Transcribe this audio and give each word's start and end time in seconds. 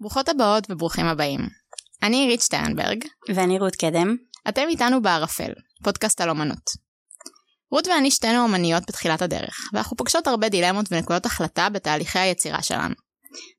ברוכות 0.00 0.28
הבאות 0.28 0.70
וברוכים 0.70 1.06
הבאים. 1.06 1.40
אני 2.02 2.16
עירית 2.16 2.40
שטיינברג. 2.40 3.04
ואני 3.34 3.58
רות 3.58 3.76
קדם. 3.76 4.16
אתם 4.48 4.62
איתנו 4.68 5.02
בערפל, 5.02 5.52
פודקאסט 5.84 6.20
על 6.20 6.30
אומנות. 6.30 6.86
רות 7.72 7.86
ואני 7.86 8.10
שתינו 8.10 8.42
אומניות 8.42 8.82
בתחילת 8.88 9.22
הדרך, 9.22 9.56
ואנחנו 9.72 9.96
פוגשות 9.96 10.26
הרבה 10.26 10.48
דילמות 10.48 10.86
ונקודות 10.90 11.26
החלטה 11.26 11.68
בתהליכי 11.68 12.18
היצירה 12.18 12.62
שלנו. 12.62 12.94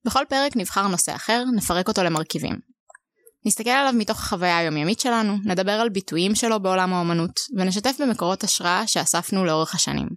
בכל 0.06 0.24
פרק 0.30 0.56
נבחר 0.56 0.88
נושא 0.88 1.16
אחר, 1.16 1.44
נפרק 1.56 1.88
אותו 1.88 2.04
למרכיבים. 2.04 2.56
נסתכל 3.46 3.70
עליו 3.70 3.94
מתוך 3.94 4.20
החוויה 4.20 4.58
היומיומית 4.58 5.00
שלנו, 5.00 5.38
נדבר 5.46 5.72
על 5.72 5.90
ביטויים 5.90 6.36
שלו 6.36 6.60
בעולם 6.60 6.94
האומנות, 6.94 7.40
ונשתף 7.58 7.96
במקורות 8.00 8.44
השראה 8.44 8.88
שאספנו 8.88 9.46
לאורך 9.46 9.76
השנים. 9.76 10.08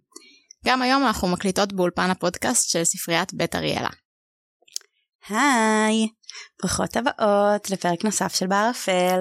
גם 0.66 0.82
היום 0.82 1.06
אנחנו 1.06 1.28
מקליטות 1.28 1.72
באולפן 1.72 2.10
הפודקאסט 2.10 2.70
של 2.70 2.84
ספריית 2.84 3.34
בית 3.34 3.54
אריאלה. 3.54 3.88
היי, 5.30 6.08
ברוכות 6.62 6.96
הבאות 6.96 7.70
לפרק 7.70 8.04
נוסף 8.04 8.34
של 8.34 8.46
בערפל. 8.46 9.20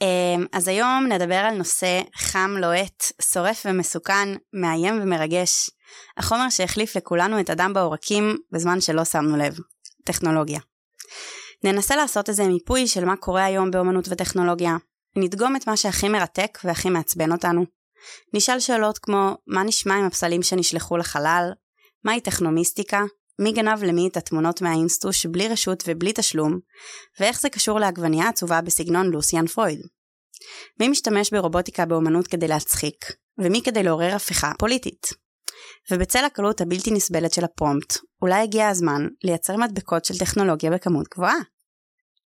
אמ, 0.00 0.46
אז 0.52 0.68
היום 0.68 1.06
נדבר 1.08 1.34
על 1.34 1.54
נושא 1.54 2.00
חם, 2.16 2.54
לוהט, 2.58 3.04
שורף 3.22 3.66
ומסוכן, 3.68 4.28
מאיים 4.52 5.02
ומרגש. 5.02 5.70
החומר 6.16 6.50
שהחליף 6.50 6.96
לכולנו 6.96 7.40
את 7.40 7.50
הדם 7.50 7.72
בעורקים 7.74 8.36
בזמן 8.52 8.80
שלא 8.80 9.04
שמנו 9.04 9.36
לב. 9.36 9.58
טכנולוגיה. 10.04 10.60
ננסה 11.64 11.96
לעשות 11.96 12.28
איזה 12.28 12.44
מיפוי 12.44 12.86
של 12.86 13.04
מה 13.04 13.16
קורה 13.16 13.44
היום 13.44 13.70
באמנות 13.70 14.08
וטכנולוגיה. 14.08 14.76
נדגום 15.16 15.56
את 15.56 15.68
מה 15.68 15.76
שהכי 15.76 16.08
מרתק 16.08 16.58
והכי 16.64 16.90
מעצבן 16.90 17.32
אותנו. 17.32 17.64
נשאל 18.34 18.60
שאלות 18.60 18.98
כמו 18.98 19.36
מה 19.46 19.62
נשמע 19.62 19.94
עם 19.94 20.04
הפסלים 20.04 20.42
שנשלחו 20.42 20.96
לחלל? 20.96 21.50
מהי 22.04 22.20
טכנומיסטיקה? 22.20 23.02
מי 23.38 23.52
גנב 23.52 23.84
למי 23.84 24.08
את 24.08 24.16
התמונות 24.16 24.62
מהאינסטוש 24.62 25.26
בלי 25.26 25.48
רשות 25.48 25.82
ובלי 25.86 26.12
תשלום, 26.14 26.58
ואיך 27.20 27.40
זה 27.40 27.48
קשור 27.48 27.80
לעגבנייה 27.80 28.28
עצובה 28.28 28.60
בסגנון 28.60 29.10
לוסיאן 29.10 29.46
פרויד. 29.46 29.80
מי 30.80 30.88
משתמש 30.88 31.30
ברובוטיקה 31.30 31.86
באומנות 31.86 32.26
כדי 32.26 32.48
להצחיק, 32.48 33.04
ומי 33.38 33.62
כדי 33.64 33.82
לעורר 33.82 34.14
הפיכה 34.14 34.52
פוליטית. 34.58 35.06
ובצל 35.90 36.24
הקלות 36.24 36.60
הבלתי 36.60 36.90
נסבלת 36.90 37.32
של 37.32 37.44
הפרומפט, 37.44 37.98
אולי 38.22 38.42
הגיע 38.42 38.68
הזמן 38.68 39.06
לייצר 39.24 39.56
מדבקות 39.56 40.04
של 40.04 40.18
טכנולוגיה 40.18 40.70
בכמות 40.70 41.06
גבוהה. 41.14 41.38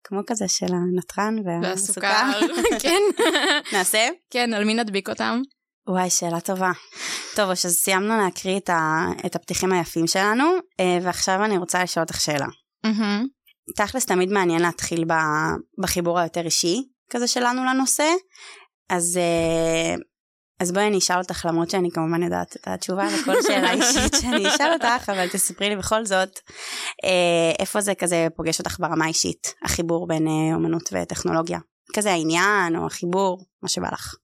כמו 0.04 0.20
כזה 0.26 0.48
של 0.48 0.66
הנתרן 0.66 1.36
והסוכר. 1.44 2.40
כן. 2.82 3.02
נעשה? 3.72 4.08
כן, 4.30 4.54
על 4.54 4.64
מי 4.64 4.74
נדביק 4.74 5.08
אותם? 5.08 5.42
וואי, 5.88 6.10
שאלה 6.10 6.40
טובה. 6.40 6.70
טוב, 7.36 7.50
אז 7.50 7.58
סיימנו 7.58 8.16
להקריא 8.16 8.58
את, 8.58 8.68
ה, 8.68 9.06
את 9.26 9.36
הפתיחים 9.36 9.72
היפים 9.72 10.06
שלנו, 10.06 10.44
אה, 10.80 10.98
ועכשיו 11.02 11.44
אני 11.44 11.58
רוצה 11.58 11.82
לשאול 11.82 12.02
אותך 12.02 12.20
שאלה. 12.20 12.46
Mm-hmm. 12.86 13.26
תכלס 13.76 14.06
תמיד 14.06 14.32
מעניין 14.32 14.62
להתחיל 14.62 15.04
ב, 15.04 15.12
בחיבור 15.82 16.18
היותר 16.18 16.44
אישי 16.44 16.82
כזה 17.10 17.26
שלנו 17.26 17.64
לנושא, 17.64 18.12
אז, 18.88 19.16
אה, 19.16 19.94
אז 20.60 20.72
בואי 20.72 20.86
אני 20.86 20.98
אשאל 20.98 21.18
אותך, 21.18 21.46
למרות 21.48 21.70
שאני 21.70 21.90
כמובן 21.90 22.22
יודעת 22.22 22.56
את 22.56 22.68
התשובה 22.68 23.04
לכל 23.06 23.42
שאלה 23.42 23.72
אישית 23.82 24.14
שאני 24.20 24.48
אשאל 24.48 24.72
אותך, 24.72 25.08
אבל 25.08 25.28
תספרי 25.28 25.68
לי 25.68 25.76
בכל 25.76 26.04
זאת, 26.04 26.38
אה, 27.04 27.52
איפה 27.58 27.80
זה 27.80 27.94
כזה 27.94 28.28
פוגש 28.36 28.58
אותך 28.58 28.76
ברמה 28.80 29.04
האישית, 29.04 29.54
החיבור 29.64 30.08
בין 30.08 30.26
אומנות 30.54 30.88
וטכנולוגיה. 30.92 31.58
כזה 31.94 32.12
העניין 32.12 32.76
או 32.76 32.86
החיבור, 32.86 33.44
מה 33.62 33.68
שבא 33.68 33.88
לך. 33.92 34.14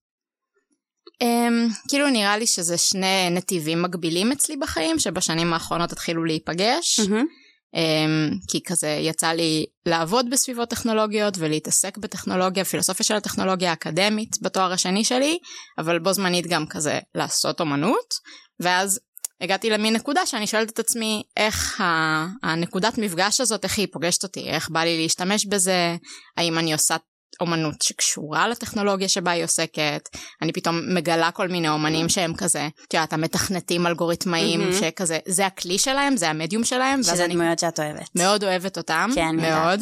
Um, 1.23 1.89
כאילו 1.89 2.11
נראה 2.11 2.39
לי 2.39 2.47
שזה 2.47 2.79
שני 2.79 3.31
נתיבים 3.31 3.83
מקבילים 3.83 4.33
אצלי 4.33 4.57
בחיים 4.57 4.99
שבשנים 4.99 5.53
האחרונות 5.53 5.93
התחילו 5.93 6.25
להיפגש. 6.25 7.01
Mm-hmm. 7.01 7.25
Um, 7.77 8.39
כי 8.51 8.61
כזה 8.67 8.89
יצא 8.89 9.29
לי 9.29 9.67
לעבוד 9.87 10.31
בסביבות 10.31 10.71
טכנולוגיות 10.71 11.35
ולהתעסק 11.39 11.99
בטכנולוגיה, 11.99 12.65
פילוסופיה 12.65 13.07
של 13.07 13.15
הטכנולוגיה 13.15 13.71
האקדמית 13.71 14.37
בתואר 14.43 14.73
השני 14.73 15.05
שלי, 15.05 15.39
אבל 15.79 15.99
בו 15.99 16.13
זמנית 16.13 16.47
גם 16.47 16.67
כזה 16.67 16.99
לעשות 17.15 17.61
אומנות, 17.61 18.15
ואז 18.61 19.01
הגעתי 19.41 19.71
למין 19.71 19.95
נקודה 19.95 20.27
שאני 20.27 20.47
שואלת 20.47 20.71
את 20.71 20.79
עצמי 20.79 21.23
איך 21.37 21.83
הנקודת 22.43 22.99
מפגש 22.99 23.41
הזאת, 23.41 23.65
איך 23.65 23.79
היא 23.79 23.87
פוגשת 23.93 24.23
אותי, 24.23 24.49
איך 24.49 24.71
בא 24.71 24.81
לי 24.81 25.03
להשתמש 25.03 25.47
בזה, 25.47 25.97
האם 26.37 26.59
אני 26.59 26.73
עושה 26.73 26.97
אומנות 27.41 27.75
שקשורה 27.83 28.49
לטכנולוגיה 28.49 29.09
שבה 29.09 29.31
היא 29.31 29.45
עוסקת, 29.45 30.09
אני 30.43 30.53
פתאום 30.53 30.95
מגלה 30.95 31.31
כל 31.31 31.49
מיני 31.49 31.69
אומנים 31.69 32.09
שהם 32.09 32.35
כזה, 32.35 32.69
את 32.89 32.95
יודעת, 32.95 33.13
המתכנתים 33.13 33.87
אלגוריתמאים, 33.87 34.61
mm-hmm. 34.61 34.81
שכזה, 34.81 35.19
זה 35.29 35.47
הכלי 35.47 35.79
שלהם, 35.79 36.17
זה 36.17 36.31
המדיום 36.31 36.65
שלהם. 36.65 37.03
שזה 37.03 37.27
דמויות 37.31 37.59
שאת 37.59 37.81
אוהבת. 37.81 38.09
מאוד 38.15 38.45
אוהבת 38.45 38.77
אותם, 38.77 39.11
כן, 39.15 39.37
מאוד. 39.37 39.81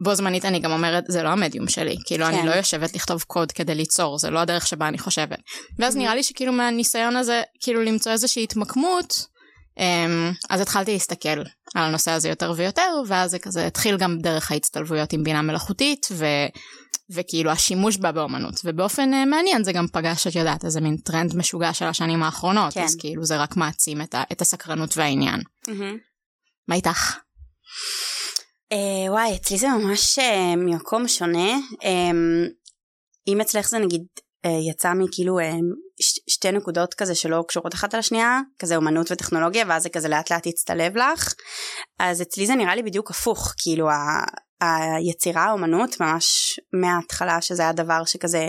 בו 0.00 0.14
זמנית 0.14 0.44
אני 0.44 0.58
גם 0.58 0.72
אומרת, 0.72 1.04
זה 1.08 1.22
לא 1.22 1.28
המדיום 1.28 1.68
שלי, 1.68 1.96
כאילו 2.06 2.26
כן. 2.26 2.34
אני 2.34 2.46
לא 2.46 2.54
יושבת 2.54 2.94
לכתוב 2.94 3.22
קוד 3.22 3.52
כדי 3.52 3.74
ליצור, 3.74 4.18
זה 4.18 4.30
לא 4.30 4.38
הדרך 4.38 4.66
שבה 4.66 4.88
אני 4.88 4.98
חושבת. 4.98 5.38
ואז 5.78 5.94
mm-hmm. 5.94 5.98
נראה 5.98 6.14
לי 6.14 6.22
שכאילו 6.22 6.52
מהניסיון 6.52 7.16
הזה, 7.16 7.42
כאילו 7.60 7.82
למצוא 7.82 8.12
איזושהי 8.12 8.42
התמקמות, 8.42 9.26
אז 10.50 10.60
התחלתי 10.60 10.92
להסתכל 10.92 11.28
על 11.28 11.44
הנושא 11.74 12.10
הזה 12.10 12.28
יותר 12.28 12.52
ויותר, 12.56 13.02
ואז 13.06 13.30
זה 13.30 13.38
כזה 13.38 13.66
התחיל 13.66 13.96
גם 13.96 14.18
דרך 14.18 14.50
ההצטלבויות 14.50 15.12
עם 15.12 15.24
בינה 15.24 15.42
מלאכותית, 15.42 16.06
ו... 16.12 16.26
וכאילו 17.10 17.50
השימוש 17.50 17.96
בה 17.96 18.12
באומנות, 18.12 18.54
ובאופן 18.64 19.10
uh, 19.12 19.28
מעניין 19.28 19.64
זה 19.64 19.72
גם 19.72 19.86
פגש, 19.92 20.26
את 20.26 20.34
יודעת, 20.34 20.64
איזה 20.64 20.80
מין 20.80 20.96
טרנד 20.96 21.36
משוגע 21.36 21.72
של 21.72 21.84
השנים 21.84 22.22
האחרונות, 22.22 22.74
כן. 22.74 22.82
אז 22.82 22.96
כאילו 22.96 23.24
זה 23.24 23.36
רק 23.36 23.56
מעצים 23.56 24.00
את, 24.00 24.14
ה... 24.14 24.22
את 24.32 24.40
הסקרנות 24.40 24.96
והעניין. 24.96 25.40
Mm-hmm. 25.40 25.98
מה 26.68 26.74
איתך? 26.74 27.16
Uh, 28.72 29.10
וואי, 29.10 29.36
אצלי 29.36 29.58
זה 29.58 29.68
ממש 29.68 30.18
uh, 30.18 30.56
ממקום 30.56 31.08
שונה. 31.08 31.54
Um, 31.72 32.50
אם 33.28 33.40
אצלך 33.40 33.68
זה 33.68 33.78
נגיד 33.78 34.02
uh, 34.46 34.70
יצא 34.70 34.92
מכאילו 34.94 35.38
uh, 35.40 35.42
ש- 36.00 36.20
שתי 36.28 36.52
נקודות 36.52 36.94
כזה 36.94 37.14
שלא 37.14 37.44
קשורות 37.48 37.74
אחת 37.74 37.94
על 37.94 38.00
השנייה, 38.00 38.40
כזה 38.58 38.76
אומנות 38.76 39.12
וטכנולוגיה, 39.12 39.64
ואז 39.68 39.82
זה 39.82 39.88
כזה 39.88 40.08
לאט 40.08 40.32
לאט 40.32 40.46
יצטלב 40.46 40.96
לך. 40.96 41.34
אז 41.98 42.22
אצלי 42.22 42.46
זה 42.46 42.54
נראה 42.54 42.74
לי 42.74 42.82
בדיוק 42.82 43.10
הפוך, 43.10 43.54
כאילו 43.62 43.88
היצירה 44.60 45.44
האומנות 45.44 46.00
ממש 46.00 46.60
מההתחלה 46.72 47.40
שזה 47.40 47.62
היה 47.62 47.72
דבר 47.72 48.04
שכזה 48.04 48.46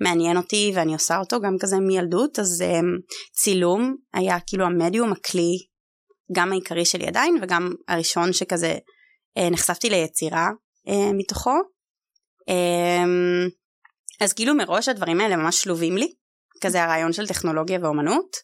מעניין 0.00 0.36
אותי 0.36 0.72
ואני 0.74 0.92
עושה 0.92 1.18
אותו 1.18 1.40
גם 1.40 1.56
כזה 1.60 1.76
מילדות 1.76 2.38
אז 2.38 2.64
um, 2.66 3.14
צילום 3.32 3.96
היה 4.14 4.36
כאילו 4.46 4.64
המדיום 4.64 5.12
הכלי 5.12 5.52
גם 6.32 6.52
העיקרי 6.52 6.84
שלי 6.84 7.06
עדיין 7.06 7.38
וגם 7.42 7.74
הראשון 7.88 8.32
שכזה 8.32 8.78
uh, 9.38 9.50
נחשפתי 9.50 9.90
ליצירה 9.90 10.48
uh, 10.88 10.92
מתוכו 11.18 11.54
um, 12.50 13.50
אז 14.20 14.32
כאילו 14.32 14.54
מראש 14.54 14.88
הדברים 14.88 15.20
האלה 15.20 15.36
ממש 15.36 15.62
שלובים 15.62 15.96
לי 15.96 16.12
כזה 16.60 16.82
הרעיון 16.84 17.12
של 17.12 17.26
טכנולוגיה 17.26 17.78
ואומנות 17.82 18.36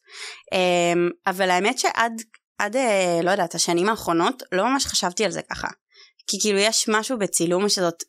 um, 0.54 1.10
אבל 1.26 1.50
האמת 1.50 1.78
שעד 1.78 2.22
עד 2.58 2.76
uh, 2.76 2.78
לא 3.22 3.30
יודעת 3.30 3.54
השנים 3.54 3.88
האחרונות 3.88 4.42
לא 4.52 4.64
ממש 4.64 4.86
חשבתי 4.86 5.24
על 5.24 5.30
זה 5.30 5.40
ככה 5.50 5.68
כי 6.26 6.40
כאילו 6.40 6.58
יש 6.58 6.88
משהו 6.88 7.18
בצילום 7.18 7.68
שזאת, 7.68 8.02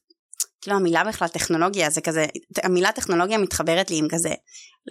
כאילו 0.62 0.78
המילה 0.78 1.04
בכלל 1.04 1.28
טכנולוגיה 1.28 1.90
זה 1.90 2.02
כזה, 2.02 2.26
המילה 2.64 2.92
טכנולוגיה 2.92 3.38
מתחברת 3.38 3.90
לי 3.90 3.98
עם 3.98 4.08
כזה, 4.12 4.34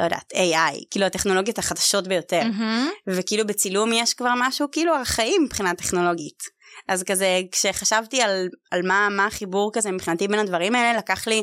לא 0.01 0.05
יודעת, 0.05 0.33
AI, 0.33 0.85
כאילו 0.91 1.07
הטכנולוגיות 1.07 1.59
החדשות 1.59 2.09
ביותר, 2.09 2.43
mm-hmm. 2.43 3.11
וכאילו 3.15 3.47
בצילום 3.47 3.93
יש 3.93 4.15
כבר 4.15 4.33
משהו 4.39 4.69
כאילו 4.73 4.95
ארכאי 4.95 5.39
מבחינה 5.39 5.75
טכנולוגית. 5.75 6.57
אז 6.89 7.03
כזה 7.03 7.41
כשחשבתי 7.53 8.23
על, 8.23 8.49
על 8.71 8.83
מה, 8.83 9.09
מה 9.11 9.27
החיבור 9.27 9.71
כזה 9.75 9.91
מבחינתי 9.91 10.29
בין 10.29 10.39
הדברים 10.39 10.75
האלה 10.75 10.99
לקח 10.99 11.29
לי 11.29 11.43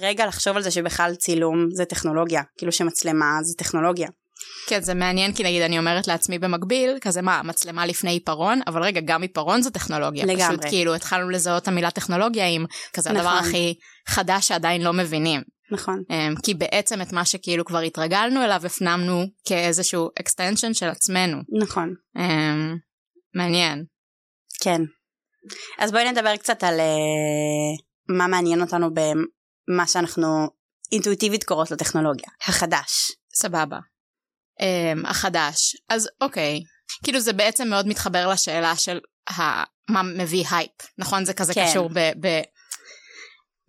רגע 0.00 0.26
לחשוב 0.26 0.56
על 0.56 0.62
זה 0.62 0.70
שבכלל 0.70 1.14
צילום 1.14 1.68
זה 1.72 1.84
טכנולוגיה, 1.84 2.42
כאילו 2.58 2.72
שמצלמה 2.72 3.38
זה 3.42 3.54
טכנולוגיה. 3.58 4.08
כן, 4.68 4.82
זה 4.82 4.94
מעניין, 4.94 5.32
כי 5.32 5.42
נגיד 5.42 5.62
אני 5.62 5.78
אומרת 5.78 6.08
לעצמי 6.08 6.38
במקביל, 6.38 6.98
כזה 7.00 7.22
מה, 7.22 7.42
מצלמה 7.44 7.86
לפני 7.86 8.10
עיפרון, 8.10 8.60
אבל 8.66 8.82
רגע, 8.82 9.00
גם 9.04 9.22
עיפרון 9.22 9.62
זה 9.62 9.70
טכנולוגיה. 9.70 10.24
לגמרי. 10.24 10.58
פשוט 10.58 10.60
כאילו 10.70 10.94
התחלנו 10.94 11.30
לזהות 11.30 11.62
את 11.62 11.68
המילה 11.68 11.90
טכנולוגיה 11.90 12.48
עם 12.48 12.66
כזה 12.92 13.10
נכון. 13.10 13.20
הדבר 13.20 13.36
הכי 13.36 13.74
חדש 14.08 14.48
שעדיין 14.48 14.82
לא 14.82 14.92
מבינים. 14.92 15.40
נכון. 15.70 16.02
Um, 16.08 16.42
כי 16.42 16.54
בעצם 16.54 17.02
את 17.02 17.12
מה 17.12 17.24
שכאילו 17.24 17.64
כבר 17.64 17.78
התרגלנו 17.78 18.44
אליו, 18.44 18.60
הפנמנו 18.66 19.24
כאיזשהו 19.48 20.10
extension 20.20 20.74
של 20.74 20.88
עצמנו. 20.88 21.38
נכון. 21.62 21.94
Um, 22.16 22.20
מעניין. 23.34 23.84
כן. 24.62 24.82
אז 25.78 25.92
בואי 25.92 26.10
נדבר 26.10 26.36
קצת 26.36 26.64
על 26.64 26.80
uh, 26.80 28.14
מה 28.16 28.26
מעניין 28.26 28.60
אותנו 28.60 28.94
במה 29.68 29.86
שאנחנו 29.86 30.48
אינטואיטיבית 30.92 31.44
קוראות 31.44 31.70
לו 31.70 31.76
טכנולוגיה, 31.76 32.28
החדש. 32.46 33.12
סבבה. 33.34 33.78
um, 34.60 35.08
החדש. 35.08 35.76
אז 35.88 36.08
אוקיי, 36.20 36.60
כאילו 37.04 37.20
זה 37.20 37.32
בעצם 37.32 37.68
מאוד 37.68 37.88
מתחבר 37.88 38.28
לשאלה 38.28 38.76
של 38.76 38.98
ה... 39.30 39.64
מה 39.90 40.02
מביא 40.02 40.44
הייפ, 40.50 40.70
נכון? 40.98 41.24
זה 41.24 41.34
כזה 41.34 41.54
כן. 41.54 41.66
קשור 41.70 41.90
ב... 41.92 41.98
ב... 42.20 42.40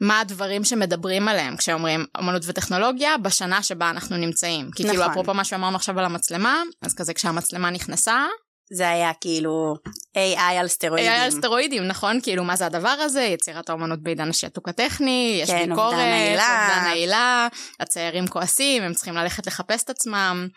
מה 0.01 0.19
הדברים 0.19 0.63
שמדברים 0.63 1.27
עליהם 1.27 1.57
כשאומרים 1.57 2.05
אמנות 2.19 2.41
וטכנולוגיה 2.45 3.17
בשנה 3.17 3.63
שבה 3.63 3.89
אנחנו 3.89 4.17
נמצאים. 4.17 4.65
כי 4.65 4.71
כאילו, 4.71 4.89
נכון. 4.89 4.99
כאילו 4.99 5.11
אפרופו 5.11 5.33
מה 5.33 5.43
שאמרנו 5.43 5.75
עכשיו 5.75 5.99
על 5.99 6.05
המצלמה, 6.05 6.63
אז 6.81 6.95
כזה 6.95 7.13
כשהמצלמה 7.13 7.69
נכנסה, 7.69 8.25
זה 8.73 8.89
היה 8.89 9.11
כאילו 9.21 9.75
AI 10.17 10.59
על 10.59 10.67
סטרואידים. 10.67 11.11
AI 11.11 11.15
על 11.15 11.31
סטרואידים, 11.31 11.83
נכון? 11.83 12.21
כאילו, 12.21 12.43
מה 12.43 12.55
זה 12.55 12.65
הדבר 12.65 12.89
הזה? 12.89 13.21
יצירת 13.21 13.69
האומנות 13.69 14.03
בעידן 14.03 14.29
השעתוק 14.29 14.69
הטכני, 14.69 15.39
יש 15.43 15.49
כן, 15.49 15.69
ביקורת, 15.69 15.93
אובדן 15.93 16.83
נעילה, 16.83 17.47
הצעירים 17.79 18.27
כועסים, 18.27 18.83
הם 18.83 18.93
צריכים 18.93 19.15
ללכת 19.15 19.47
לחפש 19.47 19.83
את 19.83 19.89
עצמם. 19.89 20.47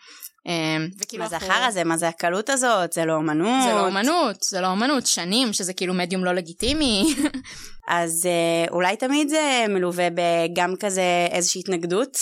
אמ, 0.45 0.87
וכאילו 0.99 1.23
מה 1.23 1.29
זה 1.29 1.37
החרא 1.37 1.65
הזה? 1.65 1.83
מה 1.83 1.97
זה 1.97 2.07
הקלות 2.07 2.49
הזאת? 2.49 2.93
זה 2.93 3.05
לא 3.05 3.13
אומנות. 3.13 3.63
זה 3.63 3.73
לא 3.73 3.85
אומנות, 3.85 4.35
זה 4.43 4.61
לא 4.61 4.67
אומנות, 4.67 5.07
שנים 5.07 5.53
שזה 5.53 5.73
כאילו 5.73 5.93
מדיום 5.93 6.25
לא 6.25 6.33
לגיטימי. 6.33 7.15
אז 7.87 8.25
אה, 8.25 8.71
אולי 8.71 8.97
תמיד 8.97 9.29
זה 9.29 9.65
מלווה 9.69 10.07
בגם 10.09 10.73
כזה 10.79 11.27
איזושהי 11.31 11.59
התנגדות 11.59 12.17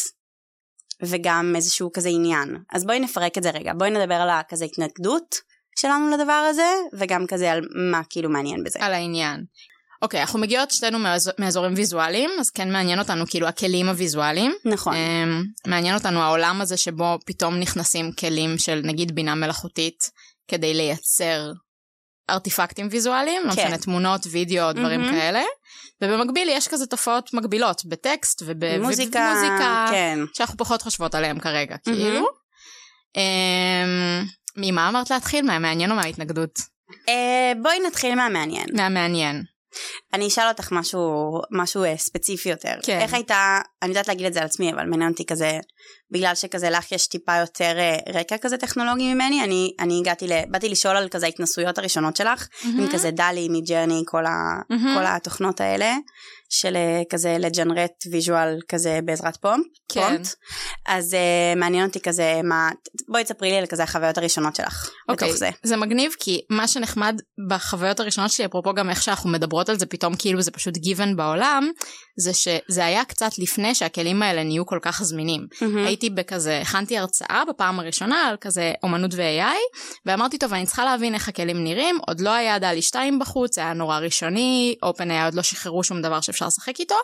וגם 1.04 1.54
איזשהו 1.56 1.92
כזה 1.94 2.10
עניין. 2.10 2.58
אז 2.74 2.86
בואי 2.86 3.00
נפרק 3.00 3.38
את 3.38 3.44
זה 3.44 3.50
רגע, 3.50 3.74
בואי 3.78 3.90
נדבר 3.90 4.16
על 4.16 4.30
הכזה 4.30 4.66
התנגדות 4.66 5.49
שלנו 5.80 6.10
לדבר 6.10 6.48
הזה 6.50 6.72
וגם 6.94 7.28
כזה 7.28 7.52
על 7.52 7.62
מה 7.92 8.02
כאילו 8.10 8.30
מעניין 8.30 8.64
בזה. 8.64 8.80
על 8.82 8.94
העניין. 8.94 9.44
אוקיי, 10.02 10.22
אנחנו 10.22 10.40
מגיעות 10.40 10.72
שתינו 10.72 11.00
מאזור, 11.00 11.34
מאזורים 11.40 11.74
ויזואליים, 11.76 12.30
אז 12.40 12.50
כן 12.50 12.72
מעניין 12.72 13.00
אותנו 13.00 13.28
כאילו 13.28 13.48
הכלים 13.48 13.90
הוויזואליים. 13.90 14.56
נכון. 14.66 14.94
אמ, 14.96 15.44
מעניין 15.68 15.96
אותנו 15.96 16.22
העולם 16.22 16.62
הזה 16.62 16.78
שבו 16.78 17.18
פתאום 17.26 17.56
נכנסים 17.56 18.12
כלים 18.12 18.58
של 18.58 18.82
נגיד 18.84 19.16
בינה 19.16 19.36
מלאכותית 19.36 20.04
כדי 20.48 20.74
לייצר 20.74 21.52
ארטיפקטים 22.30 22.88
ויזואליים, 22.92 23.42
לא 23.46 23.52
כן. 23.54 23.66
משנה 23.66 23.78
תמונות, 23.78 24.22
וידאו, 24.32 24.74
דברים 24.74 25.02
מהמם. 25.02 25.14
כאלה. 25.14 25.42
ובמקביל 26.02 26.50
יש 26.50 26.68
כזה 26.68 26.86
תופעות 26.86 27.34
מקבילות 27.34 27.86
בטקסט 27.86 28.44
ובמוזיקה, 28.46 29.34
מוזיקה, 29.36 29.88
כן. 29.92 30.20
שאנחנו 30.34 30.58
פחות 30.58 30.82
חושבות 30.82 31.16
עליהם 31.16 31.40
כרגע, 31.40 31.76
מהמם. 31.88 32.00
כאילו. 32.00 32.28
אמ, 33.16 34.26
ממה 34.62 34.90
אמרת 34.90 35.10
להתחיל? 35.10 35.46
מהמעניין 35.46 35.92
או 35.92 35.96
מההתנגדות? 35.96 36.60
אה, 37.10 37.52
בואי 37.62 37.80
נתחיל 37.88 38.16
מהמעניין. 38.16 38.66
מהמעניין. 38.74 39.44
אני 40.14 40.28
אשאל 40.28 40.48
אותך 40.48 40.72
משהו, 40.72 41.02
משהו 41.52 41.84
אה, 41.84 41.98
ספציפי 41.98 42.50
יותר. 42.50 42.74
כן. 42.84 43.00
איך 43.02 43.14
הייתה, 43.14 43.60
אני 43.82 43.90
יודעת 43.90 44.08
להגיד 44.08 44.26
את 44.26 44.34
זה 44.34 44.40
על 44.40 44.46
עצמי, 44.46 44.74
אבל 44.74 44.86
מעניין 44.86 45.12
אותי 45.12 45.26
כזה, 45.26 45.60
בגלל 46.12 46.36
שכזה 46.36 46.70
לך 46.70 46.92
יש 46.92 47.08
טיפה 47.08 47.36
יותר 47.36 47.80
אה, 47.80 47.98
רקע 48.14 48.38
כזה 48.38 48.58
טכנולוגי 48.58 49.14
ממני, 49.14 49.44
אני, 49.44 49.74
אני 49.80 50.00
הגעתי, 50.00 50.28
ל, 50.28 50.32
באתי 50.50 50.70
לשאול 50.70 50.98
על 50.98 51.10
כזה 51.10 51.26
ההתנסויות 51.26 51.78
הראשונות 51.78 52.16
שלך, 52.16 52.48
עם 52.64 52.88
כזה 52.94 53.12
דאלי, 53.12 53.48
Midjourney, 53.52 54.04
כל, 54.06 54.26
ה, 54.26 54.32
מהמם. 54.70 54.96
כל 54.98 55.06
התוכנות 55.06 55.62
האלה, 55.62 55.96
של 56.50 56.76
אה, 56.76 57.02
כזה 57.10 57.36
ל 57.40 57.45
generate 57.45 57.92
visual 58.12 58.60
כזה 58.68 59.00
בעזרת 59.06 59.38
פרומפ. 59.38 59.66
כן. 59.90 60.02
prompt. 60.02 60.36
אז 60.88 61.14
uh, 61.14 61.60
מעניין 61.60 61.88
אותי 61.88 62.00
כזה 62.00 62.42
מה, 62.44 62.70
בואי 63.10 63.24
תספרי 63.24 63.52
לי 63.52 63.58
על 63.58 63.66
כזה 63.66 63.84
החוויות 63.84 64.18
הראשונות 64.18 64.56
שלך. 64.56 64.90
אוקיי, 65.10 65.28
בתוך 65.28 65.38
זה. 65.38 65.50
זה 65.64 65.78
מגניב 65.78 66.12
כי 66.20 66.42
מה 66.50 66.68
שנחמד 66.68 67.22
בחוויות 67.50 68.00
הראשונות 68.00 68.32
שלי, 68.32 68.46
אפרופו 68.46 68.74
גם 68.74 68.90
איך 68.90 69.04
שאנחנו 69.04 69.30
מדברות 69.30 69.70
על 69.70 69.80
זה 69.80 69.86
פתאום 69.86 70.16
כאילו 70.16 70.42
זה 70.42 70.52
פשוט 70.52 70.78
גיוון 70.78 71.16
בעולם, 71.16 71.72
זה 72.20 72.34
שזה 72.34 72.86
היה 72.86 73.06
קצת 73.06 73.32
לפני 73.38 73.76
שהכלים 73.76 74.24
האלה 74.24 74.44
נהיו 74.44 74.66
כל 74.66 74.80
כך 74.82 75.04
זמינים. 75.04 75.48
מהמם. 75.62 75.86
הייתי 75.86 76.10
בכזה, 76.10 76.62
הכנתי 76.62 76.98
הרצאה 76.98 77.44
בפעם 77.50 77.80
הראשונה 77.80 78.28
על 78.28 78.36
כזה 78.42 78.74
אומנות 78.84 79.12
ו-AI, 79.14 79.80
ואמרתי, 80.06 80.38
טוב, 80.38 80.54
אני 80.54 80.66
צריכה 80.66 80.86
להבין 80.86 81.14
איך 81.14 81.30
הכלים 81.30 81.64
נראים, 81.64 81.98
עוד 82.08 82.20
לא 82.20 82.30
היה 82.30 82.60
דלי 82.60 82.82
2 82.82 83.20
בחוץ, 83.20 83.58
היה 83.58 83.74
נורא 83.74 84.00
ראשוני, 84.00 84.76
OpenAI 84.86 85.26
עוד 85.26 85.34
לא 85.34 85.42
שחררו 85.42 85.84
שום 85.84 86.02
דבר 86.02 86.22
שאפשר 86.22 86.39
לשחק 86.48 86.80
איתו, 86.80 86.96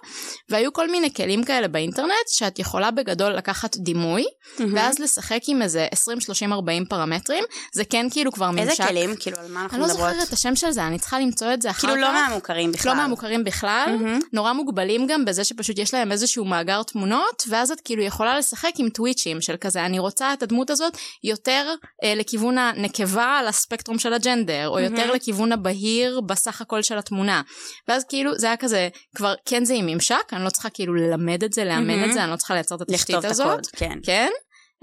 והיו 0.49 0.73
כל 0.73 0.91
מיני 0.91 1.13
כלים 1.13 1.43
כאלה 1.43 1.67
באינטרנט, 1.67 2.27
שאת 2.27 2.59
יכולה 2.59 2.91
בגדול 2.91 3.31
לקחת 3.31 3.77
דימוי, 3.77 4.25
מהמם. 4.59 4.73
ואז 4.75 4.99
לשחק 4.99 5.41
עם 5.47 5.61
איזה 5.61 5.87
20, 5.91 6.21
30, 6.21 6.53
40 6.53 6.85
פרמטרים, 6.85 7.43
זה 7.73 7.85
כן 7.85 8.07
כאילו 8.11 8.31
כבר 8.31 8.51
ממשק. 8.51 8.69
איזה 8.69 8.83
כלים? 8.83 9.15
כאילו 9.19 9.37
על 9.37 9.51
מה 9.51 9.61
אנחנו 9.63 9.77
אני 9.77 9.81
לא 9.81 9.93
מדברות? 9.93 10.09
זוכרת 10.11 10.27
את 10.27 10.33
השם 10.33 10.55
של 10.55 10.71
זה, 10.71 10.87
אני 10.87 10.99
צריכה 10.99 11.19
למצוא 11.19 11.53
את 11.53 11.61
זה 11.61 11.69
אחר 11.69 11.87
כאילו 11.87 11.93
כך. 11.93 12.13
לא 12.13 12.13
מהמוכרים 12.13 12.71
בכלל. 12.71 12.91
לא 12.91 12.97
מהמוכרים 12.97 13.43
בכלל, 13.43 13.85
מהמם. 13.87 14.19
נורא 14.33 14.53
מוגבלים 14.53 15.07
גם 15.07 15.25
בזה 15.25 15.43
שפשוט 15.43 15.79
יש 15.79 15.93
להם 15.93 16.11
איזשהו 16.11 16.45
מאגר 16.45 16.83
תמונות, 16.83 17.43
ואז 17.49 17.71
את 17.71 17.81
כאילו 17.81 18.03
יכולה 18.03 18.37
לשחק 18.37 18.71
עם 18.77 18.89
טוויצ'ים 18.89 19.41
של 19.41 19.55
כזה, 19.61 19.85
אני 19.85 19.99
רוצה 19.99 20.33
את 20.33 20.43
הדמות 20.43 20.69
הזאת 20.69 20.97
יותר 21.23 21.73
אה, 22.03 22.15
לכיוון 22.15 22.57
הנקבה 22.57 23.25
על 23.25 23.47
הספקטרום 23.47 23.99
של 23.99 24.13
הג'נדר, 24.13 24.67
או 24.67 24.79
יותר 24.79 24.95
מהמם. 24.95 25.15
לכיוון 25.15 25.51
הבהיר 25.51 26.21
בסך 26.21 26.61
הכל 26.61 26.81
של 26.81 26.97
התמונה. 26.97 27.41
ואז 27.87 28.03
כאילו 28.09 28.37
זה 28.37 28.47
היה 28.47 28.57
כזה, 28.57 28.89
כבר 29.25 29.33
כן 29.45 29.65
זה 29.65 29.73
עם 29.73 29.85
ממשק, 29.85 30.33
אני 30.33 30.43
לא 30.45 30.49
צריכה 30.49 30.69
כאילו 30.69 30.93
ללמד 30.93 31.43
את 31.43 31.53
זה, 31.53 31.65
לאמן 31.65 31.87
מהמם. 31.87 32.09
את 32.09 32.13
זה, 32.13 32.23
אני 32.23 32.31
לא 32.31 32.35
צריכה 32.35 32.53
לייצר 32.53 32.75
את 32.75 32.81
התשתית 32.81 33.09
לכתוב 33.09 33.25
את 33.25 33.31
הזאת. 33.31 33.47
הקוד, 33.47 33.65
כן. 33.65 33.99
כן? 34.03 34.29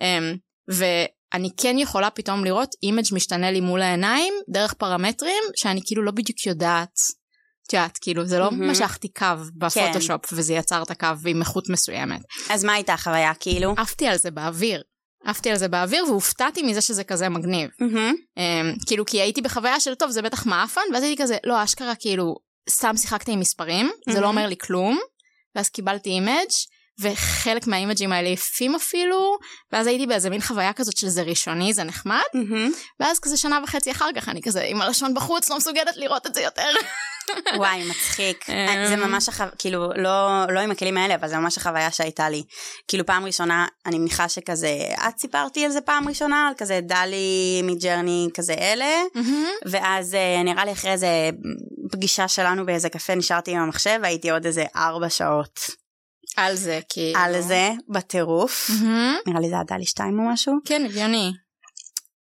Um, 0.01 0.39
ואני 0.69 1.51
כן 1.57 1.79
יכולה 1.79 2.11
פתאום 2.11 2.45
לראות 2.45 2.75
image 2.83 3.05
משתנה 3.13 3.51
לי 3.51 3.61
מול 3.61 3.83
העיניים 3.83 4.35
דרך 4.49 4.73
פרמטרים 4.73 5.43
שאני 5.57 5.81
כאילו 5.85 6.03
לא 6.03 6.13
בדיוק 6.13 6.47
יודעת. 6.47 6.95
את 7.67 7.73
יודעת, 7.73 7.99
כאילו 8.01 8.27
זה 8.27 8.39
לא 8.39 8.51
מהמם. 8.51 8.71
משכתי 8.71 9.09
קו 9.09 9.27
בפוטושופ 9.59 10.33
וזה 10.33 10.55
יצר 10.55 10.83
את 10.83 10.91
הקו 10.91 11.07
עם 11.27 11.41
איכות 11.41 11.69
מסוימת. 11.69 12.21
אז 12.51 12.65
מה 12.65 12.73
הייתה 12.73 12.95
החוויה 12.95 13.35
כאילו? 13.35 13.75
עפתי 13.77 14.07
על 14.07 14.17
זה 14.17 14.31
באוויר. 14.31 14.83
עפתי 15.25 15.51
על 15.51 15.57
זה 15.57 15.69
באוויר 15.69 16.05
והופתעתי 16.05 16.63
מזה 16.63 16.81
שזה 16.81 17.05
כזה 17.05 17.29
מגניב. 17.29 17.71
מהמם. 17.81 18.15
Um, 18.39 18.87
כאילו 18.87 19.07
כי 19.07 19.21
הייתי 19.21 19.41
בחוויה 19.41 19.81
של 19.81 19.95
טוב 19.95 20.11
זה 20.11 20.23
בטח 20.23 20.47
מעפן 20.47 20.81
ואז 20.93 21.03
הייתי 21.03 21.23
כזה 21.23 21.37
לא 21.45 21.65
אשכרה 21.65 21.95
כאילו 21.95 22.37
סתם 22.71 22.97
שיחקתי 22.97 23.33
עם 23.33 23.41
מספרים 23.41 23.87
זה 23.87 24.13
מהמם. 24.13 24.23
לא 24.23 24.29
אומר 24.29 24.47
לי 24.47 24.57
כלום 24.57 25.01
ואז 25.55 25.69
קיבלתי 25.69 26.11
image 26.11 26.51
וחלק 27.01 27.67
מהאימג'ים 27.67 28.13
האלה 28.13 28.29
יפים 28.29 28.75
אפילו 28.75 29.39
ואז 29.73 29.87
הייתי 29.87 30.07
באיזה 30.07 30.31
מין 30.31 30.41
חוויה 30.41 30.73
כזאת 30.73 30.97
של 30.97 31.09
זה 31.09 31.23
ראשוני 31.23 31.73
זה 31.75 31.85
נחמד 31.85 32.21
מהמם. 32.35 32.73
ואז 33.01 33.19
כזה 33.19 33.37
שנה 33.37 33.61
וחצי 33.65 33.91
אחר 33.91 34.09
כך 34.17 34.29
אני 34.29 34.43
כזה 34.43 34.63
עם 34.63 34.83
הלשון 34.83 35.15
בחוץ 35.15 35.51
לא 35.51 35.57
מסוגלת 35.57 35.97
לראות 35.97 36.27
את 36.27 36.35
זה 36.35 36.41
יותר. 36.41 36.69
וואי, 37.57 37.91
מצחיק. 37.91 38.45
אמ. 38.51 38.87
זה 38.89 38.97
ממש, 38.97 39.29
החו... 39.29 39.45
כאילו, 39.59 39.93
לא, 39.97 40.45
לא 40.49 40.61
עם 40.61 40.71
הכלים 40.71 40.97
האלה, 40.97 41.15
אבל 41.15 41.29
זה 41.29 41.39
ממש 41.39 41.59
החוויה 41.59 41.91
שהייתה 41.91 42.29
לי. 42.29 42.43
כאילו, 42.89 43.07
פעם 43.07 43.25
ראשונה, 43.25 43.67
אני 43.87 43.99
מניחה 43.99 44.29
שכזה, 44.29 44.69
את 45.09 45.19
סיפרתי 45.19 45.65
על 45.65 45.71
זה 45.71 45.81
פעם 45.81 46.09
ראשונה, 46.09 46.49
על 46.49 46.55
כזה 46.57 46.81
דאלי 46.83 47.63
Midjourney, 47.65 48.29
כזה 48.35 48.55
אלה, 48.55 49.03
ואז 49.67 50.15
אה, 50.15 50.43
נראה 50.43 50.65
לי 50.65 50.73
אחרי 50.73 50.93
איזה 50.93 51.31
פגישה 51.93 52.29
שלנו 52.29 52.67
באיזה 52.67 52.89
קפה, 52.89 53.15
נשארתי 53.15 53.51
עם 53.51 53.59
המחשב, 53.59 53.99
והייתי 54.03 54.31
עוד 54.31 54.47
איזה 54.47 54.65
ארבע 54.77 55.11
שעות 55.11 55.61
על 56.37 56.57
זה 56.57 56.81
כאילו. 56.89 57.19
על 57.19 57.41
זה, 57.41 57.71
בטירוף. 57.89 58.71
נראה 59.27 59.41
לי 59.41 59.49
זה 59.49 59.55
היה 59.55 59.65
דאלי 59.65 59.87
שתיים 59.87 60.19
או 60.19 60.25
משהו. 60.33 60.55
כן 60.65 60.85
הגיוני. 60.85 61.33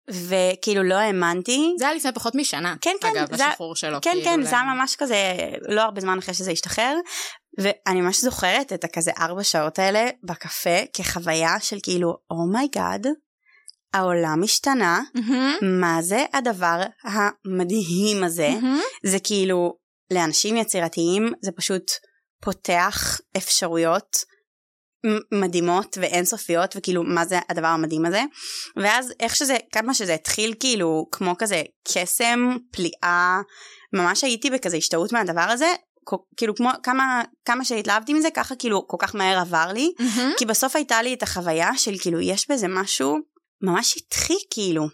וכאילו, 0.10 0.84
לא 0.84 0.96
האמנתי. 0.96 1.74
זה 1.80 1.86
היה 1.88 1.96
לפני 1.96 2.12
פחות 2.14 2.36
משנה. 2.36 2.76
כן, 2.82 2.96
כן, 3.02 3.08
אגב 3.08 3.36
זה- 3.36 3.46
השחרור 3.48 3.76
שלו. 3.76 3.98
כן, 4.02 4.12
כאילו, 4.12 4.26
כן, 4.26 4.40
ל- 4.40 4.44
זה 4.44 4.50
היה 4.60 4.74
ממש 4.76 4.96
כזה, 4.96 5.16
לא 5.70 5.82
הרבה 5.82 6.02
זמן 6.02 6.18
אחרי 6.18 6.34
שזה 6.34 6.52
השתחרר, 6.52 6.96
ואני 7.60 8.02
ממש 8.02 8.22
זוכרת 8.22 8.74
את 8.74 8.84
הכזה 8.84 9.12
ארבע 9.20 9.44
שעות 9.44 9.80
האלה 9.80 10.10
בקפה 10.24 10.80
כחוויה 10.94 11.60
של 11.60 11.78
כאילו, 11.84 12.18
oh 12.32 12.51
my 12.51 12.70
god, 12.70 13.08
העולם 13.94 14.44
השתנה, 14.44 15.00
מהמם. 15.16 15.80
מה 15.82 16.02
זה 16.02 16.26
הדבר 16.34 16.82
המדהים 17.04 18.24
הזה? 18.24 18.50
מהמם. 18.50 18.80
זה 19.06 19.18
כאילו, 19.24 19.74
לאנשים 20.14 20.58
יצירתיים 20.58 21.34
זה 21.42 21.52
פשוט 21.52 21.92
פותח 22.44 23.18
אפשרויות 23.38 24.16
מדהימות 25.32 25.98
ואינסופיות 26.02 26.74
וכאילו 26.78 27.04
מה 27.04 27.26
זה 27.26 27.40
הדבר 27.50 27.68
המדהים 27.68 28.06
הזה 28.06 28.22
ואז 28.78 29.14
איך 29.20 29.36
שזה 29.36 29.58
כמה 29.72 29.94
שזה 29.94 30.14
התחיל 30.14 30.54
כאילו 30.60 31.08
כמו 31.12 31.38
כזה 31.38 31.62
קסם 31.88 32.58
פליאה 32.72 33.42
ממש 33.94 34.24
הייתי 34.24 34.50
בכזה 34.50 34.78
השתאות 34.78 35.14
מהדבר 35.14 35.42
הזה 35.50 35.74
כאילו 36.38 36.56
כמו 36.56 36.70
כמה 36.84 37.22
כמה 37.46 37.66
שהתלהבתי 37.66 38.14
מזה 38.14 38.28
ככה 38.34 38.56
כאילו 38.56 38.88
כל 38.88 38.98
כך 39.00 39.16
מהר 39.16 39.40
עבר 39.40 39.72
לי 39.74 39.92
מהמם. 40.00 40.32
כי 40.38 40.46
בסוף 40.46 40.76
הייתה 40.76 41.02
לי 41.02 41.14
את 41.14 41.24
החוויה 41.24 41.70
של 41.78 41.98
כאילו 41.98 42.20
יש 42.22 42.52
בזה 42.52 42.68
משהו 42.68 43.18
ממש 43.64 43.92
שטחי 43.92 44.34
כאילו. 44.50 44.88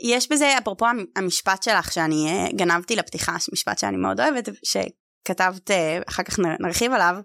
יש 0.00 0.28
בזה 0.32 0.58
אפרופו 0.58 0.86
המ- 0.86 1.04
המשפט 1.16 1.62
שלך 1.62 1.92
שאני 1.92 2.26
אה, 2.28 2.46
גנבתי 2.56 2.96
לפתיחה 2.96 3.36
משפט 3.52 3.78
שאני 3.78 3.96
מאוד 3.96 4.20
אוהבת 4.20 4.48
שכתבת 5.28 5.70
אה, 5.70 5.98
אחר 6.08 6.22
כך 6.22 6.38
נרחיב 6.60 6.92
עליו 6.92 7.16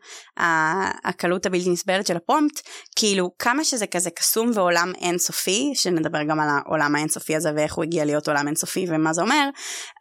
הקלות 1.06 1.46
הבלתי 1.46 1.70
נסבלת 1.70 2.08
של 2.08 2.18
הפרומפט 2.18 2.62
כאילו 2.96 3.32
כמה 3.40 3.64
שזה 3.64 3.88
כזה 3.88 4.10
קסום 4.10 4.52
ועולם 4.54 4.92
אינסופי 5.02 5.72
שנדבר 5.76 6.24
גם 6.24 6.40
על 6.40 6.48
העולם 6.50 6.96
האינסופי 6.96 7.36
הזה 7.36 7.50
ואיך 7.56 7.74
הוא 7.74 7.84
הגיע 7.84 8.06
להיות 8.06 8.28
עולם 8.28 8.48
אינסופי 8.48 8.86
ומה 8.90 9.14
זה 9.14 9.22
אומר 9.22 9.50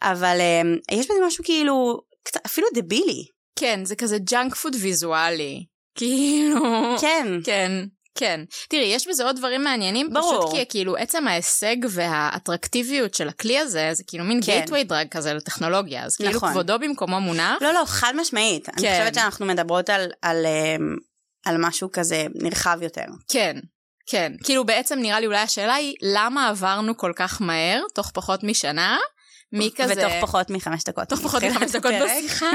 אבל 0.02 0.36
אה, 0.40 0.96
יש 0.96 1.06
בזה 1.06 1.18
משהו 1.26 1.44
כאילו 1.44 2.00
אפילו 2.46 2.66
דבילי. 2.74 3.24
כן, 3.58 3.84
זה 3.84 3.96
כזה 3.96 4.18
ג'אנק 4.18 4.54
פוד 4.54 4.76
ויזואלי. 4.80 5.64
כאילו... 5.98 6.60
כן. 7.00 7.26
כן, 7.44 7.72
כן. 8.14 8.40
תראי, 8.68 8.84
יש 8.84 9.08
בזה 9.08 9.24
עוד 9.24 9.36
דברים 9.36 9.64
מעניינים, 9.64 10.12
ברור. 10.12 10.40
פשוט 10.40 10.54
כי 10.54 10.64
כאילו 10.68 10.96
עצם 10.96 11.28
ההישג 11.28 11.76
והאטרקטיביות 11.88 13.14
של 13.14 13.28
הכלי 13.28 13.58
הזה, 13.58 13.90
זה 13.92 14.02
כאילו 14.06 14.24
מין 14.24 14.40
כן. 14.40 14.52
גייטווי 14.52 14.84
דרג 14.84 15.08
כזה 15.10 15.34
לטכנולוגיה, 15.34 16.04
אז 16.04 16.16
כאילו 16.16 16.30
נכון. 16.30 16.50
כבודו 16.50 16.78
במקומו 16.78 17.20
מונח. 17.20 17.62
לא, 17.62 17.72
לא, 17.72 17.82
חד 17.86 18.12
משמעית. 18.16 18.68
אני 18.68 18.82
כן. 18.82 18.98
חושבת 18.98 19.14
שאנחנו 19.14 19.46
מדברות 19.46 19.90
על, 19.90 20.10
על, 20.22 20.46
אמ, 20.46 20.96
על 21.46 21.56
משהו 21.58 21.88
כזה 21.92 22.26
נרחב 22.34 22.78
יותר. 22.82 23.04
כן, 23.28 23.56
כן, 24.06 24.32
כאילו 24.44 24.64
בעצם 24.64 24.98
נראה 24.98 25.20
לי 25.20 25.26
אולי 25.26 25.38
השאלה 25.38 25.74
היא, 25.74 25.94
למה 26.02 26.48
עברנו 26.48 26.96
כל 26.96 27.12
כך 27.16 27.42
מהר, 27.42 27.82
תוך 27.94 28.10
פחות 28.14 28.44
משנה, 28.44 28.98
מי 29.52 29.70
כזה... 29.76 29.94
ותוך 29.96 30.12
פחות 30.20 30.50
מחמש 30.50 30.84
דקות. 30.84 31.08
תוך 31.08 31.20
פחות 31.20 31.42
מחמש 31.42 31.70
דקות 31.70 31.92
בשיחה, 32.04 32.50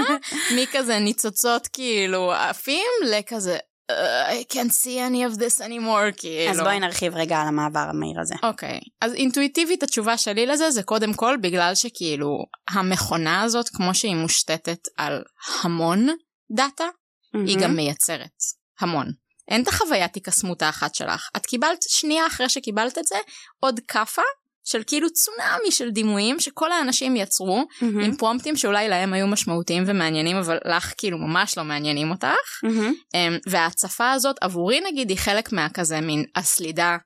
מי 0.56 0.66
כזה 0.72 1.00
ניצוצות 1.00 1.68
כאילו 1.68 2.34
עפים, 2.34 2.86
לכזה, 3.06 3.58
uh, 3.92 4.32
I 4.34 4.54
can't 4.54 4.72
see 4.72 4.98
any 5.00 5.24
of 5.24 5.38
this 5.40 5.62
anymore, 5.62 6.12
כאילו. 6.18 6.52
אז 6.52 6.60
בואי 6.60 6.80
נרחיב 6.80 7.16
רגע 7.16 7.38
על 7.38 7.48
המעבר 7.48 7.86
המהיר 7.90 8.22
הזה. 8.22 8.36
אוקיי, 8.44 8.78
okay. 8.78 8.90
אז 9.02 9.14
אינטואיטיבית 9.14 9.84
התשובה 9.84 10.18
שלי 10.18 10.46
לזה 10.46 10.72
זה 10.72 10.84
קודם 10.84 11.14
כל 11.14 11.38
בגלל 11.42 11.76
שכאילו 11.76 12.46
המכונה 12.70 13.42
הזאת, 13.42 13.70
כמו 13.70 13.96
שהיא 13.96 14.16
מושתתת 14.16 14.80
על 14.98 15.24
המון 15.62 16.08
דאטה, 16.56 16.84
mm-hmm. 16.84 17.40
היא 17.48 17.58
גם 17.60 17.76
מייצרת 17.76 18.36
המון. 18.80 19.08
אין 19.48 19.64
את 19.64 19.68
החוויית 19.68 20.18
הקסמות 20.18 20.62
האחת 20.62 20.96
שלך. 20.96 21.30
את 21.38 21.46
קיבלת 21.46 21.80
שנייה 21.88 22.28
אחרי 22.28 22.50
שקיבלת 22.50 22.98
את 22.98 23.06
זה, 23.06 23.16
עוד 23.60 23.80
כאפה 23.88 24.22
של 24.68 24.82
כאילו 24.88 25.08
צונאמי 25.10 25.72
של 25.72 25.90
דימויים 25.90 26.40
שכל 26.40 26.72
האנשים 26.72 27.16
יצרו 27.16 27.62
mm-hmm. 27.62 28.04
עם 28.04 28.18
פרומפטים 28.18 28.58
שאולי 28.58 28.90
להם 28.90 29.14
היו 29.14 29.28
משמעותיים 29.28 29.84
ומעניינים 29.88 30.38
אבל 30.38 30.58
לך 30.66 30.94
כאילו 30.98 31.18
ממש 31.18 31.58
לא 31.58 31.64
מעניינים 31.64 32.12
אותך 32.12 32.64
mm-hmm. 32.66 33.18
וההצפה 33.50 34.12
הזאת 34.12 34.36
עבורי 34.42 34.80
נגיד 34.82 35.10
היא 35.10 35.18
חלק 35.18 35.52
מהכזה 35.52 36.02
מין 36.02 36.26
הסלידה 36.36 36.98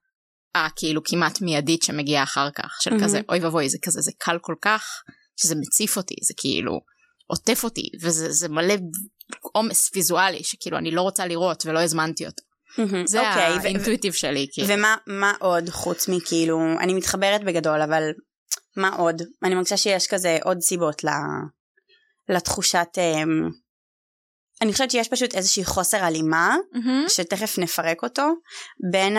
הכאילו 0.55 1.03
כמעט 1.03 1.41
מיידית 1.41 1.83
שמגיעה 1.83 2.23
אחר 2.23 2.49
כך 2.55 2.77
של 2.81 2.91
mm-hmm. 2.91 3.03
כזה 3.03 3.21
אוי 3.29 3.39
ואבוי 3.39 3.69
זה 3.69 3.77
כזה 3.83 4.01
זה 4.01 4.11
קל 4.17 4.37
כל 4.41 4.55
כך 4.61 4.85
שזה 5.41 5.55
מציף 5.55 5.97
אותי 5.97 6.15
זה 6.27 6.33
כאילו 6.37 6.79
עוטף 7.27 7.63
אותי 7.63 7.89
וזה 8.01 8.49
מלא 8.49 8.73
עומס 9.41 9.91
ויזואלי 9.95 10.43
שכאילו 10.43 10.77
אני 10.77 10.91
לא 10.91 11.01
רוצה 11.01 11.25
לראות 11.25 11.65
ולא 11.65 11.79
הזמנתי 11.79 12.25
אותו. 12.25 12.50
זה 13.05 13.21
okay, 13.21 13.27
אוקיי, 13.27 13.57
האינטואיטיב 13.63 14.13
שלי. 14.13 14.47
כאילו. 14.51 14.67
ומה 15.07 15.33
עוד 15.39 15.69
חוץ 15.69 16.07
מכאילו, 16.07 16.59
אני 16.79 16.93
מתחברת 16.93 17.43
בגדול, 17.43 17.81
אבל 17.81 18.03
מה 18.77 18.95
עוד? 18.95 19.21
אני 19.43 19.55
מרגישה 19.55 19.77
שיש 19.77 20.07
כזה 20.07 20.37
עוד 20.43 20.59
סיבות 20.61 21.01
לתחושת... 22.29 22.87
Um, 22.97 23.51
אני 24.61 24.71
חושבת 24.71 24.91
שיש 24.91 25.07
פשוט 25.09 25.35
איזושהי 25.35 25.65
חוסר 25.65 26.03
הלימה, 26.03 26.55
mm-hmm. 26.73 27.09
שתכף 27.09 27.57
נפרק 27.57 28.03
אותו, 28.03 28.33
בין 28.91 29.17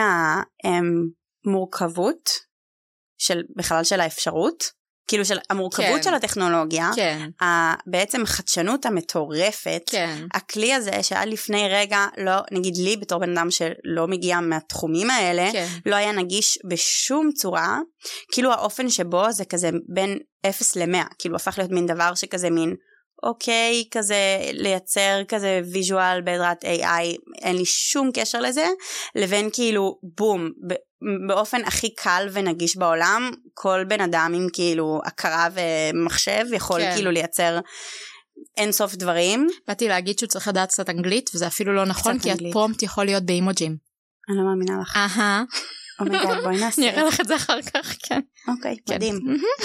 המורכבות 1.47 2.30
של, 3.18 3.42
בכלל 3.56 3.85
של 3.85 4.00
האפשרות, 4.00 4.64
כאילו 5.12 5.25
של 5.25 5.38
המורכבות 5.50 5.87
כן. 5.87 6.02
של 6.02 6.14
הטכנולוגיה, 6.14 6.90
כן. 6.97 7.28
ה, 7.42 7.75
בעצם 7.87 8.23
החדשנות 8.23 8.87
המטורפת, 8.87 9.83
כן. 9.87 10.26
הכלי 10.35 10.75
הזה 10.75 11.02
שעד 11.02 11.28
לפני 11.28 11.69
רגע, 11.71 12.07
לא, 12.16 12.33
נגיד 12.52 12.76
לי 12.76 12.97
בתור 12.97 13.19
בן 13.21 13.38
אדם 13.38 13.50
שלא 13.50 14.09
מגיע 14.09 14.40
מהתחומים 14.40 15.11
האלה, 15.11 15.49
כן. 15.52 15.66
לא 15.87 15.97
היה 15.97 16.12
נגיש 16.12 16.59
בשום 16.69 17.31
צורה, 17.33 17.78
כאילו 18.33 18.52
האופן 18.52 18.88
שבו 18.88 19.33
זה 19.33 19.45
כזה 19.45 19.71
בין 19.95 20.19
0 20.47 20.76
ל-100, 20.76 21.14
כאילו 21.19 21.37
הפך 21.37 21.59
להיות 21.59 21.71
מין 21.71 21.87
דבר 21.87 22.14
שכזה 22.14 22.50
מין 22.50 22.75
אוקיי, 23.23 23.85
כזה 23.90 24.38
לייצר 24.52 25.21
כזה 25.28 25.61
visual 25.73 26.21
בעזרת 26.21 26.64
AI, 26.64 27.16
אין 27.42 27.57
לי 27.57 27.64
שום 27.64 28.11
קשר 28.14 28.40
לזה, 28.40 28.66
לבין 29.14 29.49
כאילו 29.52 29.99
בום, 30.16 30.50
באופן 31.28 31.64
הכי 31.64 31.94
קל 31.94 32.28
ונגיש 32.32 32.76
בעולם, 32.76 33.30
כל 33.54 33.85
בן 33.88 34.00
אדם 34.00 34.32
עם 34.37 34.47
כאילו 34.52 35.00
הכרה 35.04 35.49
ומחשב 35.54 36.44
יכול 36.52 36.80
כן. 36.80 36.92
כאילו 36.94 37.11
לייצר 37.11 37.61
אין 38.56 38.73
סוף 38.73 38.94
דברים. 38.94 39.49
באתי 39.68 39.88
להגיד 39.88 40.18
שהוא 40.18 40.28
צריך 40.28 40.49
לדעת 40.49 40.68
קצת 40.68 40.90
אנגלית, 40.90 41.30
וזה 41.35 41.47
אפילו 41.47 41.75
לא 41.75 41.85
נכון, 41.85 42.18
כי 42.18 42.30
הפרומפט 42.32 42.82
יכול 42.82 43.04
להיות 43.04 43.23
באימוג'ים. 43.23 43.76
אני 44.28 44.37
לא 44.37 44.44
מאמינה 44.44 44.82
לך. 44.82 44.97
אהה. 44.97 45.42
oh 46.00 46.12
my 46.12 46.25
god 46.25 46.42
בואי 46.42 46.56
נעשה. 46.56 46.82
נראה 46.82 47.04
לך 47.04 47.21
את 47.21 47.28
זה 47.28 47.37
אחר 47.37 47.62
כך, 47.62 47.97
כן. 48.02 48.21
אוקיי, 48.49 48.76
מדהים. 48.90 49.18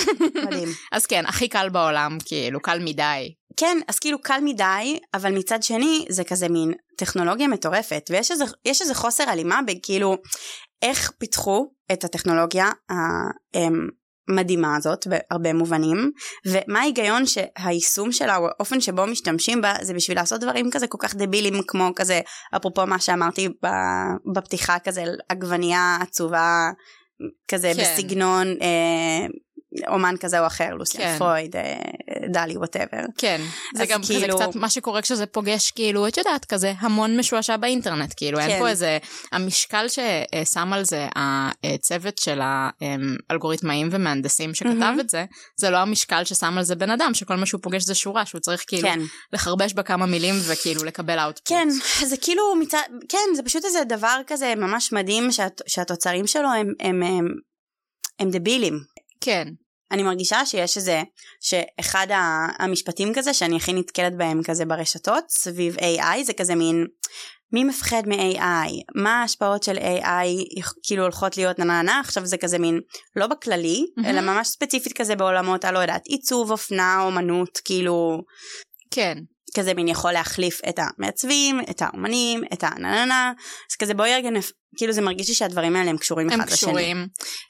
מדהים. 0.46 0.70
אז 0.92 1.06
כן, 1.06 1.24
הכי 1.26 1.48
קל 1.48 1.70
בעולם, 1.70 2.18
כאילו, 2.26 2.62
קל 2.62 2.80
מדי. 2.80 3.34
כן, 3.58 3.78
אז 3.88 4.00
כאילו 4.00 4.22
קל 4.22 4.40
מדי, 4.44 5.00
אבל 5.14 5.38
מצד 5.38 5.64
שני 5.64 6.06
זה 6.10 6.24
כזה 6.24 6.50
מין 6.50 6.74
טכנולוגיה 6.98 7.48
מטורפת, 7.48 8.10
ויש 8.10 8.32
איזה, 8.32 8.46
איזה 8.66 8.96
חוסר 8.96 9.30
הלימה 9.30 9.60
בכאילו 9.68 10.18
איך 10.82 11.12
פיתחו 11.18 11.72
את 11.92 12.04
הטכנולוגיה 12.04 12.72
המדהימה 14.30 14.76
הזאת 14.76 15.08
בהרבה 15.08 15.54
מובנים, 15.54 16.12
ומה 16.48 16.80
ההיגיון 16.80 17.24
שהיישום 17.26 18.12
שלה 18.12 18.38
או 18.38 18.48
האופן 18.48 18.82
שבו 18.82 19.08
משתמשים 19.08 19.62
בה 19.62 19.74
זה 19.82 19.94
בשביל 19.94 20.18
לעשות 20.18 20.42
דברים 20.42 20.72
כזה 20.72 20.88
כל 20.88 20.98
כך 21.02 21.16
דבילים 21.16 21.62
כמו 21.68 21.92
כזה, 21.96 22.22
אפרופו 22.56 22.86
מה 22.86 23.00
שאמרתי 23.00 23.50
בפתיחה 24.34 24.80
כזה, 24.80 25.04
עגבנייה 25.30 25.98
עצובה 26.02 26.70
כזה 27.48 27.72
כן. 27.76 27.82
בסגנון 27.82 28.48
אה, 28.48 29.28
אומן 29.88 30.16
כזה 30.20 30.40
או 30.40 30.48
אחר, 30.48 30.74
לוסיאן 30.74 31.04
כן. 31.04 31.18
פרויד, 31.18 31.56
אה, 31.56 31.76
דלי, 32.32 32.58
whatever. 32.58 33.02
כן, 33.18 33.42
זה 33.76 33.86
גם 33.86 34.02
כאילו... 34.04 34.38
כזה 34.38 34.46
קצת 34.46 34.56
מה 34.56 34.70
שקורה 34.70 35.02
כשזה 35.02 35.26
פוגש, 35.26 35.72
כאילו, 35.72 36.08
את 36.08 36.18
יודעת, 36.18 36.46
כזה 36.46 36.74
המון 36.80 37.20
משועשע 37.20 37.58
באינטרנט, 37.58 38.14
כאילו, 38.18 38.38
כן. 38.38 38.50
אין 38.50 38.60
פה 38.60 38.70
איזה, 38.70 38.98
המשקל 39.32 39.86
ששם 39.88 40.74
על 40.74 40.86
זה 40.86 41.08
הצוות 41.16 42.18
של 42.18 42.40
האלגוריתמאים 42.42 43.90
ומהנדסים 43.92 44.56
שכתב 44.56 44.94
mm-hmm. 44.98 45.02
את 45.02 45.10
זה, 45.10 45.26
זה 45.60 45.70
לא 45.70 45.78
המשקל 45.78 46.24
ששם 46.24 46.58
על 46.58 46.64
זה 46.64 46.76
בן 46.76 46.90
אדם, 46.90 47.14
שכל 47.14 47.36
מה 47.36 47.46
שהוא 47.46 47.62
פוגש 47.62 47.84
זה 47.84 47.96
שורה, 47.96 48.26
שהוא 48.26 48.42
צריך 48.42 48.64
כאילו 48.68 48.90
כן. 48.90 49.00
לחרבש 49.34 49.74
בה 49.74 49.84
כמה 49.84 50.06
מילים 50.06 50.36
וכאילו 50.48 50.84
לקבל 50.84 51.20
אאוטפוט. 51.20 51.48
כן, 51.48 51.68
זה 52.06 52.18
כאילו, 52.18 52.56
מצד, 52.56 52.82
כן, 53.10 53.36
זה 53.36 53.44
פשוט 53.44 53.66
איזה 53.66 53.84
דבר 53.84 54.22
כזה 54.28 54.54
ממש 54.58 54.94
מדהים 54.94 55.32
שהת, 55.32 55.62
שהתוצרים 55.68 56.28
שלו 56.28 56.50
הם, 56.50 56.74
הם, 56.80 57.04
הם, 57.04 57.28
הם 58.20 58.30
דבילים. 58.30 58.97
כן. 59.22 59.48
אני 59.92 60.04
מרגישה 60.04 60.46
שיש 60.46 60.78
איזה, 60.78 61.04
שאחד 61.42 62.08
המשפטים 62.60 63.14
כזה 63.16 63.34
שאני 63.34 63.56
הכי 63.56 63.74
נתקלת 63.74 64.18
בהם 64.18 64.44
כזה 64.44 64.66
ברשתות 64.66 65.24
סביב 65.30 65.78
AI 65.78 66.24
זה 66.24 66.34
כזה 66.34 66.56
מין 66.56 66.86
מי 67.54 67.64
מפחד 67.64 68.04
מ-AI 68.08 68.72
מה 68.96 69.22
ההשפעות 69.22 69.64
של 69.64 69.78
AI 69.78 70.28
כאילו 70.84 71.04
הולכות 71.04 71.38
להיות 71.38 71.60
נה 71.60 71.82
נה 71.82 72.00
עכשיו 72.00 72.26
זה 72.26 72.38
כזה 72.38 72.58
מין 72.58 72.80
לא 73.16 73.28
בכללי 73.28 73.86
mm-hmm. 74.00 74.08
אלא 74.08 74.22
ממש 74.22 74.48
ספציפית 74.48 74.94
כזה 74.98 75.16
בעולמות 75.16 75.66
הלא 75.66 75.80
יודעת 75.80 76.06
עיצוב 76.06 76.52
אופנה 76.52 77.02
אומנות 77.02 77.60
כאילו 77.66 78.22
כן 78.92 79.18
כזה 79.56 79.74
מין 79.74 79.88
יכול 79.88 80.12
להחליף 80.12 80.62
את 80.70 80.80
המעצבים 80.80 81.60
את 81.70 81.82
האומנים 81.82 82.44
את 82.54 82.64
הנה 82.64 82.78
נה 82.78 83.06
נה 83.06 83.34
אז 83.72 83.76
כזה 83.76 83.94
בואי 83.94 84.14
רגע 84.14 84.30
נפ... 84.30 84.52
כאילו 84.78 84.94
זה 84.94 85.02
מרגיש 85.02 85.30
לי 85.30 85.36
שהדברים 85.36 85.76
האלה 85.76 85.90
הם 85.90 85.98
קשורים 85.98 86.30
הם 86.30 86.42
אחד 86.42 86.50
קשורים. 86.50 86.98
לשני. 86.98 87.08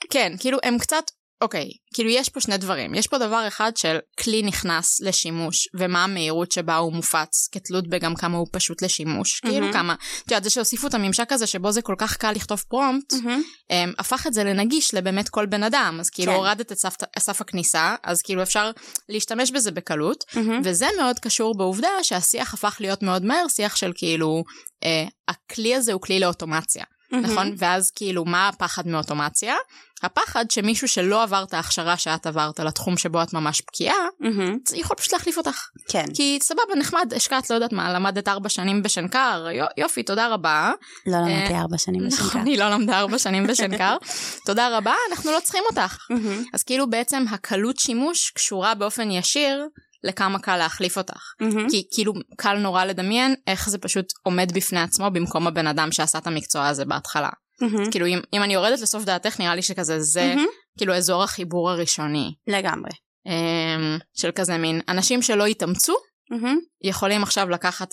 כן 0.09 0.31
כאילו 0.39 0.57
הם 0.63 0.77
קצת 0.77 1.03
אוקיי, 1.41 1.69
כאילו 1.93 2.09
יש 2.09 2.29
פה 2.29 2.41
שני 2.41 2.57
דברים. 2.57 2.95
יש 2.95 3.07
פה 3.07 3.17
דבר 3.17 3.47
אחד 3.47 3.77
של 3.77 3.97
כלי 4.19 4.43
נכנס 4.43 5.01
לשימוש, 5.01 5.67
ומה 5.73 6.03
המהירות 6.03 6.51
שבה 6.51 6.75
הוא 6.75 6.93
מופץ, 6.93 7.49
כתלות 7.51 7.87
בגם 7.87 8.15
כמה 8.15 8.37
הוא 8.37 8.47
פשוט 8.51 8.81
לשימוש. 8.81 9.37
Mm-hmm. 9.39 9.49
כאילו 9.49 9.73
כמה, 9.73 9.93
את 9.93 10.31
יודעת, 10.31 10.43
זה 10.43 10.49
שהוסיפו 10.49 10.87
את 10.87 10.93
הממשק 10.93 11.31
הזה 11.31 11.47
שבו 11.47 11.71
זה 11.71 11.81
כל 11.81 11.95
כך 11.97 12.17
קל 12.17 12.31
לכתוב 12.31 12.63
פרומפט, 12.67 13.13
mm-hmm. 13.13 13.71
um, 13.71 13.95
הפך 13.99 14.27
את 14.27 14.33
זה 14.33 14.43
לנגיש 14.43 14.93
לבאמת 14.93 15.29
כל 15.29 15.45
בן 15.45 15.63
אדם. 15.63 15.97
אז 15.99 16.09
כאילו 16.09 16.31
כן. 16.31 16.37
הורדת 16.37 16.71
את 16.71 16.77
סף, 16.77 16.95
סף 17.19 17.41
הכניסה, 17.41 17.95
אז 18.03 18.21
כאילו 18.21 18.43
אפשר 18.43 18.71
להשתמש 19.09 19.51
בזה 19.51 19.71
בקלות, 19.71 20.23
mm-hmm. 20.29 20.61
וזה 20.63 20.87
מאוד 20.97 21.19
קשור 21.19 21.57
בעובדה 21.57 21.89
שהשיח 22.03 22.53
הפך 22.53 22.77
להיות 22.79 23.03
מאוד 23.03 23.25
מהר, 23.25 23.47
שיח 23.47 23.75
של 23.75 23.91
כאילו, 23.95 24.43
uh, 24.83 24.87
הכלי 25.27 25.75
הזה 25.75 25.93
הוא 25.93 26.01
כלי 26.01 26.19
לאוטומציה. 26.19 26.83
Mm-hmm. 27.13 27.17
נכון? 27.17 27.53
ואז 27.57 27.91
כאילו, 27.91 28.25
מה 28.25 28.47
הפחד 28.47 28.87
מאוטומציה? 28.87 29.55
הפחד 30.03 30.51
שמישהו 30.51 30.87
שלא 30.87 31.23
עבר 31.23 31.43
את 31.43 31.53
ההכשרה 31.53 31.97
שאת 31.97 32.25
עברת 32.25 32.59
לתחום 32.59 32.97
שבו 32.97 33.23
את 33.23 33.33
ממש 33.33 33.61
בקיאה, 33.67 33.93
mm-hmm. 34.21 34.75
יכול 34.75 34.97
פשוט 34.97 35.13
להחליף 35.13 35.37
אותך. 35.37 35.67
כן. 35.87 36.05
כי 36.13 36.39
סבבה, 36.41 36.75
נחמד, 36.77 37.13
השקעת, 37.15 37.49
לא 37.49 37.55
יודעת 37.55 37.73
מה, 37.73 37.93
למדת 37.93 38.27
ארבע 38.27 38.49
שנים 38.49 38.83
בשנקר, 38.83 39.47
יופי, 39.77 40.03
תודה 40.03 40.27
רבה. 40.27 40.71
לא 41.07 41.17
למדתי 41.17 41.53
אה, 41.53 41.61
ארבע 41.61 41.77
שנים 41.77 42.07
בשנקר. 42.07 42.25
נכון, 42.25 42.45
היא 42.45 42.59
לא 42.59 42.69
למדה 42.69 42.99
ארבע 42.99 43.19
שנים 43.19 43.47
בשנקר. 43.47 43.97
תודה 44.47 44.77
רבה, 44.77 44.93
אנחנו 45.11 45.31
לא 45.31 45.39
צריכים 45.43 45.63
אותך. 45.69 45.97
Mm-hmm. 46.11 46.49
אז 46.53 46.63
כאילו 46.63 46.89
בעצם 46.89 47.25
הקלות 47.31 47.77
שימוש 47.79 48.31
קשורה 48.35 48.75
באופן 48.75 49.11
ישיר 49.11 49.67
לכמה 50.03 50.39
קל 50.39 50.57
להחליף 50.57 50.97
אותך. 50.97 51.33
Mm-hmm. 51.41 51.71
כי 51.71 51.87
כאילו 51.93 52.13
קל 52.37 52.57
נורא 52.57 52.85
לדמיין 52.85 53.35
איך 53.47 53.69
זה 53.69 53.77
פשוט 53.77 54.05
עומד 54.23 54.51
בפני 54.53 54.79
עצמו 54.79 55.11
במקום 55.11 55.47
הבן 55.47 55.67
אדם 55.67 55.91
שעשה 55.91 56.17
את 56.17 56.27
המקצוע 56.27 56.67
הזה 56.67 56.85
בהתחלה. 56.85 57.29
Mm-hmm. 57.29 57.91
כאילו 57.91 58.05
אם, 58.05 58.19
אם 58.33 58.43
אני 58.43 58.53
יורדת 58.53 58.81
לסוף 58.81 59.03
דעתך 59.03 59.39
נראה 59.39 59.55
לי 59.55 59.61
שכזה 59.61 59.99
זה 59.99 60.33
mm-hmm. 60.35 60.77
כאילו 60.77 60.95
אזור 60.95 61.23
החיבור 61.23 61.69
הראשוני. 61.69 62.35
לגמרי. 62.47 62.91
Um, 63.27 64.03
של 64.13 64.31
כזה 64.31 64.57
מין 64.57 64.81
אנשים 64.89 65.21
שלא 65.21 65.45
התאמצו 65.45 65.93
mm-hmm. 65.93 66.55
יכולים 66.83 67.23
עכשיו 67.23 67.49
לקחת 67.49 67.89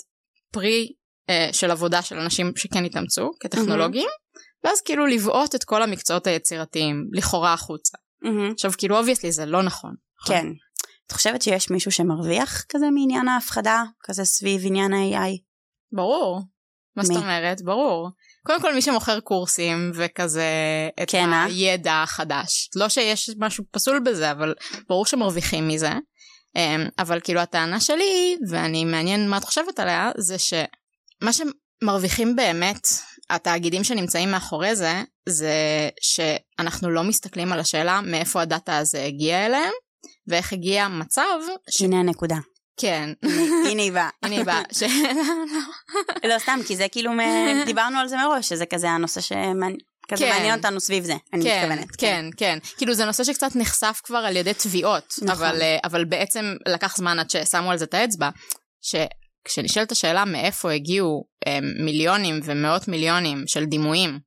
פרי 0.53 0.89
uh, 1.31 1.53
של 1.53 1.71
עבודה 1.71 2.03
של 2.03 2.19
אנשים 2.19 2.53
שכן 2.57 2.85
התאמצו 2.85 3.31
כטכנולוגים 3.41 4.09
mm-hmm. 4.09 4.41
ואז 4.65 4.81
כאילו 4.81 5.07
לבעוט 5.07 5.55
את 5.55 5.65
כל 5.65 5.83
המקצועות 5.83 6.27
היצירתיים 6.27 7.09
לכאורה 7.13 7.53
החוצה. 7.53 7.99
Mm-hmm. 8.25 8.53
עכשיו 8.53 8.71
כאילו 8.79 8.99
obviously 8.99 9.33
זה 9.33 9.47
לא 9.47 9.63
נכון. 9.63 9.95
נכון? 10.23 10.37
כן. 10.37 10.47
את 11.07 11.13
חושבת 11.13 11.43
שיש 11.43 11.71
מישהו 11.71 11.91
שמרוויח 11.91 12.65
כזה 12.69 12.87
מעניין 12.91 13.29
ההפחדה 13.29 13.83
כזה 14.03 14.25
סביב 14.25 14.63
עניין 14.65 14.93
ה-AI? 14.93 15.39
ברור. 15.93 16.41
מה 16.97 17.05
זאת 17.05 17.17
אומרת? 17.17 17.63
ברור. 17.63 18.11
קודם 18.47 18.61
כל 18.61 18.75
מי 18.75 18.83
שמוכר 18.83 19.21
קורסים 19.21 19.91
וכזה 19.95 20.49
את 21.03 21.11
כן, 21.11 21.33
אה? 21.33 21.45
הידע 21.45 22.03
החדש. 22.03 22.71
לא 22.77 22.89
שיש 22.89 23.31
משהו 23.39 23.65
פסול 23.71 24.01
בזה, 24.01 24.31
אבל 24.31 24.55
ברור 24.89 25.07
שמרוויחים 25.07 25.69
מזה. 25.69 25.93
אמ, 26.57 26.89
אבל 26.99 27.21
כאילו 27.21 27.41
הטענה 27.41 27.81
שלי, 27.81 28.37
ואני 28.51 28.85
מעניין 28.85 29.29
מה 29.29 29.39
את 29.39 29.45
חושבת 29.45 29.79
עליה, 29.79 30.11
זה 30.17 30.37
שמה 30.39 31.31
שמרוויחים 31.33 32.37
באמת 32.37 32.87
התאגידים 33.31 33.85
שנמצאים 33.85 34.31
מאחורי 34.31 34.77
זה, 34.77 35.03
זה 35.29 35.55
שאנחנו 36.01 36.91
לא 36.91 37.03
מסתכלים 37.03 37.53
על 37.53 37.61
השאלה 37.61 38.01
מאיפה 38.01 38.43
הדאטה 38.43 38.79
הזה 38.79 39.05
הגיע 39.05 39.47
אליהם, 39.47 39.73
ואיך 40.29 40.53
הגיע 40.53 40.89
מצב 40.89 41.39
ש... 41.71 41.83
הנה 41.83 42.01
הנקודה. 42.01 42.37
כן, 42.77 43.11
הנה 43.71 43.83
היא 43.83 43.93
באה. 43.93 44.09
הנה 44.23 44.37
היא 44.37 44.45
באה. 44.45 44.63
לא 46.31 46.39
סתם, 46.39 46.59
כי 46.67 46.77
זה 46.77 46.87
כאילו, 46.89 47.11
דיברנו 47.67 47.99
על 47.99 48.09
זה 48.09 48.17
מראש, 48.17 48.49
שזה 48.49 48.67
כזה 48.67 48.91
הנושא 48.91 49.21
שמעניין. 49.21 49.77
כזה 50.09 50.25
כן. 50.25 50.31
מעניין 50.31 50.59
אותנו 50.59 50.81
סביב 50.81 51.05
זה, 51.05 51.15
אני 51.33 51.45
כן, 51.45 51.63
מתכוונת. 51.63 51.97
כן, 51.97 52.25
כן. 52.37 52.59
כאילו 52.77 52.95
זה 52.95 53.05
נושא 53.05 53.25
שקצת 53.25 53.57
נחשף 53.57 54.01
כבר 54.05 54.19
על 54.19 54.37
ידי 54.37 54.55
תביעות, 54.55 55.15
נכון. 55.23 55.47
אבל, 55.47 55.63
אה, 55.63 55.77
אבל 55.85 56.05
בעצם 56.05 56.45
לקח 56.69 56.97
זמן 56.97 57.19
עד 57.19 57.31
ששמו 57.31 57.71
על 57.71 57.79
זה 57.79 57.85
את 57.85 57.95
האצבע, 57.95 58.31
שכשנשאלת 58.83 59.93
השאלה 59.93 60.25
מאיפה 60.25 60.73
הגיעו 60.73 61.25
אה, 61.47 61.59
מיליונים 61.85 62.41
ומאות 62.45 62.89
מיליונים 62.89 63.45
של 63.47 63.65
דימויים 63.65 64.19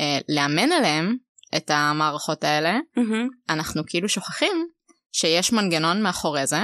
אה, 0.00 0.18
לאמן 0.28 0.72
עליהם 0.72 1.16
את 1.56 1.70
המערכות 1.70 2.44
האלה. 2.44 2.78
אנחנו 3.48 3.82
כאילו 3.86 4.08
שוכחים 4.08 4.66
שיש 5.12 5.52
מנגנון 5.52 6.02
מאחורי 6.02 6.46
זה, 6.46 6.60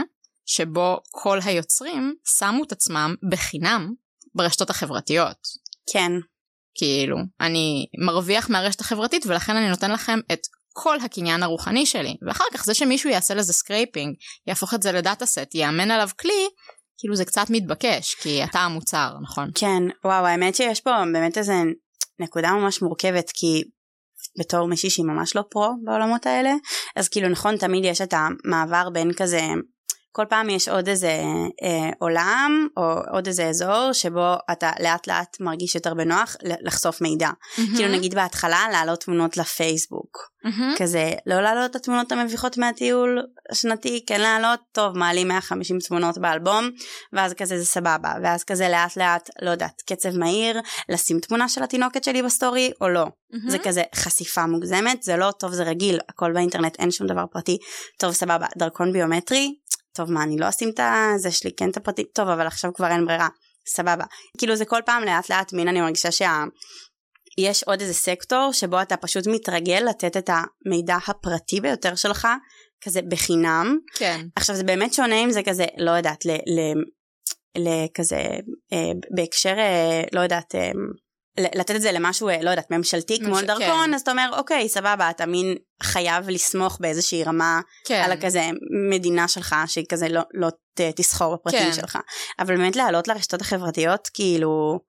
שבו 0.47 0.99
כל 1.11 1.39
היוצרים 1.45 2.15
שמו 2.39 2.65
את 2.65 2.73
עצמם 2.73 3.15
בחינם 3.31 3.93
ברשתות 4.35 4.71
החברתיות. 4.71 5.37
כן, 5.93 6.13
כאילו, 6.75 7.17
אני 7.41 7.87
מרוויח 8.07 8.51
מהרשת 8.51 8.81
החברתית 8.81 9.27
ולכן 9.27 9.57
אני 9.57 9.69
נותן 9.69 9.91
לכם 9.91 10.19
את 10.33 10.41
כל 10.73 10.97
הקניין 11.01 11.43
הרוחני 11.43 11.87
שלי. 11.87 12.17
ואחר 12.27 12.45
כך 12.53 12.65
זה 12.65 12.75
שמישהו 12.75 13.11
יעשה 13.11 13.35
לזה 13.35 13.53
scraping, 13.53 14.15
יהפוך 14.47 14.75
את 14.75 14.83
זה 14.83 14.93
לדאטה 14.93 15.27
סט, 15.27 15.55
יאמן 15.55 15.91
עליו 15.91 16.09
כלי, 16.21 16.49
כאילו 16.99 17.17
זה 17.17 17.25
קצת 17.25 17.47
מתבקש, 17.51 18.15
כי 18.15 18.45
אתה 18.45 18.59
המוצר, 18.59 19.15
נכון? 19.23 19.51
כן, 19.55 19.83
וואו, 20.05 20.27
האמת 20.27 20.55
שיש 20.55 20.81
פה 20.81 20.91
באמת 21.13 21.39
איזה 21.39 21.55
נקודה 22.21 22.51
ממש 22.51 22.83
מורכבת, 22.83 23.31
כי 23.35 23.63
בתור 24.39 24.69
מישהי 24.69 24.91
שהיא 24.91 25.07
ממש 25.07 25.37
לא 25.37 25.43
פרו 25.51 25.75
בעולמות 25.85 26.27
האלה, 26.27 26.53
אז 26.97 27.09
כאילו 27.09 27.29
נכון, 27.29 27.57
תמיד 27.57 27.85
יש 27.85 28.01
את 28.01 28.15
המעבר 28.17 28.91
בין 28.91 29.13
כזה, 29.13 29.41
כל 30.13 30.25
פעם 30.29 30.51
יש 30.51 30.69
עוד 30.69 30.89
איזה 30.89 31.23
אה, 31.63 31.91
עולם, 31.99 32.69
או 32.77 32.83
עוד 33.13 33.27
איזה 33.27 33.47
אזור, 33.47 33.93
שבו 33.93 34.35
אתה 34.53 34.71
לאט 34.81 35.07
לאט 35.07 35.37
מרגיש 35.41 35.75
יותר 35.75 35.95
בנוח 35.95 36.37
לחשוף 36.43 37.01
מידע. 37.01 37.31
כאילו 37.55 37.93
נגיד 37.93 38.15
בהתחלה 38.15 38.67
להעלות 38.73 39.01
תמונות 39.01 39.37
לפייסבוק. 39.37 40.29
מהמם. 40.45 40.75
כזה 40.79 41.13
לא 41.27 41.41
להעלות 41.41 41.71
את 41.71 41.77
התמונות 41.77 42.13
המביכות 42.13 42.59
מהטיול 42.59 43.23
השנתי 43.51 44.05
כן 44.07 44.21
להעלות 44.21 44.61
טוב 44.73 44.99
מעלים 44.99 45.29
150 45.29 45.79
תמונות 45.79 46.19
באלבום 46.19 46.71
ואז 47.13 47.35
כזה 47.35 47.59
זה 47.59 47.65
סבבה 47.65 48.13
ואז 48.23 48.45
כזה 48.45 48.69
לאט 48.69 48.97
לאט 48.97 49.31
לא 49.43 49.51
יודעת 49.51 49.83
קצב 49.87 50.19
מהיר 50.19 50.61
לשים 50.89 51.21
תמונה 51.21 51.49
של 51.49 51.63
התינוקת 51.63 52.05
שלי 52.05 52.23
בסטורי 52.23 52.71
או 52.81 52.89
לא 52.89 53.07
מהמם. 53.33 53.51
זה 53.51 53.59
כזה 53.59 53.83
חשיפה 53.95 54.47
מוגזמת 54.47 55.03
זה 55.03 55.17
לא 55.17 55.31
טוב 55.31 55.53
זה 55.53 55.63
רגיל 55.63 55.99
הכל 56.09 56.33
באינטרנט 56.33 56.77
אין 56.79 56.91
שום 56.91 57.07
דבר 57.07 57.25
פרטי 57.33 57.59
טוב 57.99 58.13
סבבה 58.13 58.47
דרכון 58.59 58.93
ביומטרי 58.93 59.55
טוב 59.99 60.13
מה 60.13 60.23
אני 60.23 60.37
לא 60.37 60.49
אשים 60.49 60.69
את 60.69 60.81
זה 61.17 61.31
שלי 61.31 61.51
כן 61.57 61.71
את 61.71 61.77
הפרטי 61.77 62.05
טוב 62.05 62.29
אבל 62.29 62.47
עכשיו 62.47 62.75
כבר 62.75 62.87
אין 62.87 63.07
ברירה. 63.07 63.29
סבבה. 63.69 64.05
כאילו 64.39 64.57
זה 64.57 64.65
כל 64.65 64.81
פעם 64.87 65.05
לאט 65.05 65.31
לאט 65.31 65.53
מין 65.53 65.69
אני 65.69 65.81
מרגישה 65.81 66.11
שה... 66.11 66.45
יש 67.39 67.63
עוד 67.63 67.81
איזה 67.81 67.95
סקטור 67.95 68.53
שבו 68.53 68.83
אתה 68.83 68.97
פשוט 68.97 69.27
מתרגל 69.27 69.83
לתת 69.89 70.17
את 70.17 70.31
המידע 70.31 70.97
הפרטי 71.07 71.61
ביותר 71.61 71.95
שלך 71.95 72.29
כזה 72.81 73.01
בחינם. 73.03 73.79
כן. 73.95 74.21
עכשיו 74.37 74.57
זה 74.57 74.65
באמת 74.65 74.95
שונה 74.95 75.25
אם 75.25 75.31
זה 75.31 75.43
כזה 75.43 75.65
לא 75.79 75.91
יודעת 75.91 76.27
ל... 76.27 76.31
ל... 76.31 76.75
לכזה 77.57 78.17
אה, 78.73 78.93
בהקשר 79.17 79.55
אה, 79.59 80.03
לא 80.13 80.21
יודעת 80.21 80.55
אה, 80.55 80.71
לתת 81.39 81.77
את 81.77 81.81
זה 81.81 81.93
למשהו 81.93 82.29
אה, 82.29 82.43
לא 82.43 82.51
יודעת 82.51 82.71
ממשלתי 82.71 83.19
כמו 83.19 83.29
ממשל- 83.29 83.47
דרכון 83.47 83.85
כן. 83.85 83.95
אז 83.95 84.01
אתה 84.01 84.11
אומר 84.11 84.31
אוקיי 84.39 84.69
סבבה 84.69 85.11
אתה 85.11 85.27
מין 85.27 85.55
חייב 85.83 86.29
לסמוך 86.29 86.79
באיזושהי 86.81 87.25
רמה 87.25 87.61
כן. 87.87 88.03
על 88.05 88.13
הכזה 88.13 88.43
מדינה 88.91 89.29
שלך 89.29 89.57
שהיא 89.67 89.85
כזה 89.89 90.09
לא, 90.09 90.21
לא 90.35 90.51
ת, 90.51 90.81
תסחור 90.81 91.35
בפרטים 91.35 91.61
כן. 91.61 91.73
שלך 91.73 91.99
אבל 92.39 92.57
באמת 92.57 92.77
לעלות 92.77 93.09
לרשתות 93.09 93.41
החברתיות 93.41 94.09
כאילו 94.15 94.81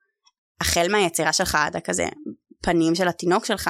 החל 0.61 0.87
מהיצירה 0.91 1.33
שלך 1.33 1.55
עד 1.55 1.75
הכזה 1.75 2.05
פנים 2.61 2.95
של 2.95 3.07
התינוק 3.07 3.45
שלך 3.45 3.69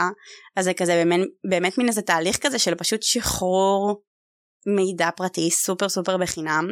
אז 0.56 0.66
זה 0.66 0.74
כזה 0.74 0.94
באמת, 0.94 1.28
באמת 1.50 1.78
מין 1.78 1.88
איזה 1.88 2.02
תהליך 2.02 2.38
כזה 2.38 2.60
של 2.60 2.76
פשוט 2.76 3.04
שחרור 3.04 4.02
מידע 4.76 5.10
פרטי 5.16 5.52
סופר 5.52 5.90
סופר 5.90 6.18
בחינם 6.18 6.68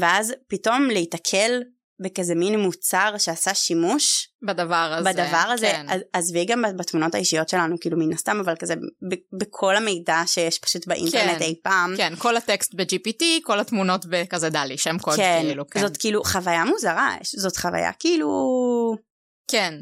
ואז 0.00 0.34
פתאום 0.48 0.88
להיתקל 0.90 1.60
בכזה 2.00 2.34
מין 2.34 2.60
מוצר 2.60 3.14
שעשה 3.18 3.54
שימוש 3.54 4.28
בדבר 4.42 4.74
הזה. 4.98 5.12
בדבר 5.12 5.50
הזה, 5.52 5.66
כן. 5.66 5.86
אז- 5.88 6.00
עזבי 6.12 6.44
גם 6.44 6.64
בתמונות 6.76 7.14
האישיות 7.14 7.48
שלנו, 7.48 7.76
כאילו 7.80 7.98
מן 7.98 8.12
הסתם, 8.12 8.40
אבל 8.44 8.54
כזה 8.56 8.74
ב- 9.10 9.36
בכל 9.38 9.76
המידע 9.76 10.22
שיש 10.26 10.58
פשוט 10.58 10.86
באינטרנט 10.86 11.38
כן, 11.38 11.42
אי 11.42 11.54
פעם. 11.62 11.94
כן, 11.96 12.12
כל 12.18 12.36
הטקסט 12.36 12.74
ב-GPT, 12.74 13.22
כל 13.42 13.60
התמונות 13.60 14.06
בכזה 14.08 14.50
דלי, 14.50 14.78
שם 14.78 14.98
קוד 14.98 15.16
כן, 15.16 15.42
כאילו, 15.42 15.66
כן. 15.70 15.80
זאת 15.80 15.96
כאילו 15.96 16.24
חוויה 16.24 16.64
מוזרה, 16.64 17.16
זאת 17.36 17.56
חוויה 17.56 17.92
כאילו 17.92 18.30
כן. 19.50 19.74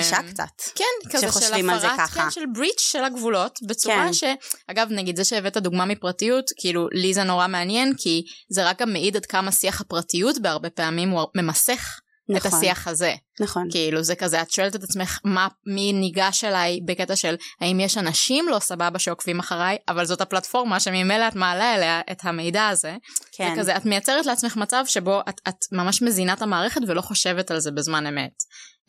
קשה 0.00 0.20
אמ, 0.20 0.30
קצת. 0.30 0.62
כן, 0.74 1.10
כזה 1.10 1.26
של 1.32 1.54
הפרת. 1.54 2.10
כן, 2.14 2.30
של 2.30 2.46
בריץ' 2.54 2.80
של 2.80 3.04
הגבולות, 3.04 3.58
בצורה 3.66 4.06
כן. 4.06 4.12
ש... 4.12 4.24
אגב, 4.66 4.88
נגיד 4.90 5.16
זה 5.16 5.24
שהבאת 5.24 5.56
דוגמה 5.56 5.84
מפרטיות, 5.84 6.44
כאילו, 6.56 6.88
לי 6.92 7.14
זה 7.14 7.22
נורא 7.22 7.46
מעניין, 7.46 7.92
כי 7.98 8.22
זה 8.50 8.68
רק 8.68 8.80
גם 8.80 8.92
מעיד 8.92 9.16
עד 9.16 9.26
כמה 9.26 9.52
שיח 9.52 9.80
הפרטיות 9.80 10.38
בהרבה 10.38 10.70
פעמים 10.70 11.08
הוא 11.08 11.26
ממסך 11.34 12.00
את 12.30 12.46
נכון, 12.46 12.58
השיח 12.58 12.88
הזה. 12.88 13.14
נכון, 13.40 13.68
כאילו, 13.70 14.02
זה 14.02 14.14
כזה, 14.14 14.42
את 14.42 14.50
שואלת 14.50 14.76
את 14.76 14.84
עצמך, 14.84 15.18
מה, 15.24 15.48
מי 15.66 15.92
ניגש 15.92 16.44
אליי 16.44 16.80
בקטע 16.84 17.16
של, 17.16 17.36
האם 17.60 17.80
יש 17.80 17.98
אנשים 17.98 18.48
לא 18.48 18.58
סבבה 18.58 18.98
שעוקבים 18.98 19.38
אחריי, 19.38 19.76
אבל 19.88 20.04
זאת 20.04 20.20
הפלטפורמה 20.20 20.80
שממילא 20.80 21.28
את 21.28 21.34
מעלה 21.34 21.74
אליה 21.74 22.00
את 22.12 22.18
המידע 22.22 22.68
הזה. 22.68 22.96
כן, 23.32 23.54
וכזה, 23.56 23.76
את 23.76 23.84
מייצרת 23.84 24.26
לעצמך 24.26 24.56
מצב 24.56 24.84
שבו 24.86 25.20
את, 25.28 25.40
את 25.48 25.56
ממש 25.72 26.02
מזינה 26.02 26.32
את 26.32 26.42
המערכת 26.42 26.80
ולא 26.86 27.00
חושבת 27.00 27.50
על 27.50 27.60
זה 27.60 27.70
בזמן 27.70 28.06
אמת. 28.06 28.32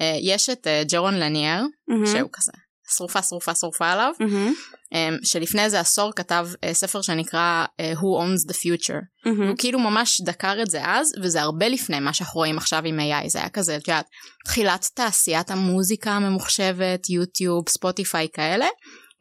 אה, 0.02 0.18
יש 0.22 0.50
את 0.50 0.68
אה, 0.68 0.84
ג'רון 0.92 1.14
לניאר, 1.14 1.62
מהמם, 1.88 2.06
שהוא 2.06 2.30
כזה 2.34 2.52
שרופה 2.90 3.22
שרופה 3.22 3.56
שרופה 3.56 3.88
עליו, 3.92 4.12
מהמם, 4.20 4.54
אמ, 4.94 5.18
שלפני 5.24 5.64
איזה 5.64 5.80
עשור 5.80 6.12
כתב 6.16 6.48
אה, 6.64 6.74
ספר 6.74 7.02
שנקרא 7.02 7.66
אה, 7.80 7.94
Who 7.94 8.24
Owns 8.24 8.52
the 8.52 8.56
Future. 8.56 9.02
מהמם, 9.26 9.48
הוא 9.48 9.56
כאילו 9.58 9.80
ממש 9.80 10.22
דקר 10.22 10.62
את 10.62 10.70
זה 10.70 10.82
אז, 10.86 11.12
וזה 11.22 11.42
הרבה 11.42 11.68
לפני 11.68 12.00
מה 12.00 12.14
שאנחנו 12.14 12.38
רואים 12.38 12.58
עכשיו 12.58 12.82
עם 12.86 13.00
AI, 13.00 13.30
זה 13.30 13.40
היה 13.40 13.50
כזה, 13.50 13.76
את 13.76 13.88
יודעת, 13.88 14.06
תחילת 14.46 14.90
תעשיית 14.94 15.52
המוזיקה 15.52 16.12
הממוחשבת, 16.12 17.10
יוטיוב, 17.10 17.70
ספוטיפיי 17.70 18.28
כאלה. 18.34 18.66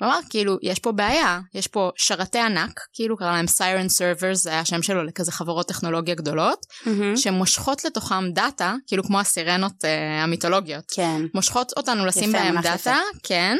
אמר 0.02 0.18
כאילו 0.30 0.56
יש 0.62 0.78
פה 0.78 0.92
בעיה 0.92 1.40
יש 1.54 1.66
פה 1.66 1.90
שרתי 1.96 2.38
ענק 2.38 2.80
כאילו 2.92 3.16
קרא 3.16 3.32
להם 3.32 3.46
siren 3.46 3.88
servers 3.88 4.42
זה 4.42 4.50
היה 4.50 4.60
השם 4.60 4.82
שלו 4.82 5.04
לכזה 5.04 5.32
חברות 5.32 5.68
טכנולוגיה 5.68 6.14
גדולות 6.14 6.66
מהמם, 6.86 7.16
שמושכות 7.16 7.84
לתוכם 7.84 8.30
דאטה 8.32 8.74
כאילו 8.86 9.04
כמו 9.04 9.20
הסירנות 9.20 9.84
uh, 9.84 10.22
המיתולוגיות. 10.22 10.84
כן, 10.94 11.22
מושכות 11.34 11.72
אותנו 11.76 12.06
לשים 12.06 12.30
יפה, 12.30 12.38
בהם 12.38 12.60
דאטה, 12.60 12.74
יפה. 12.74 13.18
כן, 13.22 13.56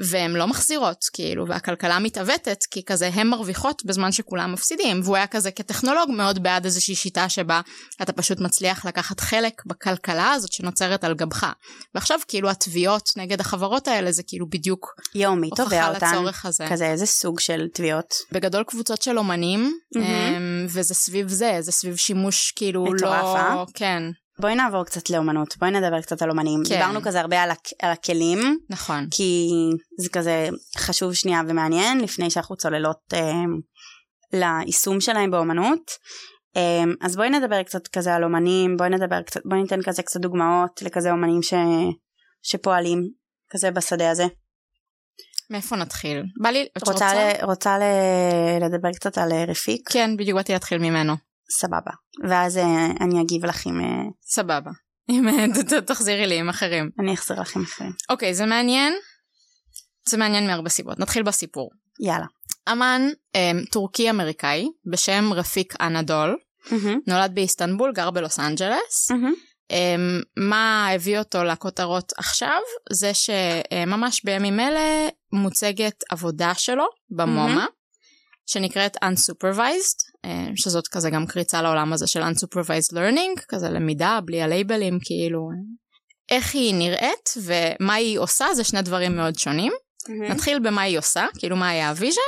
והן 0.00 0.30
לא 0.30 0.46
מחזירות, 0.46 1.04
כאילו, 1.12 1.48
והכלכלה 1.48 1.98
מתעוותת, 1.98 2.58
כי 2.70 2.84
כזה 2.84 3.10
הן 3.14 3.26
מרוויחות 3.26 3.82
בזמן 3.84 4.12
שכולם 4.12 4.52
מפסידים, 4.52 5.00
והוא 5.04 5.16
היה 5.16 5.26
כזה 5.26 5.50
כטכנולוג 5.50 6.10
מאוד 6.10 6.42
בעד 6.42 6.64
איזושהי 6.64 6.94
שיטה 6.94 7.28
שבה 7.28 7.60
אתה 8.02 8.12
פשוט 8.12 8.40
מצליח 8.40 8.84
לקחת 8.84 9.20
חלק 9.20 9.62
בכלכלה 9.66 10.32
הזאת 10.32 10.52
שנוצרת 10.52 11.04
על 11.04 11.14
גבך. 11.14 11.46
ועכשיו 11.94 12.18
כאילו 12.28 12.50
התביעות 12.50 13.08
נגד 13.16 13.40
החברות 13.40 13.88
האלה 13.88 14.12
זה 14.12 14.22
כאילו 14.26 14.46
בדיוק 14.48 14.94
יואו, 15.14 15.36
מי 15.36 15.50
תובע 15.56 15.88
אותן? 15.88 16.12
הזה. 16.44 16.66
כזה 16.68 16.86
איזה 16.86 17.06
סוג 17.06 17.40
של 17.40 17.68
תביעות? 17.74 18.14
בגדול 18.32 18.64
קבוצות 18.64 19.02
של 19.02 19.18
אומנים, 19.18 19.78
um, 19.96 20.00
וזה 20.68 20.94
סביב 20.94 21.28
זה, 21.28 21.56
זה 21.60 21.72
סביב 21.72 21.96
שימוש 21.96 22.52
כאילו 22.56 22.84
מטורף, 22.84 23.22
לא... 23.22 23.36
אה? 23.36 23.64
כן, 23.74 24.02
בואי 24.38 24.54
נעבור 24.54 24.84
קצת 24.84 25.10
לאומנות, 25.10 25.56
בואי 25.58 25.70
נדבר 25.70 26.00
קצת 26.00 26.22
על 26.22 26.30
אומנים. 26.30 26.62
כן. 26.68 26.74
דיברנו 26.74 27.02
כזה 27.02 27.20
הרבה 27.20 27.42
על 27.42 27.50
הכ- 27.50 27.74
על 27.82 27.90
הכלים, 27.90 28.58
נכון. 28.70 29.08
כי 29.10 29.48
זה 30.00 30.08
כזה 30.10 30.48
חשוב 30.78 31.14
שנייה 31.14 31.40
ומעניין 31.48 32.00
לפני 32.00 32.30
שאנחנו 32.30 32.56
צוללות 32.56 33.00
אה, 33.12 33.32
ליישום 34.32 35.00
שלהם 35.00 35.30
באומנות. 35.30 35.90
אה, 36.56 36.84
אז 37.00 37.16
בואי 37.16 37.30
נדבר 37.30 37.62
קצת 37.62 37.88
כזה 37.88 38.14
על 38.14 38.24
אומנים, 38.24 38.76
בואי 38.76 38.90
נדבר 38.90 39.22
קצת, 39.22 39.40
בואי 39.44 39.62
ניתן 39.62 39.82
כזה 39.82 40.02
קצת 40.02 40.20
דוגמאות 40.20 40.82
לכזה 40.82 41.10
אומנים 41.10 41.42
ש, 41.42 41.54
שפועלים 42.42 43.08
כזה 43.50 43.70
בשדה 43.70 44.10
הזה. 44.10 44.24
מאיפה 45.50 45.76
נתחיל? 45.76 46.22
בא 46.42 46.48
לי, 46.50 46.66
את 46.78 46.88
רוצה, 46.88 47.14
ל, 47.14 47.44
רוצה 47.44 47.78
ל, 47.78 47.82
לדבר 48.64 48.92
קצת 48.92 49.18
על 49.18 49.32
אה, 49.32 49.44
רפיק? 49.48 49.88
כן, 49.92 50.16
בדיוק 50.16 50.36
באתי 50.36 50.52
להתחיל 50.52 50.78
ממנו. 50.78 51.31
סבבה. 51.50 51.90
ואז 52.28 52.58
אה, 52.58 52.86
אני 53.00 53.22
אגיב 53.22 53.44
לך 53.44 53.66
עם... 53.66 53.80
אה, 53.80 54.04
סבבה. 54.22 54.70
אם 55.10 55.28
אה, 55.28 55.80
תחזירי 55.86 56.26
לי 56.26 56.38
עם 56.38 56.48
אחרים. 56.48 56.90
אני 57.00 57.14
אחזיר 57.14 57.40
לך 57.40 57.56
עם 57.56 57.62
אחרים. 57.62 57.92
אוקיי, 58.10 58.34
זה 58.34 58.46
מעניין. 58.46 58.92
זה 60.08 60.16
מעניין 60.16 60.46
מהרבה 60.46 60.68
סיבות. 60.68 60.98
נתחיל 60.98 61.22
בסיפור. 61.22 61.70
יאללה. 62.00 62.26
אמן 62.72 63.02
אמ, 63.34 63.62
טורקי 63.70 64.10
אמריקאי 64.10 64.68
בשם 64.92 65.32
רפיק 65.32 65.74
אנדול, 65.80 66.36
נולד 67.06 67.34
באיסטנבול, 67.34 67.92
גר 67.92 68.10
בלוס 68.10 68.38
אנג'לס. 68.38 69.10
אמ, 69.70 70.20
מה 70.36 70.88
הביא 70.88 71.18
אותו 71.18 71.44
לכותרות 71.44 72.12
עכשיו? 72.16 72.60
זה 72.92 73.12
שממש 73.14 74.24
בימים 74.24 74.60
אלה 74.60 75.08
מוצגת 75.32 76.04
עבודה 76.10 76.54
שלו 76.54 76.84
במומה, 77.10 77.66
שנקראת 78.52 78.96
Unsupervised, 78.96 80.24
אמ, 80.24 80.52
שזאת 80.56 80.88
כזה 80.88 81.10
גם 81.10 81.26
קריצה 81.26 81.62
לעולם 81.62 81.92
הזה 81.92 82.06
של 82.06 82.22
Unsupervised 82.22 82.94
Learning, 82.94 83.40
כזה 83.48 83.68
למידה 83.68 84.18
בלי 84.24 84.42
הלייבלים, 84.42 84.98
כאילו... 85.04 85.48
איך 86.30 86.54
היא 86.54 86.74
נראית 86.74 87.30
ומה 87.42 87.94
היא 87.94 88.18
עושה 88.18 88.46
זה 88.54 88.64
שני 88.64 88.82
דברים 88.82 89.16
מאוד 89.16 89.38
שונים. 89.38 89.72
מהמם. 90.08 90.24
נתחיל 90.24 90.58
במה 90.58 90.82
היא 90.82 90.98
עושה, 90.98 91.26
כאילו 91.38 91.56
מה 91.56 91.68
היה 91.68 91.88
ה 91.88 91.92
vision. 91.92 92.20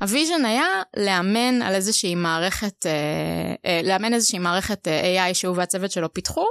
ה 0.00 0.06
vision 0.06 0.44
היה 0.44 0.82
לאמן 0.96 1.62
על 1.62 1.74
איזושהי 1.74 2.14
מערכת, 2.14 2.86
אה, 2.86 2.90
אה, 3.66 3.80
לאמן 3.84 4.14
איזושהי 4.14 4.38
מערכת 4.38 4.88
אה, 4.88 5.30
AI 5.30 5.34
שהוא 5.34 5.56
והצוות 5.56 5.90
שלו 5.90 6.12
פיתחו, 6.12 6.44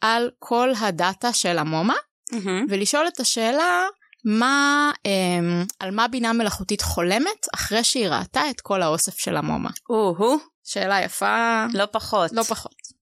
על 0.00 0.30
כל 0.38 0.72
הדאטה 0.80 1.32
של 1.32 1.58
המומה, 1.58 1.94
מהמם. 2.32 2.66
ולשאול 2.68 3.08
את 3.08 3.20
השאלה 3.20 3.84
מה, 4.28 4.90
אה, 5.06 5.62
על 5.80 5.90
מה 5.90 6.08
בינה 6.08 6.32
מלאכותית 6.32 6.82
חולמת 6.82 7.46
אחרי 7.54 7.84
שהיא 7.84 8.08
ראתה 8.08 8.50
את 8.50 8.60
כל 8.60 8.82
האוסף 8.82 9.18
של 9.18 9.36
המומה. 9.36 9.70
או-הו, 9.90 10.38
שאלה 10.64 11.02
יפה, 11.02 11.66
לא 11.74 11.84
פחות. 11.92 12.32
לא 12.32 12.42
פחות. 12.42 12.97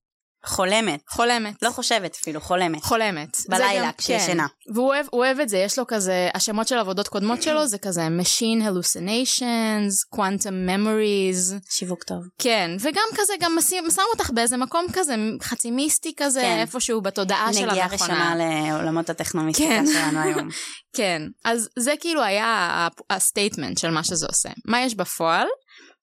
חולמת. 0.46 1.00
חולמת. 1.08 1.62
לא 1.62 1.70
חושבת 1.70 2.16
אפילו, 2.22 2.40
חולמת. 2.40 2.82
חולמת. 2.82 3.36
בלילה, 3.48 3.90
כשישנה. 3.98 4.46
כן. 4.48 4.72
והוא 4.74 4.86
אוהב, 4.86 5.06
אוהב 5.12 5.40
את 5.40 5.48
זה, 5.48 5.58
יש 5.58 5.78
לו 5.78 5.86
כזה, 5.86 6.28
השמות 6.34 6.68
של 6.68 6.78
עבודות 6.78 7.08
קודמות 7.08 7.42
שלו 7.42 7.66
זה 7.66 7.78
כזה 7.78 8.02
Machine 8.20 8.62
Hallucinations, 8.62 10.16
Quantum 10.16 10.68
Memories, 10.68 11.70
שיווק 11.70 12.02
טוב. 12.04 12.18
כן. 12.38 12.70
וגם 12.80 13.06
כזה, 13.16 13.32
גם 13.40 13.56
שם 13.90 14.02
אותך 14.12 14.30
באיזה 14.30 14.56
מקום 14.56 14.86
כזה 14.92 15.14
חצי 15.42 15.70
מיסטי 15.70 16.12
כזה, 16.16 16.40
כן. 16.40 16.58
איפשהו 16.60 17.00
בתודעה 17.00 17.52
של 17.52 17.66
נגיעה 17.66 17.86
המכונה. 17.86 18.32
ראשונה 18.32 18.70
לעולמות 18.70 19.10
הטכנומיסטיקה 19.10 19.68
כן. 19.68 19.86
שלנו 19.86 20.20
היום. 20.20 20.48
כן, 20.96 21.22
אז 21.44 21.68
זה 21.78 21.94
כאילו 22.00 22.22
היה 22.22 22.88
ה 23.10 23.17
statement 23.17 23.78
של 23.78 23.90
מה 23.90 24.04
שזה 24.04 24.26
עושה. 24.26 24.48
מה 24.66 24.82
יש 24.82 24.94
בפועל? 24.94 25.46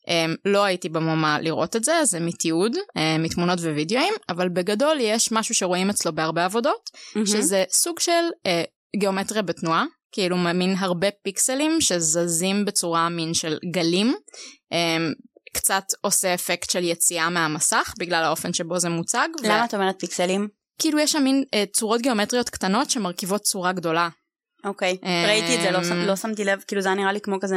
Um, 0.10 0.36
לא 0.46 0.64
הייתי 0.64 0.90
במומה 0.90 1.40
לראות 1.42 1.76
את 1.76 1.84
זה, 1.84 2.06
זה 2.06 2.20
מתיעוד, 2.20 2.76
um, 2.76 3.00
מתמונות 3.20 3.60
ווידאוים, 3.60 4.14
אבל 4.30 4.50
בגדול 4.50 4.98
יש 5.00 5.32
משהו 5.32 5.56
שרואים 5.56 5.90
אצלו 5.90 6.16
בהרבה 6.16 6.46
עבודות, 6.46 6.90
שזה 7.26 7.64
סוג 7.70 8.00
של 8.00 8.12
uh, 8.12 9.00
גיאומטריה 9.00 9.42
בתנועה, 9.42 9.86
כאילו 10.12 10.38
מין 10.38 10.76
הרבה 10.80 11.08
פיקסלים 11.24 11.82
שזזים 11.82 12.66
בצורה 12.66 13.10
מין 13.10 13.34
של 13.34 13.58
גלים, 13.74 14.16
um, 14.74 14.76
קצת 15.54 15.84
עושה 16.02 16.34
אפקט 16.34 16.70
של 16.70 16.84
יציאה 16.84 17.30
מהמסך 17.30 17.94
בגלל 18.00 18.24
האופן 18.24 18.54
שבו 18.54 18.80
זה 18.80 18.90
מוצג. 18.90 19.28
ו- 19.44 19.48
למה 19.48 19.66
את 19.66 19.74
אומרת 19.74 20.00
פיקסלים? 20.00 20.48
כאילו 20.80 21.00
יש 21.00 21.12
שם 21.12 21.24
מין 21.24 21.44
uh, 21.56 21.72
צורות 21.74 22.02
גיאומטריות 22.02 22.50
קטנות 22.50 22.90
שמרכיבות 22.90 23.42
צורה 23.42 23.72
גדולה. 23.72 24.10
אוקיי. 24.66 24.98
אמ, 25.04 25.10
ראיתי 25.28 25.56
את 25.56 25.62
זה, 25.62 25.72
לא 25.72 26.06
לא 26.06 26.16
שמתי 26.16 26.44
לב, 26.44 26.64
כאילו 26.68 26.82
זה 26.82 26.90
היה 26.90 26.96
נראה 26.96 27.12
לי 27.12 27.22
כמו 27.22 27.40
כזה 27.42 27.56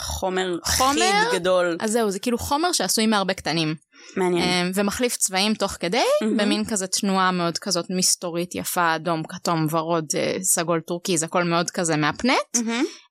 חומר 0.00 0.56
חומר? 0.64 0.92
חיד 1.30 1.40
גדול. 1.40 1.76
אז 1.80 1.90
זהו, 1.92 2.10
זה 2.10 2.18
כאילו 2.18 2.38
חומר 2.38 2.72
שעשוי 2.72 3.06
מהרבה 3.06 3.34
קטנים. 3.34 3.74
מעניין. 4.16 4.66
אמ, 4.66 4.70
ומחליף 4.74 5.16
צבעים 5.16 5.54
תוך 5.54 5.72
כדי. 5.80 6.02
במין 6.36 6.64
כזה 6.64 6.86
תנועה 6.86 7.32
מאוד 7.32 7.58
כזאת 7.58 7.86
מסתורית 7.90 8.54
יפה, 8.54 8.94
אדום, 8.96 9.22
כתום, 9.28 9.66
ורוד, 9.70 10.04
אה, 10.16 10.36
סגול 10.42 10.80
טורקי, 10.80 11.18
זה 11.18 11.26
הכל 11.26 11.44
מאוד 11.44 11.70
כזה 11.70 11.96
מהפנט. 11.96 12.56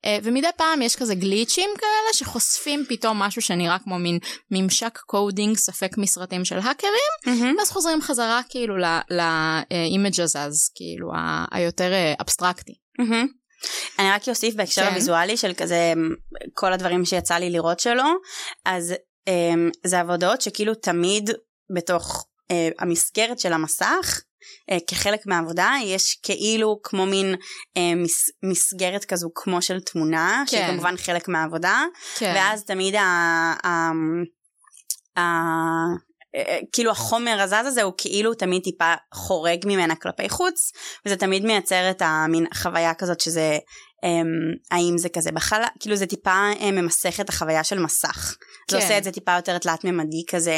אה, 0.05 0.17
ומדי 0.23 0.47
פעם 0.57 0.81
יש 0.81 0.95
כזה 0.95 1.15
glitch 1.15 1.56
ים 1.56 1.69
כאלה 1.77 2.13
שחושפים 2.13 2.85
פתאום 2.89 3.19
משהו 3.19 3.41
שנראה 3.41 3.79
כמו 3.79 3.99
מין 3.99 4.19
ממשק 4.51 4.97
coding, 5.05 5.57
ספק 5.57 5.97
מסרטים 5.97 6.45
של 6.45 6.57
האקרים. 6.57 7.35
ואז 7.57 7.71
חוזרים 7.71 8.01
חזרה 8.01 8.41
כאילו 8.49 8.75
ל 9.09 9.28
image 9.28 10.21
הזז, 10.21 10.71
כאילו 10.75 11.11
היותר 11.51 11.93
אה, 11.93 12.13
אבסטרקטי. 12.21 12.73
אני 13.99 14.11
רק 14.11 14.29
אוסיף 14.29 14.55
בהקשר 14.55 14.81
כן. 14.81 14.87
הוויזואלי 14.87 15.37
של 15.37 15.53
כזה 15.53 15.93
כל 16.53 16.73
הדברים 16.73 17.05
שיצא 17.05 17.35
לי 17.35 17.49
לראות 17.49 17.79
שלו, 17.79 18.03
אז 18.65 18.93
אמ, 19.27 19.69
זה 19.83 19.99
עבודות 19.99 20.41
שכאילו 20.41 20.75
תמיד 20.75 21.29
בתוך 21.75 22.27
אה, 22.51 22.69
המסגרת 22.79 23.39
של 23.39 23.53
המסך, 23.53 24.21
אה, 24.71 24.77
כחלק 24.87 25.25
מהעבודה 25.25 25.71
יש 25.83 26.19
כאילו 26.23 26.79
כמו 26.83 27.05
מין 27.05 27.35
אה, 27.77 27.95
מס, 27.95 28.29
מסגרת 28.43 29.05
כזו 29.05 29.29
כמו 29.35 29.61
של 29.61 29.79
תמונה, 29.79 30.43
שהיא 30.47 30.61
כן. 30.61 30.71
כמובן 30.71 30.97
חלק 30.97 31.27
מהעבודה, 31.27 31.83
כן. 32.17 32.33
ואז 32.35 32.63
תמיד 32.63 32.95
ה... 32.95 33.01
ה, 33.63 33.67
ה 33.67 33.91
אה, 35.17 36.06
כאילו 36.71 36.91
החומר 36.91 37.41
הזז 37.41 37.67
הזה 37.67 37.83
הוא 37.83 37.93
כאילו 37.97 38.33
תמיד 38.33 38.63
טיפה 38.63 38.93
חורג 39.13 39.59
ממנה 39.65 39.95
כלפי 39.95 40.29
חוץ 40.29 40.71
וזה 41.05 41.15
תמיד 41.15 41.45
מייצר 41.45 41.89
את 41.89 42.01
המין 42.05 42.45
חוויה 42.53 42.93
כזאת 42.93 43.19
שזה 43.19 43.57
אמ, 44.03 44.27
האם 44.71 44.97
זה 44.97 45.09
כזה 45.09 45.31
בחלל 45.31 45.63
כאילו 45.79 45.95
זה 45.95 46.05
טיפה 46.05 46.51
אה, 46.61 46.71
ממסך 46.71 47.19
את 47.19 47.29
החוויה 47.29 47.63
של 47.63 47.79
מסך 47.79 48.37
זה 48.71 48.77
כן. 48.77 48.83
עושה 48.83 48.97
את 48.97 49.03
זה 49.03 49.11
טיפה 49.11 49.35
יותר 49.35 49.57
תלת 49.57 49.83
ממדי 49.83 50.23
כזה 50.29 50.57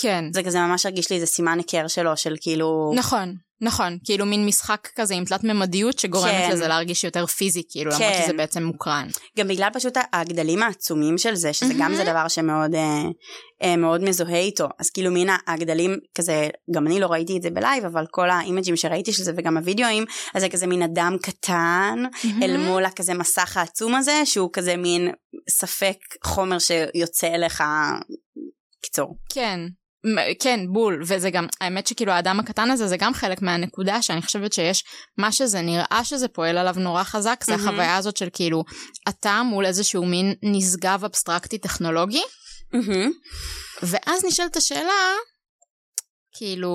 כן. 0.00 0.24
זה 0.32 0.42
כזה 0.42 0.58
ממש 0.58 0.86
הרגיש 0.86 1.10
לי 1.10 1.16
איזה 1.16 1.26
סימן 1.26 1.58
היכר 1.58 1.88
שלו 1.88 2.16
של 2.16 2.36
כאילו 2.40 2.92
נכון, 2.94 3.34
נכון, 3.60 3.98
כאילו 4.04 4.26
מין 4.26 4.46
משחק 4.46 4.88
כזה 4.94 5.14
עם 5.14 5.24
תלת 5.24 5.44
ממדיות 5.44 5.98
שגורמת 5.98 6.30
כן. 6.30 6.50
לזה 6.52 6.68
להרגיש 6.68 7.04
יותר 7.04 7.26
פיזי, 7.26 7.62
כאילו, 7.70 7.90
למרות 7.90 8.02
כן. 8.02 8.22
שזה 8.24 8.32
בעצם 8.32 8.62
מוקרן. 8.62 9.08
גם 9.38 9.48
בגלל 9.48 9.68
פשוט 9.72 9.94
הגדלים 10.12 10.62
העצומים 10.62 11.18
של 11.18 11.34
זה, 11.34 11.52
שזה 11.52 11.74
גם 11.74 11.78
מהמם. 11.78 11.94
זה 11.94 12.04
דבר 12.04 12.28
שמאוד 12.28 12.74
אה, 12.74 13.02
אה, 13.62 13.76
מאוד 13.76 14.02
מזוהה 14.04 14.38
איתו. 14.38 14.68
אז 14.78 14.90
כאילו 14.90 15.10
מן 15.10 15.26
הגדלים 15.46 15.96
כזה, 16.14 16.48
גם 16.74 16.86
אני 16.86 17.00
לא 17.00 17.06
ראיתי 17.06 17.36
את 17.36 17.42
זה 17.42 17.50
ב 17.50 17.56
live, 17.56 17.84
אבל 17.84 18.06
כל 18.10 18.30
ה 18.30 18.36
image 18.36 18.64
ים 18.64 18.76
שראיתי 18.76 19.12
של 19.12 19.22
זה 19.22 19.32
וגם 19.36 19.56
הווידאוים, 19.56 20.04
אז 20.34 20.42
זה 20.42 20.48
כזה 20.48 20.66
מין 20.66 20.82
אדם 20.82 21.16
קטן, 21.22 21.98
אל 22.42 22.56
מול 22.56 22.84
הכזה 22.84 23.14
מסך 23.14 23.56
העצום 23.56 23.94
הזה, 23.94 24.20
שהוא 24.24 24.50
כזה 24.52 24.76
מין 24.76 25.10
ספק 25.50 25.96
חומר 26.24 26.58
שיוצא 26.58 27.26
אליך, 27.26 27.62
קיצור. 28.82 29.16
כן. 29.32 29.60
כן, 30.40 30.60
בול, 30.72 31.02
וזה 31.06 31.30
גם, 31.30 31.46
האמת 31.60 31.86
שכאילו 31.86 32.12
האדם 32.12 32.40
הקטן 32.40 32.70
הזה 32.70 32.86
זה 32.86 32.96
גם 32.96 33.14
חלק 33.14 33.42
מהנקודה 33.42 34.02
שאני 34.02 34.22
חושבת 34.22 34.52
שיש 34.52 34.84
מה 35.18 35.32
שזה 35.32 35.60
נראה 35.60 36.00
שזה 36.04 36.28
פועל 36.28 36.58
עליו 36.58 36.74
נורא 36.78 37.02
חזק, 37.04 37.44
זה 37.44 37.56
מהמם. 37.56 37.68
החוויה 37.68 37.96
הזאת 37.96 38.16
של 38.16 38.28
כאילו, 38.32 38.64
אתה 39.08 39.42
מול 39.42 39.66
איזשהו 39.66 40.04
מין 40.06 40.34
נשגב 40.42 41.04
אבסטרקטי 41.04 41.58
טכנולוגי, 41.58 42.22
ואז 43.82 44.24
נשאלת 44.24 44.56
השאלה, 44.56 44.92
כאילו, 46.38 46.70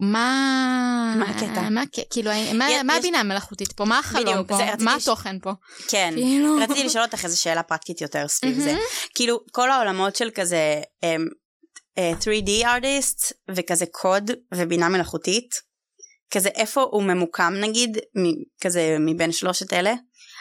מה... 0.00 1.14
מה 1.18 1.24
הקטע? 1.30 1.68
מה? 1.70 1.82
כאילו, 2.10 2.30
מה, 2.54 2.70
יש- 2.70 2.82
מה 2.84 2.96
הבינה 2.96 3.20
המלאכותית 3.20 3.72
פה? 3.72 3.84
מה 3.84 3.98
החלום 3.98 4.24
בדיוק, 4.32 4.48
פה? 4.48 4.56
זה- 4.56 4.84
מה 4.84 5.00
ש- 5.00 5.02
התוכן 5.02 5.36
פה? 5.42 5.52
כן. 5.88 6.12
כאילו... 6.16 6.56
רציתי 6.62 6.84
לשאול 6.84 7.04
אותך 7.04 7.24
איזה 7.24 7.36
שאלה 7.36 7.62
פרקטית 7.62 8.00
יותר 8.00 8.28
סביב 8.28 8.60
זה. 8.60 8.66
מהמם. 8.72 8.80
כאילו 9.14 9.40
כל 9.52 9.70
העולמות 9.70 10.16
של 10.16 10.30
כזה 10.34 10.80
um, 11.04 11.41
uh, 11.98 12.22
3D 12.24 12.64
artist 12.64 13.32
וכזה 13.50 13.84
קוד 13.90 14.30
ובינה 14.54 14.88
מלאכותית, 14.88 15.50
כזה 16.30 16.48
איפה 16.48 16.82
הוא 16.82 17.02
ממוקם 17.02 17.52
נגיד, 17.60 17.98
כזה 18.60 18.96
מבין 19.00 19.32
שלושת 19.32 19.72
אלה? 19.72 19.94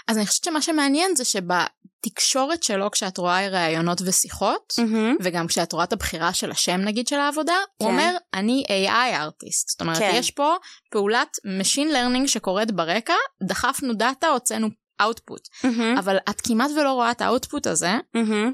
אז 0.07 0.17
אני 0.17 0.25
חושבת 0.25 0.43
שמה 0.43 0.61
שמעניין 0.61 1.15
זה 1.15 1.25
שבתקשורת 1.25 2.63
שלו, 2.63 2.91
כשאת 2.91 3.17
רואה 3.17 3.47
ראיונות 3.47 4.01
ושיחות, 4.05 4.73
וגם 5.21 5.47
כשאת 5.47 5.73
רואה 5.73 5.83
את 5.83 5.93
הבחירה 5.93 6.33
של 6.33 6.51
השם 6.51 6.81
נגיד 6.81 7.07
של 7.07 7.15
העבודה, 7.15 7.55
הוא 7.77 7.87
כן. 7.87 7.93
אומר, 7.93 8.15
אני 8.33 8.63
AI 8.67 9.15
ארטיסט. 9.15 9.69
זאת 9.69 9.81
אומרת, 9.81 9.97
כן. 9.97 10.11
יש 10.13 10.31
פה 10.31 10.55
פעולת 10.91 11.37
Machine 11.61 11.93
Learning 11.93 12.27
שקורית 12.27 12.71
ברקע, 12.71 13.13
דחפנו 13.47 13.93
דאטה, 13.93 14.27
הוצאנו 14.27 14.67
output. 15.01 15.67
אבל 15.99 16.17
את 16.29 16.41
כמעט 16.41 16.71
ולא 16.71 16.91
רואה 16.93 17.11
את 17.11 17.21
האוטפוט 17.21 17.67
הזה, 17.67 17.91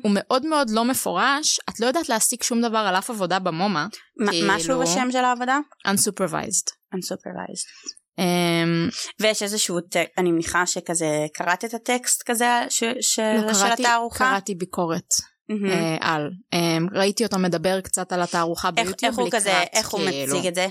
הוא 0.03 0.11
מאוד 0.13 0.45
מאוד 0.45 0.69
לא 0.69 0.85
מפורש, 0.85 1.59
את 1.69 1.79
לא 1.79 1.85
יודעת 1.85 2.09
להסיק 2.09 2.43
שום 2.43 2.61
דבר 2.61 2.77
על 2.77 2.95
אף 2.95 3.09
עבודה 3.09 3.39
במומה, 3.39 3.87
כאילו- 4.29 4.53
משהו 4.53 4.79
בשם 4.79 5.07
של 5.11 5.17
העבודה? 5.25 5.59
unsupervised. 5.87 6.67
Unsupervised. 6.95 7.97
Um, 8.19 8.95
ויש 9.19 9.43
איזשהו, 9.43 9.81
ט- 9.81 9.95
אני 10.17 10.31
מניחה 10.31 10.65
שכזה 10.65 11.05
קראת 11.33 11.65
את 11.65 11.73
הטקסט 11.73 12.23
כזה 12.25 12.45
ש- 12.69 12.83
ש- 13.01 13.19
לא, 13.19 13.53
של 13.53 13.59
קראתי, 13.59 13.83
התערוכה? 13.83 14.25
קראתי 14.25 14.55
ביקורת 14.55 15.13
מהמם. 15.49 15.65
אה, 15.69 15.97
על. 16.01 16.29
Um, 16.55 16.97
ראיתי 16.97 17.23
אותו 17.25 17.39
מדבר 17.39 17.81
קצת 17.81 18.11
על 18.11 18.21
התערוכה 18.21 18.69
איך- 18.77 18.85
ביוטיוב 18.87 19.09
איך 19.11 19.19
הוא 19.19 19.27
לקראת, 19.27 19.41
כזה, 19.41 19.61
איך 19.73 19.89
הוא 19.89 20.01
כאילו. 20.09 20.35
מציג 20.35 20.47
את 20.47 20.55
זה? 20.55 20.67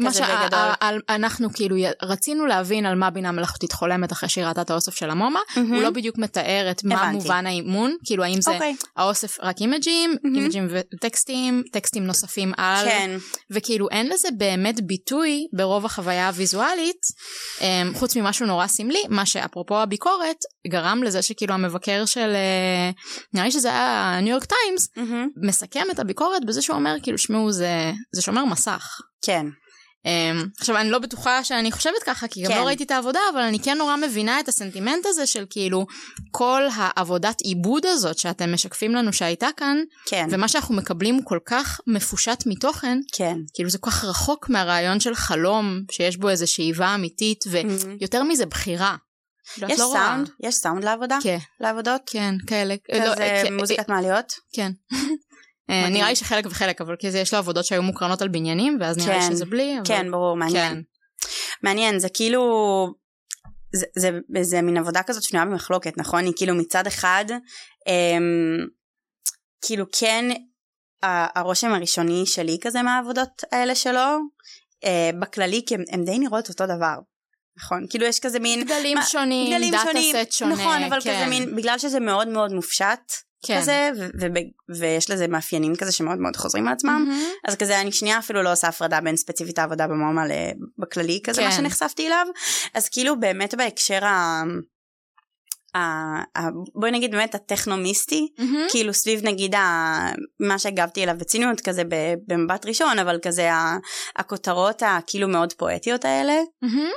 מה 0.00 0.10
כזה 0.10 0.18
שה- 0.18 0.42
בגדול. 0.44 0.58
ה- 0.58 0.74
ה- 0.80 1.14
אנחנו 1.14 1.48
כאילו 1.52 1.76
רצינו 2.02 2.46
להבין 2.46 2.86
על 2.86 2.94
מה 2.98 3.10
בינה 3.10 3.32
מלאכותית 3.32 3.72
חולמת 3.72 4.12
אחרי 4.12 4.28
שהיא 4.28 4.44
ראתה 4.44 4.60
את 4.62 4.70
האוסף 4.70 4.94
של 4.94 5.10
המומה, 5.10 5.40
הוא 5.56 5.82
לא 5.82 5.90
בדיוק 5.90 6.18
מתאר 6.18 6.68
את 6.70 6.84
מה 6.84 6.94
הבנתי. 6.94 7.14
מובן 7.14 7.46
האימון, 7.46 7.94
כאילו 8.06 8.24
האם 8.24 8.40
זה 8.40 8.50
אוקיי, 8.50 8.76
האוסף 8.96 9.36
רק 9.42 9.60
אימג'ים. 9.60 10.16
אימג'ים 10.24 10.68
וטקסטים, 10.70 11.62
טקסטים 11.72 12.04
נוספים 12.06 12.52
על, 12.56 12.86
כן, 12.88 13.10
וכאילו 13.50 13.88
אין 13.90 14.08
לזה 14.08 14.28
באמת 14.38 14.80
ביטוי 14.86 15.46
ברוב 15.56 15.84
החוויה 15.84 16.26
הוויזואלית, 16.28 17.00
אמ, 17.60 17.92
חוץ 17.94 18.16
ממשהו 18.16 18.46
נורא 18.46 18.66
סמלי, 18.66 19.02
מה 19.08 19.26
שאפרופו 19.26 19.78
הביקורת, 19.80 20.36
גרם 20.68 21.02
לזה 21.02 21.22
שכאילו 21.22 21.54
המבקר 21.54 22.04
של, 22.06 22.30
אה, 22.34 22.90
נראה 23.34 23.44
לי 23.46 23.50
שזה 23.52 23.68
היה 23.68 24.18
ניו 24.22 24.32
יורק 24.32 24.44
טיימס, 24.44 24.88
מסכם 25.46 25.86
את 25.90 25.98
הביקורת 25.98 26.44
בזה 26.44 26.62
שהוא 26.62 26.76
אומר 26.76 26.94
כאילו 27.02 27.18
שמעו 27.18 27.52
זה, 27.52 27.92
זה 28.14 28.22
שומר 28.22 28.44
מסך. 28.44 28.86
כן, 29.26 29.46
עכשיו 30.60 30.76
אני 30.76 30.90
לא 30.90 30.98
בטוחה 30.98 31.44
שאני 31.44 31.72
חושבת 31.72 32.02
ככה 32.06 32.28
כי 32.28 32.42
גם 32.42 32.50
כן. 32.50 32.58
לא 32.58 32.66
ראיתי 32.66 32.84
את 32.84 32.90
העבודה 32.90 33.20
אבל 33.32 33.40
אני 33.40 33.58
כן 33.58 33.78
נורא 33.78 33.96
מבינה 33.96 34.40
את 34.40 34.48
הסנטימנט 34.48 35.06
הזה 35.06 35.26
של 35.26 35.44
כאילו 35.50 35.86
כל 36.30 36.62
העבודת 36.74 37.40
עיבוד 37.40 37.86
הזאת 37.86 38.18
שאתם 38.18 38.52
משקפים 38.54 38.94
לנו 38.94 39.12
שהייתה 39.12 39.48
כאן 39.56 39.78
כן, 40.06 40.26
ומה 40.30 40.48
שאנחנו 40.48 40.74
מקבלים 40.74 41.14
הוא 41.14 41.24
כל 41.24 41.38
כך 41.46 41.80
מפושט 41.86 42.42
מתוכן 42.46 42.98
כן. 43.12 43.38
כאילו 43.54 43.70
זה 43.70 43.78
כל 43.78 43.90
כך 43.90 44.04
רחוק 44.04 44.48
מהרעיון 44.48 45.00
של 45.00 45.14
חלום 45.14 45.80
שיש 45.90 46.16
בו 46.16 46.28
איזה 46.28 46.46
שאיבה 46.46 46.94
אמיתית 46.94 47.44
מהמם. 47.46 47.96
ויותר 48.00 48.22
מזה 48.22 48.46
בחירה. 48.46 48.96
את 49.58 49.70
יש 49.70 49.80
לא 49.80 49.86
רואה. 49.86 50.06
סאונד? 50.06 50.30
יש 50.40 50.54
סאונד 50.54 50.84
לעבודה? 50.84 51.18
כן, 51.22 51.38
לעבודות? 51.60 52.00
כן, 52.06 52.34
כאלה. 52.46 52.74
לא, 52.92 53.14
כזה 53.14 53.42
כן, 53.44 53.56
מוזיקת 53.56 53.88
מעליות? 53.88 54.32
כן. 54.52 54.72
אה, 55.70 55.80
מדהים. 55.80 55.94
נראה 55.94 56.08
לי 56.08 56.16
שחלק 56.16 56.46
וחלק 56.46 56.80
אבל 56.80 56.96
כי 56.96 57.10
זה- 57.10 57.18
יש 57.18 57.32
לו 57.32 57.38
עבודות 57.38 57.64
שהיו 57.64 57.82
מוקרנות 57.82 58.22
על 58.22 58.28
בניינים 58.28 58.78
ואז 58.80 58.98
נראה 58.98 59.16
לי 59.18 59.22
כן, 59.22 59.30
שזה 59.32 59.44
בלי. 59.44 59.74
אבל- 59.76 59.86
כן, 59.86 60.10
ברור, 60.10 60.36
מעניין. 60.36 60.74
כן. 60.74 60.80
מעניין, 61.62 61.98
זה 61.98 62.08
כאילו... 62.08 62.42
זה, 63.74 63.86
זה, 63.98 64.10
זה 64.42 64.62
מין 64.62 64.76
עבודה 64.76 65.02
כזאת 65.02 65.22
שנויה 65.22 65.44
במחלוקת, 65.46 65.98
נכון? 65.98 66.24
היא 66.24 66.32
כאילו 66.36 66.54
מצד 66.54 66.86
אחד, 66.86 67.24
אמ, 67.88 68.66
כאילו 69.66 69.84
כן, 69.98 70.24
הרושם 71.02 71.72
הראשוני 71.74 72.26
שלי 72.26 72.58
כזה 72.60 72.82
מהעבודות 72.82 73.42
האלה 73.52 73.74
שלו, 73.74 74.00
אה, 74.84 75.10
בכללי, 75.20 75.62
כי 75.66 75.74
הם, 75.74 75.82
הם 75.92 76.04
די 76.04 76.18
נראות 76.18 76.48
אותו 76.48 76.66
דבר, 76.66 76.94
נכון? 77.58 77.86
כאילו 77.90 78.06
יש 78.06 78.20
כזה 78.20 78.38
מין... 78.38 78.64
גדלים 78.64 78.96
מה- 78.98 79.04
שונים, 79.06 79.54
גדלים 79.54 79.72
דאטה 79.72 79.84
שונים, 79.92 80.16
סט 80.24 80.32
שונה. 80.32 80.54
נכון, 80.54 80.82
אבל 80.82 81.00
כן, 81.00 81.16
כזה 81.16 81.26
מין, 81.30 81.56
בגלל 81.56 81.78
שזה 81.78 82.00
מאוד 82.00 82.28
מאוד 82.28 82.52
מופשט 82.52 83.12
כן. 83.46 83.60
כזה, 83.60 83.90
ו- 83.98 84.06
וב- 84.20 84.50
ויש 84.78 85.10
לזה 85.10 85.28
מאפיינים 85.28 85.76
כזה 85.76 85.92
שמאוד 85.92 86.18
מאוד 86.18 86.36
חוזרים 86.36 86.66
על 86.68 86.72
עצמם, 86.72 87.04
מהמם. 87.08 87.22
אז 87.48 87.54
כזה 87.56 87.80
אני 87.80 87.92
שנייה 87.92 88.18
אפילו 88.18 88.42
לא 88.42 88.52
עושה 88.52 88.68
הפרדה 88.68 89.00
בין 89.00 89.16
ספציפית 89.16 89.58
העבודה 89.58 89.86
במומה 89.86 90.26
ל- 90.26 90.30
בכללי 90.78 91.20
כזה 91.24 91.42
מה 91.42 91.50
כן. 91.50 91.56
שנחשפתי 91.56 92.06
אליו 92.06 92.26
אז 92.74 92.88
כאילו 92.88 93.20
באמת 93.20 93.54
בהקשר 93.54 94.04
ה... 94.04 94.42
בואי 96.74 96.90
נגיד 96.90 97.10
באמת 97.10 97.34
הטכנומיסטי 97.34 98.28
מהמם. 98.38 98.66
כאילו 98.70 98.94
סביב 98.94 99.20
נגיד 99.24 99.54
ה... 99.54 99.60
מה 100.40 100.58
שהגבתי 100.58 101.02
אליו 101.02 101.14
בציניות 101.18 101.60
כזה 101.60 101.82
במבט 102.28 102.66
ראשון 102.66 102.98
אבל 102.98 103.18
כזה 103.22 103.52
ה... 103.52 103.78
הכותרות 104.16 104.82
הכאילו 104.86 105.28
מאוד 105.28 105.52
פואטיות 105.52 106.04
האלה. 106.04 106.34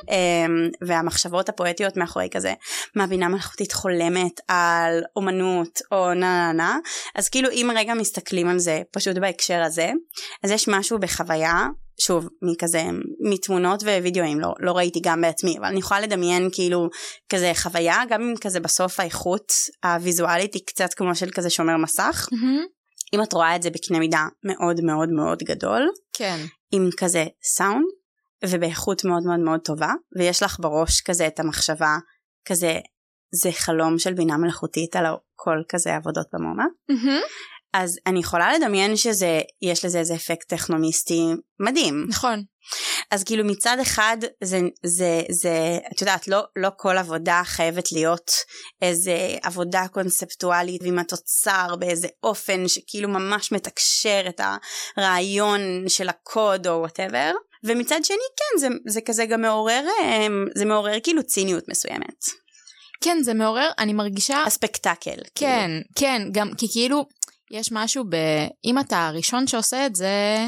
אמ, 0.10 0.70
והמחשבות 0.88 1.50
הפואטיות 1.50 1.98
מאחורי 1.98 2.30
כזה 2.32 2.54
מה 2.96 3.08
בינה 3.08 3.28
מלאכותית 3.28 3.72
חולמת 3.72 4.42
על 4.48 5.02
אומנות 5.16 5.80
או 5.92 6.14
נה 6.14 6.38
נה 6.38 6.54
נה 6.54 6.78
אז 7.16 7.30
כאילו 7.30 7.50
אם 7.50 7.70
רגע 7.76 7.94
מסתכלים 7.94 8.48
על 8.48 8.60
זה 8.60 8.82
פשוט 8.92 9.18
בהקשר 9.18 9.62
הזה 9.64 9.92
אז 10.44 10.52
יש 10.52 10.68
משהו 10.68 11.00
בחוויה 11.00 11.68
שוב 12.02 12.30
מכזה 12.42 12.82
מתמונות 13.20 13.84
ווידאוים 13.84 14.40
לא, 14.40 14.54
לא 14.60 14.72
ראיתי 14.72 15.00
גם 15.04 15.22
בעצמי 15.22 15.58
אבל 15.58 15.66
אני 15.66 15.80
יכולה 15.80 16.00
לדמיין 16.00 16.50
כאילו 16.52 16.90
כזה 17.30 17.52
חוויה 17.56 18.04
גם 18.10 18.22
אם 18.22 18.34
כזה 18.42 18.60
בסוף 18.60 19.00
האיכות 19.00 19.52
הוויזואלית 19.84 20.54
היא 20.54 20.62
קצת 20.68 20.94
כמו 20.94 21.16
של 21.16 21.30
כזה 21.32 21.50
שומר 21.50 21.78
מסך 21.78 22.28
מהמם. 22.32 22.66
אם 23.14 23.24
את 23.24 23.34
רואה 23.34 23.56
את 23.56 23.64
זה 23.64 23.70
בקנה 23.70 24.00
מידה 24.00 24.26
מאוד 24.44 24.82
מאוד 24.84 25.10
מאוד 25.10 25.44
גדול 25.44 25.90
כן. 26.14 26.38
עם 26.72 26.90
כזה 26.98 27.26
סאונד 27.44 27.86
ובאיכות 28.46 29.06
מאוד 29.06 29.24
מאוד 29.24 29.40
מאוד 29.40 29.60
טובה 29.60 29.94
ויש 30.18 30.44
לך 30.44 30.60
בראש 30.60 31.02
כזה 31.02 31.28
את 31.28 31.40
המחשבה 31.40 31.98
כזה 32.46 32.80
זה 33.34 33.52
חלום 33.52 34.00
של 34.00 34.14
בינה 34.14 34.38
מלאכותית 34.38 34.96
על 34.96 35.06
כל 35.36 35.58
כזה 35.70 35.96
עבודות 35.96 36.28
במומה 36.34 36.66
מהמם. 36.90 37.22
אז 37.74 38.00
אני 38.06 38.20
יכולה 38.20 38.54
לדמיין 38.54 38.98
שזה 38.98 39.42
יש 39.62 39.86
לזה 39.86 40.00
איזה 40.00 40.16
אפקט 40.16 40.50
טכנומיסטי 40.50 41.22
מדהים 41.60 42.06
נכון. 42.10 42.44
אז 43.12 43.24
כאילו 43.24 43.46
מצד 43.46 43.78
אחד 43.82 44.18
זה 44.44 44.60
זה 44.84 45.22
זה 45.30 45.78
את 45.92 46.02
יודעת 46.02 46.28
לא 46.28 46.44
לא 46.56 46.70
כל 46.78 46.98
עבודה 46.98 47.42
חייבת 47.46 47.92
להיות 47.92 48.32
איזה 48.82 49.18
עבודה 49.44 49.88
קונספטואלית 49.88 50.84
ועם 50.84 51.00
התוצר 51.00 51.76
באיזה 51.80 52.08
אופן 52.24 52.68
שכאילו 52.68 53.10
ממש 53.10 53.52
מתקשר 53.52 54.26
את 54.30 54.42
הרעיון 54.98 55.62
של 55.88 56.10
הקוד 56.10 56.68
או 56.68 56.74
whatever 56.80 57.32
ומצד 57.64 58.00
שני 58.04 58.18
כן 58.38 58.60
זה, 58.60 58.68
זה 58.88 59.02
כזה 59.02 59.26
גם 59.26 59.42
מעורר 59.42 59.84
אמ, 60.04 60.46
זה 60.56 60.66
מעורר 60.66 61.00
כאילו 61.04 61.24
ציניות 61.24 61.64
מסוימת 61.70 62.24
כן, 63.02 63.18
זה 63.24 63.34
מעורר, 63.34 63.70
אני 63.80 63.94
מרגישה... 63.94 64.44
ה 64.44 64.51
spectacle 64.51 65.12
כאילו. 65.12 65.24
כן, 65.36 65.72
כן, 65.96 66.22
גם 66.32 66.52
כי 66.58 66.68
כאילו, 66.72 67.06
יש 67.52 67.70
משהו 67.72 68.04
ב... 68.10 68.16
אם 68.66 68.80
אתה 68.80 69.08
הראשון 69.08 69.48
שעושה 69.48 69.86
את 69.86 69.96
זה, 69.96 70.48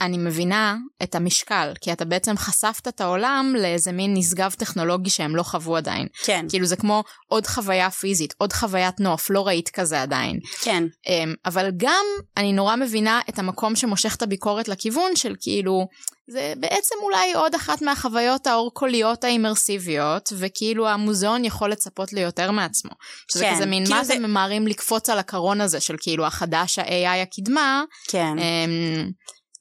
אני 0.00 0.18
מבינה 0.18 0.76
את 1.02 1.14
המשקל, 1.14 1.72
כי 1.80 1.92
אתה 1.92 2.04
בעצם 2.04 2.36
חשפת 2.36 2.88
את 2.88 3.00
העולם 3.00 3.54
לאיזה 3.58 3.92
מין 3.92 4.14
נשגב 4.16 4.50
טכנולוגי 4.58 5.10
שהם 5.10 5.36
לא 5.36 5.42
חוו 5.42 5.76
עדיין. 5.76 6.06
כן 6.24 6.46
כאילו 6.48 6.66
זה 6.66 6.76
כמו 6.76 7.04
עוד 7.28 7.46
חוויה 7.46 7.90
פיזית, 7.90 8.34
עוד 8.38 8.52
חוויית 8.52 9.00
נוף, 9.00 9.30
לא 9.30 9.46
ראית 9.46 9.68
כזה 9.68 10.02
עדיין. 10.02 10.38
כן 10.62 10.84
אמ, 11.06 11.34
אבל 11.46 11.70
גם 11.76 12.04
אני 12.36 12.52
נורא 12.52 12.76
מבינה 12.76 13.20
את 13.28 13.38
המקום 13.38 13.76
שמושך 13.76 14.14
את 14.16 14.22
הביקורת 14.22 14.68
לכיוון 14.68 15.16
של 15.16 15.34
כאילו 15.40 15.86
זה 16.30 16.52
בעצם 16.60 16.94
אולי 17.02 17.32
עוד 17.34 17.54
אחת 17.54 17.82
מהחוויות 17.82 18.46
האור-קוליות 18.46 19.24
האימרסיביות 19.24 20.32
וכאילו 20.38 20.88
המוזיאון 20.88 21.44
יכול 21.44 21.70
לצפות 21.70 22.12
ליותר 22.12 22.50
מעצמו. 22.50 22.90
שזה 23.32 23.44
כן, 23.44 23.54
כזה 23.54 23.66
מין 23.66 23.84
כאילו 23.84 23.96
מה 23.98 24.04
זה- 24.04 24.14
אתם 24.14 24.22
ממהרים 24.22 24.66
לקפוץ 24.66 25.10
על 25.10 25.18
הקרון 25.18 25.60
הזה 25.60 25.80
של 25.80 25.94
כאילו 25.98 26.26
החדש 26.26 26.78
ה-AI 26.78 27.22
הקדמה 27.22 27.82
כן 28.08 28.38
אמ, 28.38 29.10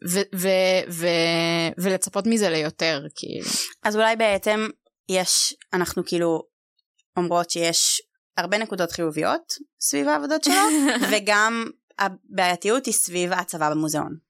ו- 0.09 0.35
ו- 0.35 0.91
ו- 0.91 1.81
ולצפות 1.83 2.27
מזה 2.27 2.49
ליותר 2.49 3.01
כאילו. 3.15 3.49
אז 3.83 3.95
אולי 3.95 4.15
בעצם 4.15 4.67
יש 5.09 5.55
אנחנו 5.73 6.03
כאילו 6.05 6.43
אומרות 7.17 7.49
שיש 7.49 8.01
הרבה 8.37 8.57
נקודות 8.57 8.91
חיוביות 8.91 9.53
סביב 9.81 10.07
העבודות 10.07 10.43
שלו 10.43 10.53
וגם 11.11 11.65
הבעייתיות 11.99 12.85
היא 12.85 12.93
סביב 12.93 13.33
ההצבה 13.33 13.69
במוזיאון. 13.69 14.26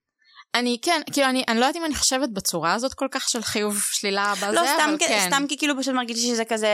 אני 0.55 0.77
כן 0.81 1.01
כאילו 1.13 1.27
אני, 1.29 1.43
אני 1.47 1.59
לא 1.59 1.65
יודעת 1.65 1.75
אם 1.81 1.85
אני 1.85 1.95
חושבת 1.95 2.29
בצורה 2.29 2.73
הזאת 2.73 2.93
כל 2.93 3.07
כך 3.11 3.29
של 3.29 3.41
חיוב 3.41 3.81
שלילה 3.91 4.33
בזה 4.35 4.51
לא 4.51 4.61
סתם, 4.75 4.85
אבל 4.89 4.97
כ- 4.97 5.07
כן. 5.07 5.25
סתם 5.27 5.43
כי 5.49 5.57
כאילו 5.57 5.73
פשוט 5.79 5.93
מרגיש 5.93 6.23
לי 6.23 6.29
שזה 6.29 6.45
כזה 6.45 6.67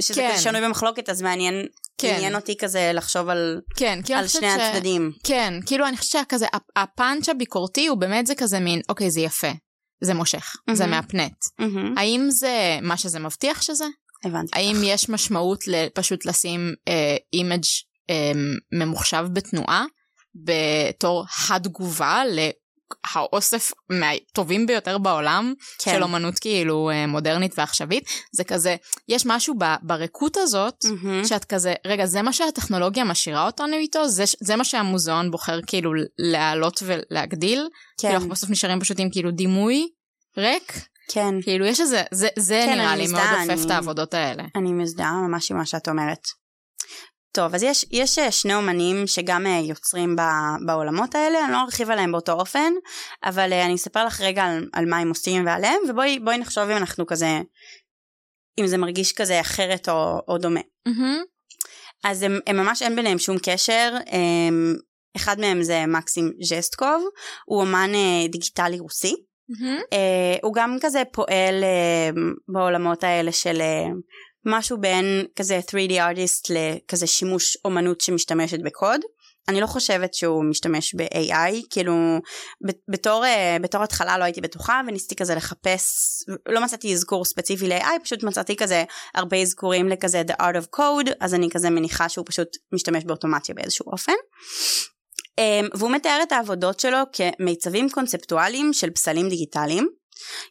שזה 0.00 0.20
כן. 0.20 0.30
כזה 0.32 0.42
שנוי 0.42 0.60
במחלוקת 0.60 1.08
אז 1.08 1.22
מעניין 1.22 1.66
כן. 1.98 2.14
עניין 2.16 2.34
אותי 2.34 2.56
כזה 2.56 2.90
לחשוב 2.94 3.28
על, 3.28 3.60
כן, 3.76 3.98
כאילו 4.04 4.18
על 4.18 4.28
שני 4.28 4.48
ש... 4.50 4.60
הצדדים. 4.60 5.12
כן, 5.24 5.54
כאילו 5.66 5.86
אני 5.88 5.96
חושבת 5.96 6.22
שכזה, 6.28 6.46
הפ- 6.52 6.70
הפאנץ' 6.76 7.28
הביקורתי 7.28 7.86
הוא 7.86 7.98
באמת 7.98 8.26
זה 8.26 8.34
כזה 8.34 8.60
מין, 8.60 8.80
אוקיי, 8.88 9.10
זה 9.10 9.20
יפה, 9.20 9.50
זה 10.04 10.14
מושך, 10.14 10.52
זה 10.72 10.86
מהמם. 10.86 10.96
מהפנט. 10.96 11.32
מהמם, 11.58 11.98
האם 11.98 12.26
זה 12.30 12.78
מה 12.82 12.96
שזה 12.96 13.18
מבטיח 13.18 13.62
שזה? 13.62 13.84
הבנתי. 14.24 14.50
האם 14.58 14.76
יש 14.84 15.08
משמעות 15.08 15.68
ל- 15.68 15.88
פשוט 15.94 16.26
לשים 16.26 16.74
image 17.32 17.62
אה, 18.10 18.32
ממוחשב 18.72 19.26
בתנועה 19.32 19.84
בתור 20.44 21.24
התגובה 21.50 22.22
לאוסף 23.16 23.70
מהטובים 23.90 24.66
ביותר 24.66 24.98
בעולם 24.98 25.54
כן. 25.78 25.90
של 25.94 26.02
אומנות 26.02 26.38
כאילו 26.38 26.90
אה, 26.90 27.06
מודרנית 27.06 27.54
ועכשווית? 27.58 28.04
זה 28.32 28.44
כזה, 28.44 28.76
יש 29.08 29.26
משהו 29.26 29.54
ב- 29.58 29.74
בריקות 29.82 30.36
הזאת. 30.36 30.74
מהמם, 30.84 31.24
שאת 31.24 31.44
כזה, 31.44 31.74
רגע, 31.86 32.06
זה 32.06 32.22
מה 32.22 32.32
שהטכנולוגיה 32.32 33.04
משאירה 33.04 33.46
אותנו 33.46 33.76
איתו? 33.76 34.08
זה, 34.08 34.24
זה 34.40 34.56
מה 34.56 34.64
שהמוזיאון 34.64 35.30
בוחר 35.30 35.60
כאילו 35.66 35.92
להעלות 36.18 36.82
ולהגדיל? 36.86 37.58
כאילו 37.58 38.12
כן, 38.12 38.14
אנחנו 38.14 38.28
בסוף 38.28 38.50
נשארים 38.50 38.80
פשוט 38.80 39.00
עם 39.00 39.08
כאילו 39.12 39.30
דימוי 39.30 39.88
ריק? 40.38 40.72
כן. 41.12 41.34
כאילו 41.42 41.66
יש 41.66 41.80
איזה, 41.80 42.02
זה, 42.12 42.28
זה 42.38 42.62
כן, 42.66 42.78
נראה 42.78 42.96
לי 42.96 43.06
מאוד 43.06 43.20
מזדהה, 43.22 43.44
דופף 43.46 43.50
אני- 43.58 43.66
את 43.66 43.70
העבודות 43.70 44.14
האלה. 44.14 44.42
אני 44.56 44.72
מזדהה 44.72 45.12
ממש 45.28 45.50
עם 45.50 45.56
מה 45.56 45.66
שאת 45.66 45.88
אומרת. 45.88 46.18
טוב, 47.34 47.54
אז 47.54 47.62
יש, 47.62 47.86
יש 47.90 48.18
אה, 48.18 48.30
שני 48.30 48.54
אומנים 48.54 49.06
שגם 49.06 49.46
אה, 49.46 49.60
יוצרים 49.68 50.16
ב, 50.16 50.20
בעולמות 50.66 51.14
האלה, 51.14 51.44
אני 51.44 51.52
לא 51.52 51.60
ארחיב 51.60 51.90
עליהם 51.90 52.12
באותו 52.12 52.32
אופן, 52.32 52.72
אבל 53.24 53.52
אה, 53.52 53.64
אני 53.64 53.74
אספר 53.74 54.04
לך 54.04 54.20
רגע 54.20 54.44
על, 54.44 54.68
על 54.72 54.86
מה 54.86 54.98
הם 54.98 55.08
עושים 55.08 55.46
ועליהם, 55.46 55.80
ובואי 55.88 56.18
בואי 56.18 56.38
נחשוב 56.38 56.64
אם 56.70 56.76
אנחנו 56.76 57.06
כזה, 57.06 57.40
אם 58.60 58.66
זה 58.66 58.78
מרגיש 58.78 59.12
כזה 59.12 59.40
אחרת 59.40 59.88
או, 59.88 60.20
או 60.28 60.38
דומה. 60.38 60.60
מהמם. 60.86 61.22
אז 62.04 62.22
הם, 62.22 62.38
הם 62.46 62.56
ממש 62.56 62.82
אין 62.82 62.96
ביניהם 62.96 63.18
שום 63.18 63.36
קשר, 63.42 63.96
הם, 64.06 64.76
אחד 65.16 65.40
מהם 65.40 65.62
זה 65.62 65.86
מקסים 65.86 66.32
ז'סטקוב, 66.42 67.08
הוא 67.46 67.60
אומן 67.60 67.90
דיגיטלי 68.28 68.78
רוסי, 68.78 69.14
Mm-hmm. 69.50 69.96
הוא 70.42 70.54
גם 70.54 70.76
כזה 70.80 71.02
פועל 71.12 71.64
בעולמות 72.48 73.04
האלה 73.04 73.32
של 73.32 73.60
משהו 74.46 74.80
בין 74.80 75.26
כזה 75.36 75.60
3D 75.70 75.92
artist 75.92 76.54
לכזה 76.54 77.06
שימוש 77.06 77.56
אומנות 77.64 78.00
שמשתמשת 78.00 78.58
בקוד. 78.64 79.00
אני 79.48 79.60
לא 79.60 79.66
חושבת 79.66 80.14
שהוא 80.14 80.44
משתמש 80.44 80.94
ב-AI, 80.94 81.66
כאילו 81.70 81.94
בתור, 82.88 83.24
בתור 83.60 83.82
התחלה 83.82 84.18
לא 84.18 84.24
הייתי 84.24 84.40
בטוחה 84.40 84.80
וניסיתי 84.86 85.16
כזה 85.16 85.34
לחפש, 85.34 85.84
לא 86.48 86.60
מצאתי 86.60 86.92
אזכור 86.92 87.24
ספציפי 87.24 87.68
ל-AI, 87.68 88.04
פשוט 88.04 88.22
מצאתי 88.22 88.56
כזה 88.56 88.84
הרבה 89.14 89.36
אזכורים 89.36 89.88
לכזה 89.88 90.22
The 90.28 90.42
Art 90.42 90.56
of 90.56 90.78
Code, 90.78 91.10
אז 91.20 91.34
אני 91.34 91.50
כזה 91.50 91.70
מניחה 91.70 92.08
שהוא 92.08 92.26
פשוט 92.28 92.48
משתמש 92.72 93.04
באוטומציה 93.04 93.54
באיזשהו 93.54 93.92
אופן. 93.92 94.12
והוא 95.74 95.90
מתאר 95.90 96.20
את 96.22 96.32
העבודות 96.32 96.80
שלו 96.80 96.98
כמיצבים 97.12 97.90
קונספטואליים 97.90 98.72
של 98.72 98.90
פסלים 98.90 99.28
דיגיטליים. 99.28 99.88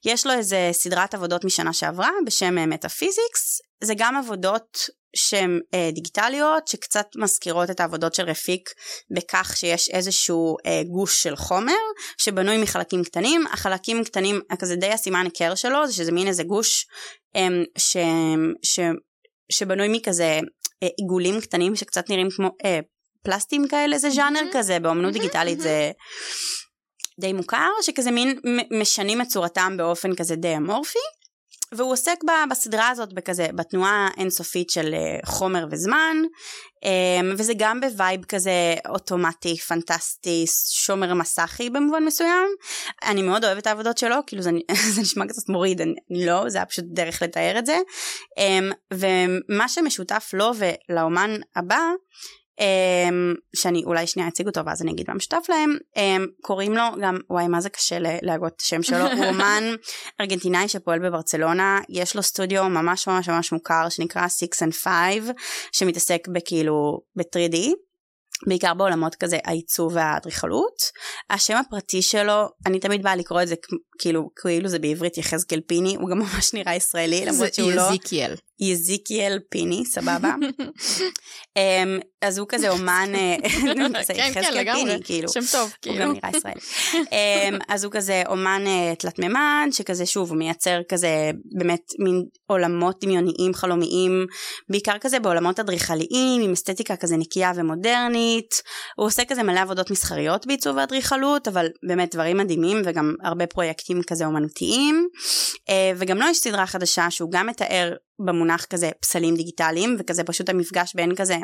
יש 0.06 0.26
לו 0.26 0.34
איזה 0.34 0.70
סדרת 0.72 1.14
עבודות 1.14 1.46
משנה 1.46 1.74
שעברה 1.74 2.10
בשם 2.26 2.70
מטאפיזיקס, 2.70 3.62
זה 3.84 3.94
גם 3.98 4.16
עבודות 4.16 4.78
שהן 5.16 5.60
אה, 5.74 5.90
דיגיטליות 5.94 6.68
שקצת 6.68 7.06
מזכירות 7.16 7.70
את 7.70 7.80
העבודות 7.80 8.16
של 8.16 8.24
רפיק 8.24 8.70
בכך 9.16 9.54
שיש 9.58 9.90
איזשהו 9.90 10.56
אה, 10.66 10.82
גוש 10.84 11.24
של 11.24 11.36
חומר 11.36 11.74
שבנוי 12.18 12.58
מחלקים 12.58 13.04
קטנים 13.04 13.48
החלקים 13.48 14.04
קטנים 14.04 14.42
כזה 14.60 14.76
די 14.76 14.92
הסימן 14.92 15.26
היכר 15.26 15.56
שלו 15.56 15.88
זה 15.88 15.94
שזה 15.94 16.12
מין 16.12 16.28
איזה 16.28 16.44
גוש 16.44 16.86
אה, 17.36 17.48
ש, 17.78 17.98
ש, 18.64 18.80
שבנוי 19.52 19.88
מכזה 19.92 20.40
אה, 20.84 20.88
עיגולים 20.98 21.42
קטנים 21.42 21.76
שקצת 21.76 22.10
נראים 22.10 22.30
כמו 22.36 22.50
אה, 22.66 22.80
פלסטים 23.24 23.68
כאלה 23.68 23.98
זה 23.98 24.10
ז'אנר 24.10 24.40
mm-hmm. 24.40 24.58
כזה 24.58 24.80
באמנות 24.80 25.10
mm-hmm, 25.10 25.14
דיגיטלית 25.14 25.60
mm-hmm. 25.60 25.64
זה 25.64 25.92
די 27.20 27.34
מוכר 27.34 27.70
שכזה 27.82 28.12
מין 28.12 28.40
משנים 28.82 29.22
את 29.22 29.28
צורתם 29.28 29.74
באופן 29.78 30.16
כזה 30.16 30.36
די 30.36 30.58
אמורפי 30.58 31.00
והוא 31.72 31.92
עוסק 31.92 32.18
בסדרה 32.50 32.90
הזאת 32.90 33.14
בכזה 33.14 33.48
בתנועה 33.56 34.10
אינסופית 34.18 34.70
של 34.70 34.94
אה, 34.94 35.20
חומר 35.26 35.66
וזמן 35.72 36.18
אמ, 36.84 37.34
וזה 37.38 37.54
גם 37.58 37.82
ב 37.82 37.90
vibe 37.90 38.26
כזה 38.26 38.76
אוטומטי 38.90 39.58
פנטסטי 39.58 40.46
שומר 40.74 41.14
מסכי 41.14 41.70
במובן 41.70 42.04
מסוים. 42.06 42.48
אני 43.04 43.22
מאוד 43.22 43.46
אוהבת 43.46 43.62
את 43.62 43.68
העבודות 43.68 43.98
שלו 43.98 44.16
כאילו 44.28 44.42
זה, 44.42 44.52
זה 44.96 45.02
נשמע 45.02 45.26
קצת 45.28 45.50
מוריד 45.50 45.82
אני 45.82 46.26
לא 46.26 46.50
זה 46.50 46.58
היה 46.58 46.66
פשוט 46.66 46.86
דרך 46.88 47.22
לתאר 47.22 47.60
את 47.60 47.66
זה. 47.66 47.78
אמ, 48.38 48.72
ומה 48.94 49.70
שמשותף 49.70 50.30
לו 50.34 50.52
ולאומן 50.56 51.32
הבא 51.56 51.82
שאני 53.56 53.84
אולי 53.86 54.08
שנייה 54.08 54.28
אציג 54.28 54.48
אותו 54.48 54.66
ואז 54.66 54.82
אני 54.82 54.92
אגיד 54.92 55.06
מה 55.08 55.16
משותף 55.16 55.46
להם 55.50 55.78
um, 55.96 56.28
קוראים 56.42 56.74
לו 56.74 56.84
גם 57.02 57.18
וואי 57.30 57.48
מה 57.48 57.62
זה 57.62 57.70
קשה 57.70 57.98
להגות 58.00 58.54
את 58.56 58.62
השם 58.62 58.84
שלו 58.84 59.12
הוא 59.18 59.26
אומן 59.26 59.64
ארגנטינאי 60.22 60.68
שפועל 60.68 61.00
בברצלונה 61.00 61.80
יש 61.90 62.16
לו 62.16 62.24
סטודיו 62.24 62.70
ממש 62.70 63.08
ממש 63.08 63.30
ממש 63.30 63.52
מוכר 63.52 63.90
שנקרא 63.90 64.28
6 64.28 64.44
and 64.44 64.72
5 64.72 64.90
שמתעסק 65.72 66.28
בכאילו 66.28 67.02
ב-3D 67.16 67.58
בעיקר 68.48 68.74
בעולמות 68.74 69.16
כזה 69.16 69.38
העיצוב 69.46 69.96
והאדריכלות. 69.96 70.76
השם 71.30 71.58
הפרטי 71.58 72.02
שלו, 72.02 72.50
אני 72.66 72.80
תמיד 72.80 73.04
באה 73.04 73.16
לקרוא 73.16 73.42
את 73.42 73.48
זה 73.48 73.56
כאילו, 74.00 74.30
כאילו 74.42 74.70
זה 74.70 74.80
בעברית 74.80 75.18
יחזקאל 75.18 75.62
פיני, 75.68 75.96
הוא 75.96 76.10
גם 76.10 76.20
ממש 76.20 76.54
נראה 76.54 76.76
ישראלי, 76.76 77.26
למרות 77.26 77.54
שהוא 77.54 77.72
לא... 77.72 77.84
זה 77.84 77.90
יזיקיאל. 77.90 78.36
יזיקיאל 78.60 79.40
פיני, 79.50 79.86
סבבה. 79.86 80.36
um, 81.58 82.04
אז 82.22 82.38
הוא 82.38 82.48
כזה 82.50 82.70
אומן, 82.70 83.12
אה, 83.16 83.36
כן, 84.16 84.34
כן, 84.34 84.54
לגמרי, 84.54 84.98
כאילו. 85.04 85.30
שם 85.30 85.40
טוב, 85.52 85.74
כאילו. 85.82 85.96
הוא 85.96 86.04
גם 86.04 86.14
נראה 86.14 86.30
ישראלי. 86.38 86.60
um, 86.94 87.64
אז 87.68 87.84
הוא 87.84 87.92
כזה 87.92 88.24
אומן 88.28 88.64
uh, 88.66 88.96
תלת 89.00 89.20
מימד, 89.20 89.68
שכזה 89.72 90.06
שוב, 90.06 90.30
הוא 90.30 90.38
מייצר 90.38 90.80
כזה 90.90 91.32
באמת 91.58 91.82
מין 92.00 92.24
עולמות 92.48 93.04
דמיוניים 93.04 93.54
חלומיים, 93.54 94.26
בעיקר 94.70 94.98
כזה 95.02 95.20
בעולמות 95.20 95.60
אדריכליים, 95.60 96.42
עם 96.42 96.52
אסתטיקה 96.52 96.96
כזה 96.96 97.18
נקייה 97.18 97.52
ומודרנית. 97.56 98.62
הוא 98.98 99.06
עושה 99.06 99.26
כזה 99.26 99.44
מלא 99.44 99.60
עבודות 99.60 99.92
מסחריות 99.92 100.48
בעיצוב 100.48 100.78
ואדריכלות, 100.78 101.48
אבל 101.48 101.68
באמת 101.88 102.16
דברים 102.16 102.38
מדהימים 102.38 102.82
וגם 102.86 103.16
הרבה 103.24 103.48
פרויקטים 103.48 104.02
כזה 104.08 104.26
אומנותיים. 104.26 105.08
Uh, 105.70 105.72
וגם 105.96 106.18
לו 106.18 106.26
יש 106.28 106.38
סדרה 106.38 106.66
חדשה 106.66 107.12
שהוא 107.12 107.32
גם 107.32 107.48
מתאר 107.48 107.94
במונח 108.26 108.66
כזה 108.66 108.90
פסלים 109.02 109.36
דיגיטליים 109.36 109.96
וכזה 110.00 110.24
פשוט 110.24 110.50
המפגש 110.50 110.96
בין 110.96 111.16
כזה 111.16 111.38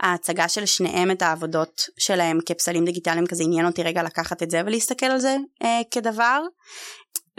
ההצגה 0.00 0.48
של 0.48 0.66
שניהם 0.66 1.10
את 1.10 1.22
העבודות 1.22 1.80
שלהם 1.98 2.38
כפסלים 2.46 2.84
דיגיטליים 2.84 3.26
כזה 3.26 3.44
עניין 3.44 3.66
אותי 3.66 3.82
רגע 3.82 4.02
לקחת 4.02 4.42
את 4.42 4.50
זה 4.50 4.62
ולהסתכל 4.66 5.06
על 5.06 5.18
זה 5.18 5.36
אה, 5.62 5.80
כדבר. 5.90 6.42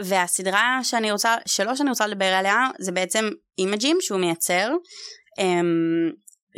והסדרה 0.02 0.80
שאני 0.82 1.12
רוצה 1.12 1.36
שלא 1.46 1.74
שאני 1.74 1.90
רוצה 1.90 2.06
לדבר 2.06 2.24
עליה 2.24 2.68
זה 2.78 2.92
בעצם 2.92 3.30
אימג'ים 3.58 3.96
שהוא 4.00 4.20
מייצר 4.20 4.70
אה, 5.38 5.60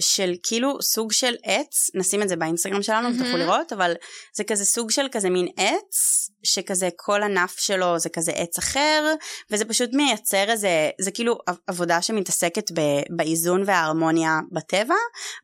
של 0.00 0.34
כאילו 0.42 0.82
סוג 0.82 1.12
של 1.12 1.34
עץ, 1.44 1.90
נשים 1.94 2.22
את 2.22 2.28
זה 2.28 2.36
באינסטגרם 2.36 2.82
שלנו 2.82 3.08
mm-hmm. 3.08 3.18
תוכלו 3.18 3.36
לראות, 3.36 3.72
אבל 3.72 3.94
זה 4.34 4.44
כזה 4.44 4.64
סוג 4.64 4.90
של 4.90 5.06
כזה 5.12 5.30
מין 5.30 5.48
עץ, 5.56 6.28
שכזה 6.42 6.88
כל 6.96 7.22
ענף 7.22 7.58
שלו 7.58 7.98
זה 7.98 8.08
כזה 8.08 8.32
עץ 8.32 8.58
אחר, 8.58 9.14
וזה 9.50 9.64
פשוט 9.64 9.90
מייצר 9.92 10.50
איזה, 10.50 10.90
זה 11.00 11.10
כאילו 11.10 11.38
עבודה 11.66 12.02
שמתעסקת 12.02 12.70
ב, 12.70 12.80
באיזון 13.16 13.62
וההרמוניה 13.66 14.40
בטבע, 14.52 14.94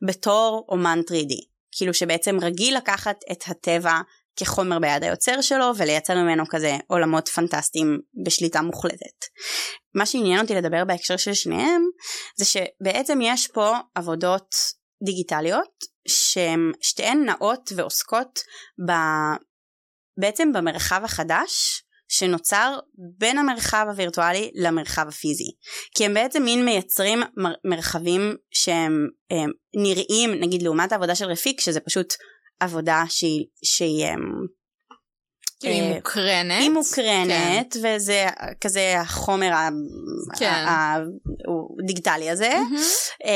בתור 0.07 0.65
אומן 0.69 0.99
3D. 1.09 1.33
כאילו 1.71 1.93
שבעצם 1.93 2.37
רגיל 2.41 2.77
לקחת 2.77 3.19
את 3.31 3.43
הטבע 3.47 3.99
כחומר 4.35 4.79
ביד 4.79 5.03
היוצר 5.03 5.41
שלו 5.41 5.71
ולייצר 5.77 6.15
ממנו 6.15 6.43
כזה 6.49 6.77
עולמות 6.87 7.27
פנטסטיים 7.27 7.99
בשליטה 8.25 8.61
מוחלטת. 8.61 9.25
מה 9.95 10.05
שעניין 10.05 10.39
אותי 10.39 10.55
לדבר 10.55 10.85
בהקשר 10.85 11.17
של 11.17 11.33
שניהם 11.33 11.81
זה 12.37 12.45
שבעצם 12.45 13.19
יש 13.21 13.47
פה 13.47 13.73
עבודות 13.95 14.49
דיגיטליות 15.05 15.69
שהן 16.07 16.71
שתיהן 16.81 17.25
נעות 17.25 17.71
ועוסקות 17.75 18.39
ב... 18.87 18.91
בעצם 20.19 20.53
במרחב 20.53 21.01
החדש 21.03 21.83
שנוצר 22.09 22.79
בין 23.17 23.37
המרחב 23.37 23.85
הווירטואלי 23.89 24.51
למרחב 24.55 25.07
הפיזי. 25.07 25.51
כי 25.95 26.05
הם 26.05 26.13
בעצם 26.13 26.43
מין 26.43 26.65
מייצרים 26.65 27.19
מר, 27.37 27.53
מרחבים 27.65 28.35
שהם 28.51 29.07
נראים, 29.75 30.33
נגיד 30.39 30.61
לעומת 30.61 30.91
העבודה 30.91 31.15
של 31.15 31.25
רפיק, 31.25 31.61
שזה 31.61 31.79
פשוט 31.79 32.13
עבודה 32.59 33.03
שהיא, 33.09 33.45
שהיא 33.63 34.05
כאילו 35.59 35.75
היא 35.75 35.83
אה, 35.83 35.95
מוקרנת. 35.95 36.61
היא 36.61 36.69
מוקרנת, 36.69 37.73
כן. 37.73 37.95
וזה 37.95 38.27
כזה 38.61 38.99
החומר 38.99 39.51
כן. 40.39 40.65
הדיגיטלי 41.83 42.29
הזה. 42.29 42.51
Mm-hmm. 42.51 43.29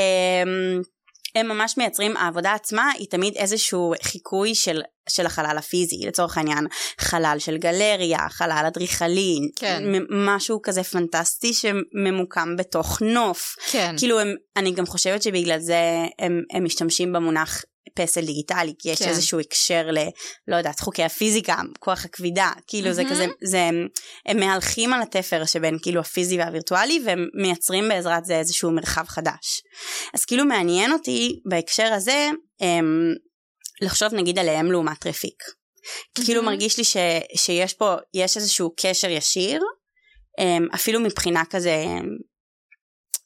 הם 1.34 1.48
ממש 1.48 1.78
מייצרים, 1.78 2.16
העבודה 2.16 2.52
עצמה 2.52 2.90
היא 2.98 3.06
תמיד 3.10 3.34
איזשהו 3.36 3.94
חיקוי 4.02 4.54
של, 4.54 4.82
של 5.08 5.26
החלל 5.26 5.58
הפיזי, 5.58 6.06
לצורך 6.06 6.38
העניין 6.38 6.66
חלל 7.00 7.36
של 7.38 7.56
גלריה, 7.56 8.28
חלל 8.28 8.64
אדריכלי, 8.66 9.38
כן. 9.56 9.82
משהו 10.10 10.60
כזה 10.62 10.82
פנטסטי 10.82 11.52
שממוקם 11.54 12.56
בתוך 12.56 13.02
נוף. 13.02 13.56
כן. 13.70 13.94
כאילו 13.98 14.20
הם, 14.20 14.34
אני 14.56 14.72
גם 14.72 14.86
חושבת 14.86 15.22
שבגלל 15.22 15.58
זה 15.58 15.80
הם, 16.18 16.42
הם 16.52 16.64
משתמשים 16.64 17.12
במונח 17.12 17.62
פסל 17.94 18.26
דיגיטלי 18.26 18.74
כי 18.78 18.90
יש 18.90 18.98
כן. 18.98 19.08
איזשהו 19.08 19.40
הקשר 19.40 19.90
ל... 19.90 19.98
לא 20.48 20.56
יודעת 20.56 20.80
חוקי 20.80 21.02
הפיזיקה 21.02 21.56
כוח 21.78 22.04
הכבידה 22.04 22.50
כאילו 22.66 22.90
mm-hmm. 22.90 22.92
זה 22.92 23.02
כזה 23.10 23.26
זה 23.44 23.60
הם, 23.60 23.88
הם 24.26 24.40
מהלכים 24.40 24.92
על 24.92 25.02
התפר 25.02 25.44
שבין 25.44 25.78
כאילו 25.82 26.00
הפיזי 26.00 26.38
והווירטואלי 26.38 27.02
והם 27.04 27.28
מייצרים 27.42 27.88
בעזרת 27.88 28.24
זה 28.24 28.38
איזשהו 28.38 28.70
מרחב 28.70 29.04
חדש 29.08 29.62
אז 30.14 30.24
כאילו 30.24 30.44
מעניין 30.44 30.92
אותי 30.92 31.40
בהקשר 31.48 31.92
הזה 31.92 32.30
הם, 32.60 33.14
לחשוב 33.82 34.14
נגיד 34.14 34.38
עליהם 34.38 34.72
לעומת 34.72 35.06
רפיק 35.06 35.42
mm-hmm. 35.42 36.24
כאילו 36.24 36.42
מרגיש 36.42 36.78
לי 36.78 36.84
ש, 36.84 36.96
שיש 37.36 37.74
פה 37.74 37.94
יש 38.14 38.36
איזשהו 38.36 38.74
קשר 38.80 39.10
ישיר 39.10 39.62
אפילו 40.74 41.00
מבחינה 41.00 41.42
כזה 41.50 41.84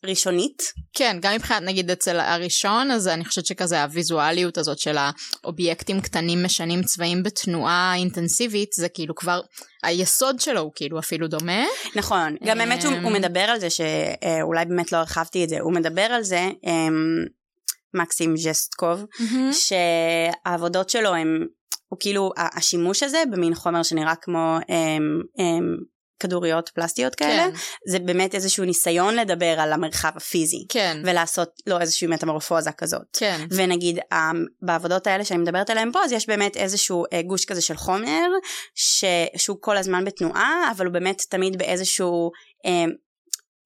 ראשונית. 0.05 0.63
כן, 0.93 1.17
גם 1.21 1.35
מבחינת 1.35 1.63
נגיד 1.63 1.91
אצל 1.91 2.21
הראשון, 2.21 2.91
אז 2.91 3.09
אני 3.09 3.25
חושבת 3.25 3.47
שכזה 3.47 3.83
הוויזואליות 3.83 4.59
הזאת 4.59 4.79
של 4.79 4.97
האובייקטים 4.99 6.01
קטנים 6.01 6.45
משנים 6.45 6.83
צבעים 6.83 7.23
בתנועה 7.23 7.95
אינטנסיבית, 7.97 8.73
זה 8.73 8.89
כאילו 8.89 9.15
כבר, 9.15 9.41
היסוד 9.83 10.41
שלו 10.41 10.61
הוא 10.61 10.73
כאילו 10.75 10.99
אפילו 10.99 11.29
דומה. 11.29 11.65
נכון, 11.95 12.37
גם 12.45 12.59
באמת 12.59 12.85
הוא, 12.85 12.95
הוא 12.95 13.11
אמ, 13.11 13.13
מדבר 13.13 13.41
על 13.41 13.61
זה, 13.61 13.69
שאולי 13.71 14.65
באמת 14.65 14.93
לא 14.93 14.99
הרחבתי 14.99 15.45
את 15.45 15.49
זה, 15.49 15.61
הוא 15.61 15.73
מדבר 15.73 16.03
על 16.03 16.23
זה, 16.23 16.51
אמ, 16.65 17.25
מקסים 17.95 18.37
ז'סטקוב, 18.37 19.05
שהעבודות 19.53 20.91
שלו 20.91 21.15
הם, 21.15 21.47
הוא 21.89 21.97
כאילו, 22.01 22.31
השימוש 22.37 23.03
הזה 23.03 23.23
במין 23.31 23.55
חומר 23.55 23.83
שנראה 23.83 24.15
כמו, 24.15 24.57
הם, 24.69 25.23
הם, 25.39 25.77
כדוריות 26.21 26.69
פלסטיות 26.69 27.15
כאלה, 27.15 27.51
כן. 27.51 27.51
זה 27.89 27.99
באמת 27.99 28.35
איזשהו 28.35 28.65
ניסיון 28.65 29.15
לדבר 29.15 29.61
על 29.61 29.73
המרחב 29.73 30.13
הפיזי, 30.17 30.67
כן, 30.69 31.03
ולעשות 31.05 31.49
לו 31.67 31.81
איזושהי 31.81 32.07
מטמורפוזה 32.07 32.73
כזאת. 32.73 33.17
כן, 33.19 33.47
ונגיד 33.51 33.99
אה, 34.13 34.31
בעבודות 34.63 35.07
האלה 35.07 35.25
שאני 35.25 35.41
מדברת 35.41 35.71
עליהן 35.71 35.93
פה 35.93 36.05
אז 36.05 36.13
יש 36.13 36.27
באמת 36.27 36.57
איזשהו 36.57 37.05
אה, 37.13 37.23
גוש 37.23 37.45
כזה 37.45 37.61
של 37.61 37.77
חומר 37.77 38.27
ש... 38.75 39.05
שהוא 39.37 39.57
כל 39.61 39.77
הזמן 39.77 40.05
בתנועה 40.05 40.71
אבל 40.77 40.87
הוא 40.87 40.93
באמת 40.93 41.23
תמיד 41.31 41.59
באיזשהו 41.59 42.31
אה, 42.67 42.85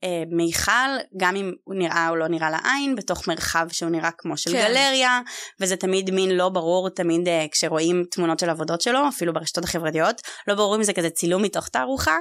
אה, 0.05 0.23
מיכל 0.31 0.73
גם 1.17 1.37
אם 1.37 1.53
הוא 1.65 1.75
נראה 1.75 2.09
או 2.09 2.17
לא 2.17 2.29
נראה 2.29 2.51
לעין 2.51 2.97
בתוך 2.97 3.29
מרחב 3.29 3.67
שהוא 3.73 3.91
נראה 3.91 4.11
כמו 4.19 4.37
של 4.37 4.53
כן. 4.53 4.69
גלריה 4.69 5.21
וזה 5.61 5.77
תמיד 5.77 6.11
מין 6.11 6.31
לא 6.31 6.49
ברור 6.49 6.89
תמיד 6.89 7.29
אה, 7.29 7.47
כשרואים 7.53 8.05
תמונות 8.11 8.39
של 8.39 8.51
עבודות 8.51 8.81
שלו 8.81 9.09
אפילו 9.09 9.33
ברשתות 9.33 9.65
החברתיות 9.65 10.23
לא 10.49 10.55
ברור 10.55 10.77
אם 10.77 10.83
זה 10.83 10.93
כזה 10.93 11.11
צילום 11.11 11.43
מתוך 11.43 11.69
תערוכה 11.69 12.17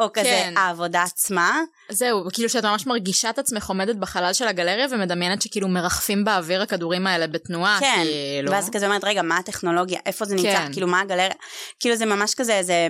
או 0.00 0.12
כזה 0.12 0.24
כן. 0.24 0.54
העבודה 0.56 1.02
עצמה 1.02 1.60
זהו, 1.90 2.24
כאילו 2.32 2.48
שאת 2.48 2.64
ממש 2.64 2.86
מרגישה 2.86 3.30
את 3.30 3.38
עצמך 3.38 3.68
עומדת 3.68 3.96
בחלל 3.96 4.32
של 4.32 4.48
הגלריה 4.48 4.86
ומדמיינת 4.90 5.42
שכאילו 5.42 5.68
מרחפים 5.68 6.24
באוויר 6.24 6.62
הכדורים 6.62 7.06
האלה 7.06 7.26
בתנועה, 7.26 7.76
כן, 7.80 8.02
כאילו. 8.02 8.52
ואז 8.52 8.70
כזה 8.70 8.86
אומרת 8.86 9.04
רגע 9.04 9.22
מה 9.22 9.36
הטכנולוגיה 9.36 10.00
איפה 10.06 10.24
זה 10.24 10.34
נמצא 10.34 10.56
כן. 10.56 10.72
כאילו 10.72 10.86
מה 10.86 11.00
הגלריה 11.00 11.34
כאילו 11.80 11.96
זה 11.96 12.06
ממש 12.06 12.34
כזה 12.34 12.58
איזה 12.58 12.88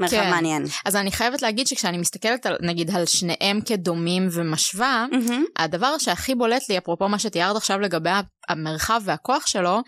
מרחב 0.00 0.16
כן. 0.16 0.30
מעניין. 0.30 0.64
אז 0.84 0.96
אני 0.96 1.12
חייבת 1.12 1.42
להגיד 1.42 1.66
שכשאני 1.66 1.98
מסתכלת 1.98 2.46
על, 2.46 2.56
נגיד 2.60 2.96
על 2.96 3.06
שניהם 3.06 3.60
כדומים 3.60 4.28
ומשווה, 4.32 5.06
מהמם. 5.10 5.44
הדבר 5.58 5.98
שהכי 5.98 6.34
בולט 6.34 6.68
לי, 6.68 6.78
אפרופו 6.78 7.08
מה 7.08 7.18
שתיארת 7.18 7.56
עכשיו 7.56 7.80
לגבי 7.80 8.10
המרחב 8.48 9.00
והכוח 9.04 9.46
שלו, 9.46 9.80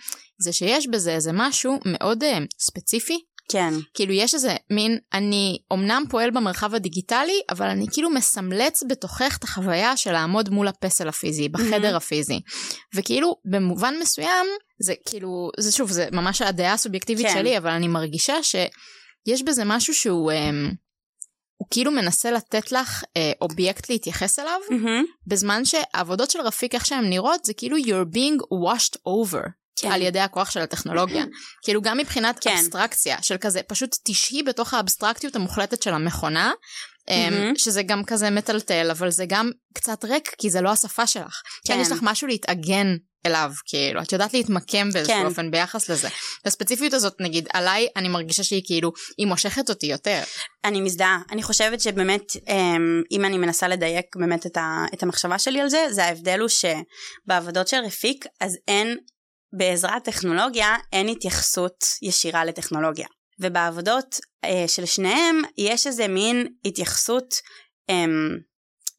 זה 0.43 0.53
שיש 0.53 0.89
בזה 0.89 1.15
איזה 1.15 1.31
משהו 1.35 1.79
מאוד 1.87 2.23
uh, 2.23 2.27
ספציפי. 2.61 3.19
כן, 3.51 3.75
כאילו 3.95 4.13
יש 4.13 4.35
איזה 4.35 4.57
מין, 4.71 4.99
אני 5.13 5.59
אמנם 5.73 6.05
פועל 6.11 6.31
במרחב 6.31 6.75
הדיגיטלי, 6.75 7.41
אבל 7.51 7.67
אני 7.67 7.87
כאילו 7.93 8.11
מסמלץ 8.11 8.83
בתוכך 8.89 9.37
את 9.39 9.45
החוויה 9.45 9.97
של 9.97 10.13
לעמוד 10.13 10.49
מול 10.49 10.69
הפסל 10.69 11.09
הפיזי, 11.09 11.49
בחדר 11.49 11.97
הפיזי. 11.97 12.41
וכאילו 12.95 13.37
במובן 13.45 13.95
מסוים, 14.01 14.47
זה 14.83 14.95
כאילו, 15.09 15.51
זה 15.59 15.73
שוב, 15.73 15.91
זה 15.91 16.09
ממש 16.13 16.43
הדעה 16.43 16.73
הסובייקטיבית 16.73 17.27
כן. 17.27 17.35
שלי, 17.35 17.59
אבל 17.59 17.71
אני 17.71 17.89
מרגישה 17.89 18.43
שיש 18.43 19.43
בזה 19.43 19.63
משהו 19.67 19.95
שהוא... 19.95 20.33
אמ, 20.33 20.71
הוא 21.57 21.69
כאילו 21.71 21.91
מנסה 21.91 22.31
לתת 22.31 22.73
לך 22.73 23.05
אה, 23.17 23.33
אובייקט 23.41 23.91
להתייחס 23.91 24.39
אליו, 24.39 24.61
מהמם. 24.71 25.05
בזמן 25.27 25.65
שהעבודות 25.65 26.31
של 26.31 26.41
רפיק 26.41 26.75
איך 26.75 26.87
שהן 26.87 27.09
נראות 27.09 27.45
זה 27.45 27.55
כאילו 27.55 27.77
you're 27.77 28.15
being 28.15 28.39
washed 28.41 28.97
over 29.09 29.60
כן. 29.81 29.93
על 29.93 30.03
ידי 30.03 30.21
הכוח 30.21 30.51
של 30.51 30.61
הטכנולוגיה. 30.61 31.25
כאילו 31.65 31.83
גם 31.83 31.99
מבחינת 31.99 32.39
כן. 32.41 32.57
אבסטרקציה 32.57 33.23
של 33.23 33.37
כזה 33.41 33.63
פשוט 33.63 33.97
תשהי 34.05 34.43
בתוך 34.43 34.75
האבסטרקטיות 34.75 35.37
המוחלטת 35.37 35.83
של 35.83 35.95
המכונה. 35.95 36.53
אמ. 37.09 37.53
שזה 37.57 37.83
גם 37.83 38.05
כזה 38.05 38.31
מטלטל 38.31 38.91
אבל 38.91 39.11
זה 39.11 39.25
גם 39.29 39.51
קצת 39.75 40.05
ריק 40.05 40.35
כי 40.39 40.51
זה 40.51 40.61
לא 40.61 40.71
השפה 40.71 41.07
שלך. 41.07 41.43
כן, 41.67 41.75
כן. 41.75 41.81
יש 41.81 41.91
לך 41.91 41.99
משהו 42.03 42.29
להתאגן 42.29 42.97
אליו 43.27 43.53
כאילו 43.67 44.03
את 44.03 44.13
יודעת 44.13 44.35
להתמקם 44.35 44.91
באיזשהו 44.91 45.17
כן. 45.17 45.27
אופן 45.27 45.51
ביחס 45.51 45.91
לזה. 45.91 46.09
הספציפיות 46.45 46.93
הזאת 46.93 47.15
נגיד 47.21 47.49
עליי 47.53 47.89
אני 47.97 48.09
מרגישה 48.09 48.45
שהיא 48.45 48.63
כאילו 48.65 48.93
היא 49.19 49.27
מושכת 49.27 49.69
אותי 49.69 49.87
יותר. 49.87 50.23
אני 50.65 50.81
מזדהה. 50.81 51.19
אני 51.33 51.43
חושבת 51.43 51.81
שבאמת, 51.81 52.23
אמ, 52.49 53.03
אם 53.13 53.25
אני 53.25 53.39
מנסה 53.39 53.69
לדייק 53.69 54.07
באמת 54.17 54.47
את, 54.47 54.57
ה, 54.57 54.85
את 54.95 55.03
המחשבה 55.03 55.39
שלי 55.39 55.61
על 55.61 55.69
זה, 55.69 55.87
זה 55.91 56.05
ההבדל 56.05 56.41
הוא 56.41 56.49
שבעבודות 56.49 57.69
של 57.69 57.77
רפיק, 57.87 58.25
אז 58.41 58.57
אין, 58.69 58.97
בעזרת 59.53 60.05
טכנולוגיה, 60.05 60.77
אין 60.93 61.09
התייחסות 61.09 61.85
ישירה 62.03 62.45
לטכנולוגיה. 62.45 63.07
ובעבודות 63.41 64.21
אה, 64.45 64.65
של 64.69 64.87
שניהם, 64.87 65.43
יש 65.59 65.87
איזה 65.87 66.09
מין 66.09 66.47
התייחסות 66.65 67.35
אמ, 67.89 68.39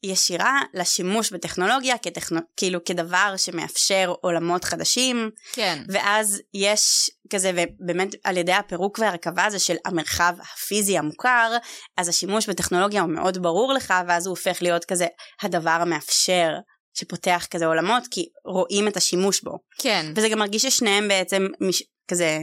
ישירה 0.04 0.60
לשימוש 0.74 1.32
בטכנולוגיה, 1.32 1.98
כטכנו, 1.98 2.40
כאילו 2.56 2.84
כדבר 2.84 3.34
שמאפשר 3.36 4.14
עולמות 4.20 4.64
חדשים, 4.64 5.30
כן. 5.52 5.82
ואז 5.88 6.40
יש 6.54 7.10
כזה, 7.30 7.50
ובאמת 7.54 8.08
על 8.24 8.36
ידי 8.36 8.52
הפירוק 8.52 8.98
והרכבה 8.98 9.44
הזה 9.44 9.58
של 9.58 9.76
המרחב 9.84 10.34
הפיזי 10.40 10.98
המוכר, 10.98 11.56
אז 11.96 12.08
השימוש 12.08 12.48
בטכנולוגיה 12.48 13.02
הוא 13.02 13.10
מאוד 13.10 13.42
ברור 13.42 13.72
לך, 13.72 13.94
ואז 14.08 14.26
הוא 14.26 14.32
הופך 14.32 14.62
להיות 14.62 14.84
כזה 14.84 15.06
הדבר 15.42 15.78
המאפשר 15.80 16.52
שפותח 16.94 17.46
כזה 17.50 17.66
עולמות, 17.66 18.02
כי 18.10 18.26
רואים 18.44 18.88
את 18.88 18.96
השימוש 18.96 19.40
בו. 19.40 19.58
כן. 19.78 20.12
וזה 20.16 20.28
גם 20.28 20.38
מרגיש 20.38 20.62
ששניהם 20.62 21.08
בעצם 21.08 21.46
מש, 21.60 21.82
כזה, 22.08 22.38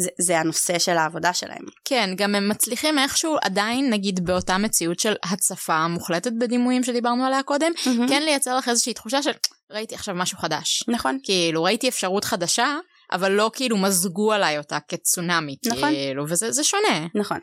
זה, 0.00 0.08
זה 0.20 0.38
הנושא 0.38 0.78
של 0.78 0.96
העבודה 0.96 1.32
שלהם. 1.32 1.64
כן, 1.84 2.10
גם 2.16 2.34
הם 2.34 2.48
מצליחים 2.48 2.98
איכשהו 2.98 3.36
עדיין, 3.42 3.90
נגיד 3.90 4.24
באותה 4.24 4.58
מציאות 4.58 4.98
של 4.98 5.14
הצפה 5.24 5.88
מוחלטת 5.88 6.32
בדימויים 6.40 6.84
שדיברנו 6.84 7.24
עליה 7.24 7.42
קודם, 7.42 7.72
כן 8.08 8.22
לייצר 8.22 8.56
לך 8.56 8.68
איזושהי 8.68 8.94
תחושה 8.94 9.22
של 9.22 9.30
ראיתי 9.70 9.94
עכשיו 9.94 10.14
משהו 10.14 10.38
חדש. 10.38 10.84
נכון. 10.88 11.18
כאילו 11.22 11.62
ראיתי 11.62 11.88
אפשרות 11.88 12.24
חדשה, 12.24 12.76
אבל 13.12 13.32
לא 13.32 13.50
כאילו 13.54 13.76
מזגו 13.76 14.32
עליי 14.32 14.58
אותה 14.58 14.78
כצונאמי, 14.88 15.56
נכון. 15.66 15.88
כאילו, 15.90 16.24
וזה 16.28 16.52
זה 16.52 16.64
שונה. 16.64 17.06
נכון. 17.14 17.38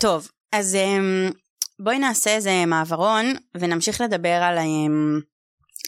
טוב, 0.00 0.28
אז 0.52 0.74
אמ, 0.74 1.30
בואי 1.80 1.98
נעשה 1.98 2.30
איזה 2.30 2.64
מעברון 2.66 3.34
ונמשיך 3.54 4.00
לדבר 4.00 4.42
על, 4.42 4.58
אמ, 4.58 5.20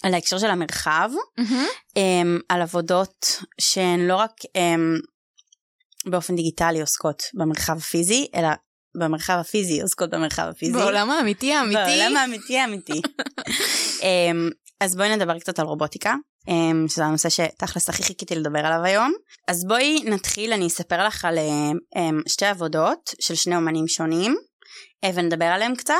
על 0.02 0.14
ההקשר 0.14 0.38
של 0.38 0.50
המרחב, 0.50 1.10
אמ, 1.96 2.38
על 2.48 2.62
עבודות 2.62 3.42
שהן 3.60 4.00
לא 4.00 4.16
רק 4.16 4.32
אמ, 4.56 4.94
באופן 6.06 6.36
דיגיטלי 6.36 6.80
עוסקות 6.80 7.22
במרחב 7.34 7.76
הפיזי, 7.76 8.26
אלא 8.34 8.48
במרחב 9.00 9.36
הפיזי 9.40 9.80
עוסקות 9.80 10.10
במרחב 10.10 10.48
הפיזי. 10.50 10.72
בעולם 10.72 11.10
האמיתי 11.10 11.52
האמיתי. 11.52 11.80
בעולם 11.80 12.16
האמיתי 12.16 12.58
האמיתי. 12.58 13.00
אמ, 14.02 14.50
אז 14.80 14.96
בואי 14.96 15.16
נדבר 15.16 15.38
קצת 15.38 15.58
על 15.58 15.66
רובוטיקה, 15.66 16.14
שזה 16.88 17.04
הנושא 17.04 17.28
שתכלס 17.28 17.88
הכי 17.88 18.02
חיכיתי 18.02 18.34
לדבר 18.34 18.58
עליו 18.58 18.84
היום. 18.84 19.12
אז 19.48 19.64
בואי 19.64 20.00
נתחיל, 20.04 20.52
אני 20.52 20.66
אספר 20.66 21.06
לך 21.06 21.24
על 21.24 21.38
שתי 22.28 22.46
עבודות 22.46 23.10
של 23.20 23.34
שני 23.34 23.56
אומנים 23.56 23.88
שונים, 23.88 24.36
ונדבר 25.14 25.44
עליהם 25.44 25.74
קצת. 25.74 25.94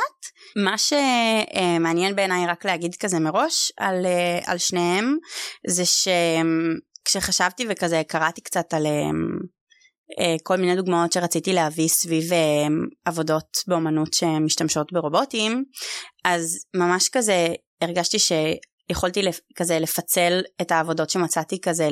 מה 0.57 0.75
שמעניין 0.79 2.17
בעיניי 2.17 2.47
רק 2.47 2.65
להגיד 2.65 2.95
כזה 3.01 3.19
מראש 3.19 3.73
על, 3.77 4.07
אה, 4.07 4.39
על 4.47 4.59
שניהם, 4.59 5.17
זה 5.67 5.83
שכשחשבתי 7.07 7.67
וכזה 7.69 8.03
קראתי 8.09 8.41
קצת 8.41 8.75
על... 8.75 8.87
אה, 8.87 10.37
כל 10.43 10.57
מיני 10.57 10.77
דוגמאות 10.77 11.13
שרציתי 11.13 11.53
להביא 11.53 11.89
סביב 11.89 12.33
אה, 12.33 12.67
עבודות 13.05 13.59
באומנות 13.69 14.15
שמשתמשות 14.15 14.93
ברובוטים, 14.93 15.65
אז 16.25 16.57
ממש 16.77 17.09
כזה 17.09 17.47
הרגשתי 17.81 18.17
שיכולתי 18.19 19.23
לפ- 19.23 19.41
כזה 19.57 19.79
לפצל 19.79 20.41
את 20.61 20.73
העבודות 20.73 21.11
שמצאתי 21.11 21.61
כזה 21.61 21.89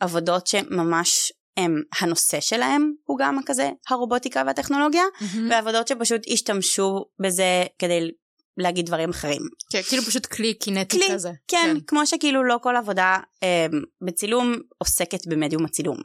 לעבודות 0.00 0.46
שממש 0.46 1.32
הם 1.56 1.82
הנושא 2.00 2.40
שלהם 2.40 2.92
הוא 3.04 3.18
גם 3.18 3.38
כזה 3.46 3.70
הרובוטיקה 3.90 4.42
והטכנולוגיה, 4.46 5.04
מהמם. 5.20 5.50
ועבודות 5.50 5.88
שפשוט 5.88 6.20
השתמשו 6.32 7.04
בזה 7.22 7.64
כדי 7.78 8.10
להגיד 8.56 8.86
דברים 8.86 9.10
אחרים. 9.10 9.42
כן, 9.72 9.82
כאילו 9.82 10.02
פשוט 10.02 10.26
כלי 10.26 10.54
קינטי 10.54 10.98
כלי, 10.98 11.14
כזה. 11.14 11.30
כן, 11.48 11.76
כמו 11.86 12.06
שכאילו 12.06 12.44
לא 12.44 12.58
כל 12.62 12.76
עבודה 12.76 13.16
אה, 13.42 13.66
בצילום 14.06 14.56
עוסקת 14.78 15.26
במדיום 15.26 15.64
הצילום. 15.64 15.96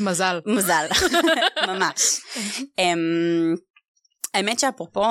מזל. 0.00 0.40
מזל, 0.46 0.86
ממש. 1.68 2.20
um, 2.80 3.58
האמת 4.34 4.58
שאפרופו 4.58 5.04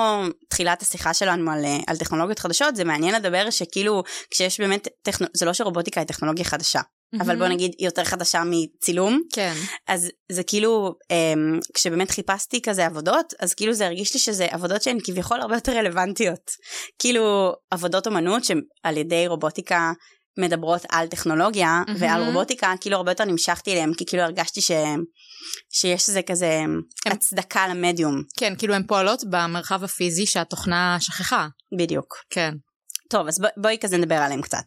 תחילת 0.48 0.82
השיחה 0.82 1.14
שלנו 1.14 1.50
על, 1.50 1.64
אה, 1.64 1.78
על 1.86 1.96
טכנולוגיות 1.96 2.38
חדשות, 2.38 2.76
זה 2.76 2.84
מעניין 2.84 3.14
לדבר 3.14 3.50
שכאילו 3.50 4.02
כשיש 4.30 4.60
באמת, 4.60 4.88
טכנו... 5.02 5.26
זה 5.34 5.46
לא 5.46 5.52
שרובוטיקה 5.52 6.00
היא 6.00 6.08
טכנולוגיה 6.08 6.44
חדשה, 6.44 6.80
אבל 7.20 7.36
בוא 7.36 7.46
נגיד 7.46 7.72
היא 7.78 7.86
יותר 7.86 8.04
חדשה 8.04 8.42
מצילום, 8.46 9.20
כן. 9.32 9.54
אז 9.88 10.10
זה 10.32 10.42
כאילו, 10.42 10.94
um, 11.02 11.60
כשבאמת 11.74 12.10
חיפשתי 12.10 12.62
כזה 12.62 12.86
עבודות, 12.86 13.34
אז 13.40 13.54
כאילו 13.54 13.72
זה 13.72 13.86
הרגיש 13.86 14.14
לי 14.14 14.20
שזה 14.20 14.46
עבודות 14.50 14.82
שהן 14.82 14.98
כביכול 15.04 15.40
הרבה 15.40 15.54
יותר 15.54 15.72
רלוונטיות. 15.72 16.50
כאילו 16.98 17.52
עבודות 17.70 18.06
אומנות 18.06 18.44
שעל 18.44 18.96
ידי 18.96 19.26
רובוטיקה 19.26 19.92
מדברות 20.38 20.82
על 20.90 21.06
טכנולוגיה. 21.06 21.82
ועל 21.98 22.22
רובוטיקה, 22.24 22.74
כאילו 22.80 22.96
הרבה 22.96 23.10
יותר 23.10 23.24
נמשכתי 23.24 23.72
אליהם, 23.72 23.94
כי 23.94 24.06
כאילו 24.06 24.22
הרגשתי 24.22 24.60
ש... 24.60 24.70
שיש 25.72 26.08
איזה 26.08 26.22
כזה 26.22 26.60
הצדקה 27.06 27.68
למדיום, 27.68 28.22
כן, 28.38 28.54
כאילו 28.58 28.74
הן 28.74 28.86
פועלות 28.86 29.24
במרחב 29.30 29.84
הפיזי 29.84 30.26
שהתוכנה 30.26 30.96
שכחה. 31.00 31.48
בדיוק. 31.78 32.14
כן. 32.30 32.54
טוב, 33.10 33.28
אז 33.28 33.38
בוא, 33.38 33.48
בואי 33.56 33.78
כזה 33.80 33.96
נדבר 33.98 34.14
עליהם 34.14 34.42
קצת. 34.42 34.64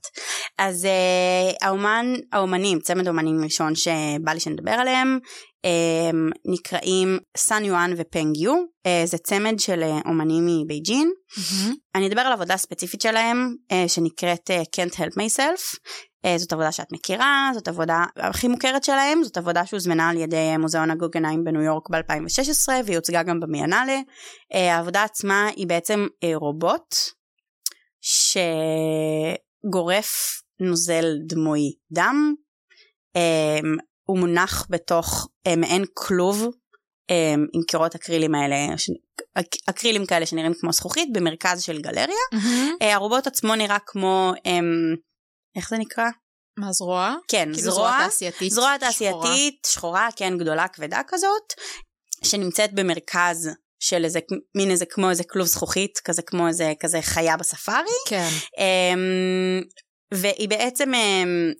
אז 0.57 0.85
uh, 0.85 1.65
האומן, 1.65 2.13
האומנים, 2.31 2.79
צמד 2.79 3.07
האומנים 3.07 3.43
ראשון 3.43 3.75
שבא 3.75 4.31
לי 4.33 4.39
שנדבר 4.39 4.71
עליהם, 4.71 5.19
um, 5.65 6.37
נקראים 6.53 7.17
סן 7.37 7.65
יואן 7.65 7.93
ופנג 7.97 8.37
יו, 8.37 8.53
uh, 8.53 9.07
זה 9.07 9.17
צמד 9.17 9.59
של 9.59 9.83
uh, 9.83 10.07
אומנים 10.07 10.45
מבייג'ין. 10.45 11.11
Mm-hmm. 11.31 11.71
אני 11.95 12.07
אדבר 12.07 12.21
על 12.21 12.33
עבודה 12.33 12.57
ספציפית 12.57 13.01
שלהם, 13.01 13.55
uh, 13.71 13.89
שנקראת 13.89 14.49
uh, 14.49 14.79
Can't 14.79 14.93
Help 14.93 15.13
Myself. 15.13 15.77
Uh, 16.25 16.37
זאת 16.37 16.53
עבודה 16.53 16.71
שאת 16.71 16.91
מכירה, 16.91 17.51
זאת 17.53 17.67
עבודה 17.67 18.03
הכי 18.17 18.47
מוכרת 18.47 18.83
שלהם, 18.83 19.23
זאת 19.23 19.37
עבודה 19.37 19.65
שהוזמנה 19.65 20.09
על 20.09 20.17
ידי 20.17 20.57
מוזיאון 20.59 20.91
הגוגנהיים 20.91 21.43
בניו 21.43 21.61
יורק 21.61 21.89
ב-2016 21.89 22.69
והיא 22.85 22.97
הוצגה 22.97 23.23
גם 23.23 23.39
במיאנלה. 23.39 23.99
Uh, 24.53 24.57
העבודה 24.57 25.03
עצמה 25.03 25.47
היא 25.55 25.67
בעצם 25.67 26.07
uh, 26.25 26.27
רובוט 26.35 26.95
שגורף 29.65 30.41
נוזל 30.59 31.05
דמוי 31.27 31.73
דם, 31.91 32.33
um, 33.17 33.21
הוא 34.03 34.19
מונח 34.19 34.67
בתוך 34.69 35.27
um, 35.47 35.55
מעין 35.55 35.85
כלוב 35.93 36.43
um, 36.43 36.51
עם 37.53 37.61
קירות 37.67 37.95
אקרילים 37.95 38.35
האלה, 38.35 38.55
אקרילים 39.69 40.05
כאלה 40.05 40.25
שנראים 40.25 40.53
כמו 40.59 40.73
זכוכית 40.73 41.09
במרכז 41.13 41.61
של 41.61 41.81
גלריה. 41.81 42.05
Mm-hmm. 42.35 42.83
Uh, 42.83 42.85
הרובוט 42.85 43.27
עצמו 43.27 43.55
נראה 43.55 43.77
כמו, 43.85 44.33
um, 44.37 44.97
איך 45.55 45.69
זה 45.69 45.77
נקרא? 45.77 46.05
מה 46.57 46.71
זרוע? 46.71 47.15
כן, 47.27 47.49
כאילו 47.53 47.71
זרוע, 47.71 47.75
זרוע 47.75 48.05
תעשייתית 48.05 48.51
זרוע 48.51 48.77
תעשייתית, 48.77 49.67
שחורה. 49.67 50.07
שחורה, 50.07 50.09
כן, 50.15 50.37
גדולה, 50.37 50.67
כבדה 50.67 51.01
כזאת, 51.07 51.53
שנמצאת 52.23 52.73
במרכז 52.73 53.49
של 53.79 54.05
איזה 54.05 54.19
מין 54.55 54.71
איזה 54.71 54.85
כמו 54.85 55.09
איזה 55.09 55.23
כלוב 55.23 55.47
זכוכית 55.47 55.99
כזה 56.03 56.21
כמו 56.21 56.47
איזה 56.47 56.73
כזה 56.79 57.01
חיה 57.01 57.37
בספארי. 57.37 57.87
כן. 58.07 58.29
Um, 58.55 59.63
והיא 60.13 60.49
בעצם 60.49 60.93
um, 60.93 60.97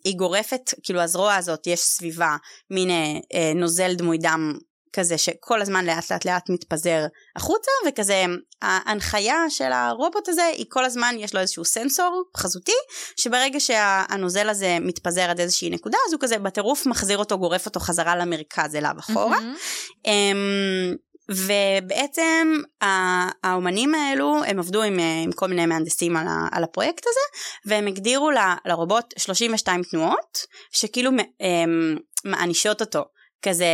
היא 0.03 0.17
גורפת 0.17 0.73
כאילו 0.83 1.01
הזרוע 1.01 1.35
הזאת 1.35 1.67
יש 1.67 1.79
סביבה 1.79 2.35
מין 2.71 2.89
uh, 2.89 3.57
נוזל 3.57 3.95
דמוי 3.95 4.17
דם 4.17 4.57
כזה 4.97 5.17
שכל 5.17 5.61
הזמן 5.61 5.85
לאט 5.85 6.11
לאט 6.11 6.25
לאט 6.25 6.49
מתפזר 6.49 7.05
החוצה 7.35 7.71
וכזה 7.87 8.25
ההנחיה 8.61 9.35
של 9.49 9.71
הרובוט 9.71 10.29
הזה 10.29 10.45
היא 10.45 10.65
כל 10.69 10.85
הזמן 10.85 11.15
יש 11.19 11.35
לו 11.35 11.41
איזשהו 11.41 11.65
סנסור 11.65 12.23
חזותי 12.37 12.71
שברגע 13.19 13.59
שהנוזל 13.59 14.49
הזה 14.49 14.77
מתפזר 14.81 15.21
עד 15.21 15.39
איזושהי 15.39 15.69
נקודה 15.69 15.97
אז 16.07 16.13
הוא 16.13 16.21
כזה 16.21 16.39
בטירוף 16.39 16.85
מחזיר 16.85 17.17
אותו 17.17 17.37
גורף 17.37 17.65
אותו 17.65 17.79
חזרה 17.79 18.15
למרכז 18.15 18.75
אליו 18.75 18.93
אחורה. 18.99 19.37
Mm-hmm. 19.37 20.07
ובעצם 21.29 22.61
האומנים 23.43 23.95
האלו 23.95 24.43
הם 24.47 24.59
עבדו 24.59 24.83
עם, 24.83 24.99
עם 25.23 25.31
כל 25.31 25.47
מיני 25.47 25.65
מהנדסים 25.65 26.17
על, 26.17 26.27
ה, 26.27 26.47
על 26.51 26.63
הפרויקט 26.63 27.03
הזה 27.07 27.49
והם 27.65 27.87
הגדירו 27.87 28.31
ל, 28.31 28.37
לרובוט 28.65 29.13
32 29.17 29.81
תנועות 29.83 30.37
שכאילו 30.71 31.11
מענישות 32.25 32.81
אותו 32.81 33.05
כזה 33.41 33.65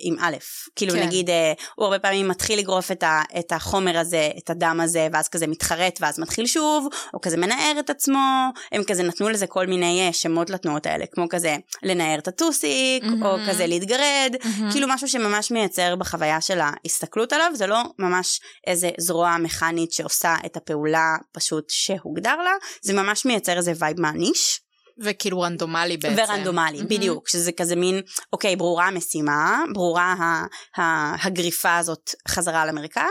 עם 0.00 0.16
א', 0.20 0.36
כאילו 0.76 0.92
כן. 0.92 1.02
נגיד 1.02 1.30
אה, 1.30 1.52
הוא 1.74 1.84
הרבה 1.84 1.98
פעמים 1.98 2.28
מתחיל 2.28 2.58
לגרוף 2.58 2.92
את, 2.92 3.02
ה, 3.02 3.22
את 3.38 3.52
החומר 3.52 3.98
הזה, 3.98 4.30
את 4.38 4.50
הדם 4.50 4.80
הזה, 4.82 5.08
ואז 5.12 5.28
כזה 5.28 5.46
מתחרט 5.46 5.98
ואז 6.00 6.18
מתחיל 6.20 6.46
שוב, 6.46 6.88
או 7.14 7.20
כזה 7.20 7.36
מנער 7.36 7.74
את 7.78 7.90
עצמו, 7.90 8.48
הם 8.72 8.84
כזה 8.84 9.02
נתנו 9.02 9.28
לזה 9.28 9.46
כל 9.46 9.66
מיני 9.66 10.06
אה, 10.06 10.12
שמות 10.12 10.50
לתנועות 10.50 10.86
האלה, 10.86 11.04
כמו 11.12 11.26
כזה 11.30 11.56
לנער 11.82 12.18
את 12.18 12.28
הטוסיק, 12.28 13.04
mm-hmm. 13.04 13.24
או 13.24 13.36
כזה 13.48 13.66
להתגרד, 13.66 14.34
mm-hmm. 14.34 14.72
כאילו 14.72 14.86
משהו 14.90 15.08
שממש 15.08 15.50
מייצר 15.50 15.96
בחוויה 15.96 16.40
של 16.40 16.58
ההסתכלות 16.60 17.32
עליו, 17.32 17.50
זה 17.54 17.66
לא 17.66 17.82
ממש 17.98 18.40
איזה 18.66 18.90
זרוע 18.98 19.36
מכנית 19.38 19.92
שעושה 19.92 20.34
את 20.46 20.56
הפעולה 20.56 21.16
פשוט 21.32 21.64
שהוגדר 21.68 22.36
לה, 22.36 22.52
זה 22.82 22.92
ממש 22.92 23.26
מייצר 23.26 23.56
איזה 23.56 23.72
vibe 23.78 24.00
מאניש. 24.00 24.60
וכאילו 25.00 25.40
רנדומלי 25.40 25.96
בעצם. 25.96 26.22
ורנדומלי, 26.22 26.80
mm-hmm. 26.80 26.84
בדיוק, 26.84 27.28
שזה 27.28 27.52
כזה 27.52 27.76
מין, 27.76 28.00
אוקיי, 28.32 28.56
ברורה 28.56 28.86
המשימה, 28.86 29.62
ברורה 29.74 30.14
ה, 30.18 30.44
ה, 30.80 31.14
הגריפה 31.26 31.76
הזאת 31.76 32.10
חזרה 32.28 32.66
למרכז, 32.66 33.02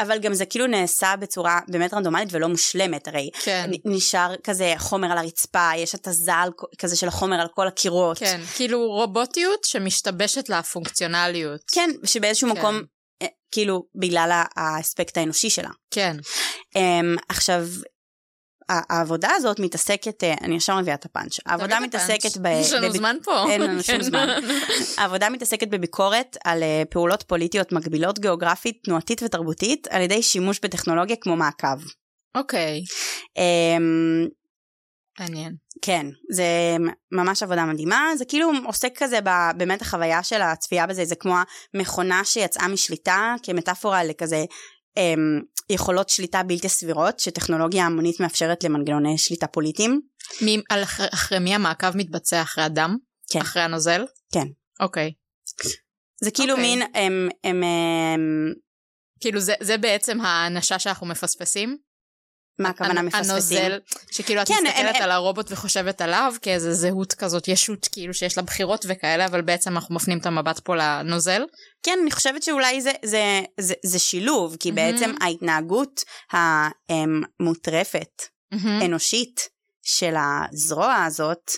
אבל 0.00 0.18
גם 0.18 0.34
זה 0.34 0.46
כאילו 0.46 0.66
נעשה 0.66 1.14
בצורה 1.16 1.60
באמת 1.68 1.94
רנדומלית 1.94 2.28
ולא 2.32 2.48
מושלמת, 2.48 3.08
הרי 3.08 3.30
כן. 3.42 3.70
נשאר 3.84 4.34
כזה 4.44 4.74
חומר 4.78 5.12
על 5.12 5.18
הרצפה, 5.18 5.70
יש 5.76 5.94
התזה 5.94 6.32
כזה 6.78 6.96
של 6.96 7.08
החומר 7.08 7.40
על 7.40 7.48
כל 7.54 7.68
הקירות. 7.68 8.18
כן, 8.18 8.40
כאילו 8.56 8.86
רובוטיות 8.86 9.64
שמשתבשת 9.64 10.48
לפונקציונליות. 10.48 11.60
כן, 11.72 11.90
שבאיזשהו 12.04 12.48
כן. 12.50 12.58
מקום 12.58 12.82
אה, 13.22 13.26
כאילו 13.52 13.84
בגלל 13.94 14.42
האספקט 14.56 15.16
האנושי 15.18 15.50
שלה. 15.50 15.70
כן. 15.90 16.16
Um, 16.74 17.20
עכשיו 17.28 17.66
העבודה 18.68 19.28
הזאת 19.36 19.60
מתעסקת, 19.60 20.24
אה, 20.24 20.34
אני 20.40 20.54
ישר 20.54 20.76
מביאה 20.76 20.94
את 20.94 21.04
הפאנץ', 21.04 21.36
העבודה 21.46 21.80
מתעסקת 21.80 22.36
ב... 22.36 22.46
יש 22.46 22.72
לנו 22.72 22.92
זמן 22.92 23.16
פה. 23.24 23.46
אין 23.50 23.60
לנו 23.60 23.82
שום 23.92 24.02
זמן. 24.02 24.28
העבודה 24.98 25.30
מתעסקת 25.30 25.68
בביקורת 25.68 26.36
על 26.44 26.62
אה, 26.62 26.82
פעולות 26.90 27.22
פוליטיות 27.22 27.72
מגבילות 27.72 28.18
גיאוגרפית, 28.18 28.78
תנועתית 28.84 29.22
ותרבותית, 29.22 29.86
על 29.90 30.02
ידי 30.02 30.22
שימוש 30.22 30.60
בטכנולוגיה 30.62 31.16
כמו 31.16 31.36
מעקב. 31.36 31.82
אוקיי. 32.34 32.84
אמ, 33.36 34.26
מעניין. 35.20 35.54
כן, 35.82 36.06
זה 36.30 36.76
ממש 37.12 37.42
עבודה 37.42 37.64
מדהימה, 37.64 38.10
זה 38.16 38.24
כאילו 38.24 38.50
עוסק 38.64 38.92
כזה 38.96 39.18
באמת 39.56 39.82
החוויה 39.82 40.22
של 40.22 40.42
הצפייה 40.42 40.86
בזה, 40.86 41.04
זה 41.04 41.14
כמו 41.14 41.34
המכונה 41.74 42.24
שיצאה 42.24 42.68
משליטה 42.68 43.34
כמטאפורה 43.42 44.04
לכזה 44.04 44.44
אמ, 44.96 45.40
יכולות 45.70 46.08
שליטה 46.08 46.42
בלתי 46.42 46.68
סבירות 46.68 47.20
שטכנולוגיה 47.20 47.86
המונית 47.86 48.20
מאפשרת 48.20 48.64
למנגנוני 48.64 49.18
שליטה 49.18 49.46
פוליטיים. 49.46 50.00
מי, 50.42 50.62
על, 50.70 50.82
אחרי 51.14 51.38
מי 51.38 51.54
המעקב 51.54 51.96
מתבצע 51.96 52.42
אחרי 52.42 52.64
הדם? 52.64 52.96
כן. 53.30 53.40
אחרי 53.40 53.62
הנוזל? 53.62 54.04
כן. 54.32 54.46
אוקיי. 54.80 55.12
זה 56.24 56.30
כאילו. 56.30 56.54
אוקיי. 56.54 56.68
מין 56.68 56.82
הם, 56.94 57.28
הם, 57.44 57.62
הם... 57.62 58.52
כאילו 59.20 59.40
זה, 59.40 59.54
זה 59.60 59.78
בעצם 59.78 60.20
האנשה 60.20 60.78
שאנחנו 60.78 61.06
מפספסים? 61.06 61.78
מה 62.58 62.68
הכוונה 62.68 63.02
מפספסים? 63.02 63.30
הנוזל, 63.30 63.78
שכאילו 64.10 64.42
את 64.42 64.48
כן, 64.48 64.54
מסתכלת 64.64 64.96
הם, 64.96 65.02
על 65.02 65.10
הרובוט 65.10 65.52
וחושבת 65.52 66.00
עליו 66.00 66.34
כאיזה 66.42 66.74
זהות 66.74 67.14
כזאת, 67.14 67.48
ישות 67.48 67.88
כאילו 67.92 68.14
שיש 68.14 68.36
לה 68.36 68.42
בחירות 68.42 68.84
וכאלה, 68.88 69.26
אבל 69.26 69.40
בעצם 69.40 69.76
אנחנו 69.76 69.94
מפנים 69.94 70.18
את 70.18 70.26
המבט 70.26 70.58
פה 70.58 70.76
לנוזל. 70.76 71.42
כן, 71.82 71.98
אני 72.02 72.10
חושבת 72.10 72.42
שאולי 72.42 72.80
זה, 72.80 72.92
זה, 73.04 73.40
זה, 73.60 73.74
זה 73.84 73.98
שילוב, 73.98 74.56
כי 74.60 74.68
mm-hmm. 74.68 74.74
בעצם 74.74 75.14
ההתנהגות 75.20 76.00
המוטרפת, 76.32 78.22
mm-hmm. 78.54 78.84
אנושית, 78.84 79.58
של 79.88 80.14
הזרוע 80.16 81.04
הזאת, 81.04 81.50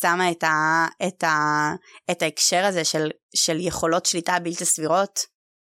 שמה 0.00 0.30
את, 0.30 0.44
ה, 0.44 0.86
את, 1.08 1.24
ה, 1.24 1.36
את 2.10 2.22
ההקשר 2.22 2.64
הזה 2.64 2.84
של, 2.84 3.10
של 3.34 3.60
יכולות 3.60 4.06
שליטה 4.06 4.38
בלתי 4.38 4.64
סבירות 4.64 5.20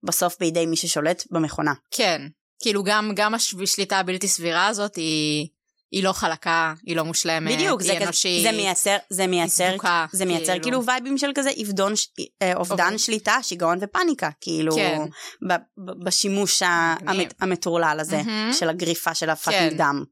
בסוף 0.04 0.40
בידי 0.40 0.66
מי 0.66 0.76
ששולט 0.76 1.24
במכונה. 1.32 1.74
כן, 1.92 2.22
כאילו 2.62 2.84
גם, 2.84 3.12
גם 3.16 3.34
השליטה 3.34 4.00
הבלתי 4.00 4.28
סבירה 4.28 4.68
הזאת 4.68 4.96
היא, 4.96 5.48
היא 5.92 6.04
לא 6.04 6.12
חלקה, 6.12 6.74
היא 6.86 6.96
לא 6.96 7.06
מושלמת, 7.06 7.54
בדיוק, 7.54 7.82
היא 7.82 8.04
אנושית, 8.04 8.44
זה 8.44 8.52
מייצר, 8.52 8.98
זה 9.10 9.28
מייצר, 9.28 9.64
היא 9.84 10.08
זה 10.12 10.26
מייצר 10.26 10.46
כאילו, 10.46 10.64
כאילו 10.64 10.86
וייבים 10.86 11.18
של 11.18 11.32
כזה 11.36 11.50
אבדון, 11.62 11.94
אה, 12.42 12.56
אובדן 12.56 12.84
אוקיי. 12.84 13.00
שליטה, 13.00 13.38
שיגעון 13.42 13.78
ופאניקה, 13.82 14.30
כאילו, 14.42 14.76
כן. 14.76 15.00
ב, 15.48 15.54
ב, 15.54 16.04
בשימוש 16.04 16.62
המטורלל 17.40 17.98
הזה, 18.00 18.22
mm-hmm. 18.22 18.54
של 18.54 18.70
הגריפה 18.70 19.14
של 19.14 19.30
הפאקינג 19.30 19.72
כן. 19.72 19.78
דם. 19.78 20.04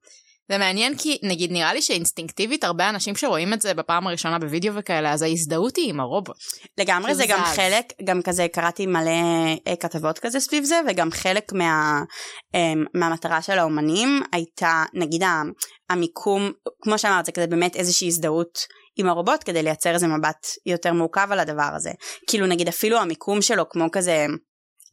זה 0.50 0.58
מעניין 0.58 0.98
כי 0.98 1.18
נגיד 1.24 1.52
נראה 1.52 1.74
לי 1.74 1.82
שאינסטינקטיבית 1.82 2.64
הרבה 2.64 2.90
אנשים 2.90 3.16
שרואים 3.16 3.54
את 3.54 3.62
זה 3.62 3.74
בפעם 3.74 4.08
הראשונה 4.08 4.40
בווידאו 4.40 4.76
וכאלה 4.76 5.14
אז 5.14 5.22
ההזדהות 5.22 5.76
היא 5.76 5.90
עם 5.90 6.00
הרובוט. 6.00 6.36
לגמרי 6.78 7.16
זה 7.16 7.26
גם 7.28 7.44
חלק 7.44 7.86
גם 8.04 8.22
כזה 8.22 8.48
קראתי 8.54 8.86
מלא 8.86 9.12
אה, 9.68 9.76
כתבות 9.80 10.20
כזה 10.20 10.40
סביב 10.40 10.64
זה 10.64 10.82
וגם 10.88 11.12
חלק 11.12 11.54
מה, 11.54 12.02
אה, 12.56 12.74
מהמטרה 12.94 13.42
של 13.42 13.60
האומנים 13.60 14.22
הייתה 14.32 14.84
נגיד 14.94 15.24
המיקום 15.90 16.52
כמו 16.82 16.98
שאמרת 16.98 17.26
זה 17.26 17.32
כזה 17.32 17.48
באמת 17.48 17.76
איזושהי 17.76 18.08
הזדהות 18.08 18.60
עם 18.98 19.10
הרובוט 19.10 19.44
כדי 19.46 19.64
לייצר 19.64 19.94
איזה 19.94 20.08
מבט 20.08 20.48
יותר 20.66 20.94
מורכב 20.94 21.28
על 21.32 21.40
הדבר 21.40 21.70
הזה 21.76 21.92
כאילו 22.28 22.48
נגיד 22.48 22.68
אפילו 22.68 22.98
המיקום 22.98 23.42
שלו 23.42 23.70
כמו 23.70 23.86
כזה 23.92 24.26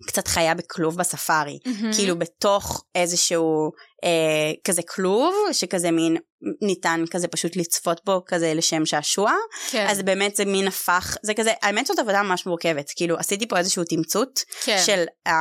קצת 0.07 0.29
חיה 0.29 0.55
בכלוב 0.55 0.97
בספארי, 0.97 1.59
mm-hmm. 1.65 1.97
כאילו 1.97 2.19
בתוך 2.19 2.85
איזשהו 2.95 3.71
אה, 4.07 4.53
כזה 4.65 4.83
כלוב 4.83 5.35
שכזה 5.53 5.91
מין 5.91 6.17
ניתן 6.63 7.05
כזה 7.11 7.29
פשוט 7.29 7.57
לצפות 7.57 8.01
בו 8.05 8.23
כזה 8.27 8.55
לשם 8.55 8.87
שעשוע, 8.87 9.33
כן. 9.71 9.87
אז 9.89 10.03
באמת 10.03 10.37
זה 10.37 10.45
מין 10.45 10.67
הפך, 10.67 11.17
זה 11.23 11.35
כזה, 11.35 11.53
האמת 11.63 11.87
זאת 11.87 11.99
עבודה 11.99 12.23
ממש 12.23 12.47
מורכבת, 12.47 12.91
כאילו 12.97 13.17
עשיתי 13.17 13.49
פה 13.49 13.59
איזשהו 13.59 13.85
תמצות 13.85 14.41
כן. 14.65 14.79
של 14.87 15.05
אה, 15.27 15.33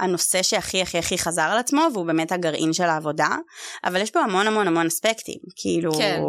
הנושא 0.00 0.42
שהכי 0.42 0.82
הכי 0.82 0.98
הכי 0.98 1.18
חזר 1.18 1.42
על 1.42 1.58
עצמו 1.58 1.88
והוא 1.92 2.06
באמת 2.06 2.32
הגרעין 2.32 2.72
של 2.72 2.84
העבודה, 2.84 3.36
אבל 3.84 4.00
יש 4.00 4.10
פה 4.10 4.20
המון 4.20 4.46
המון 4.46 4.66
המון 4.68 4.86
אספקטים, 4.86 5.38
כאילו... 5.56 5.92
כן. 5.92 6.20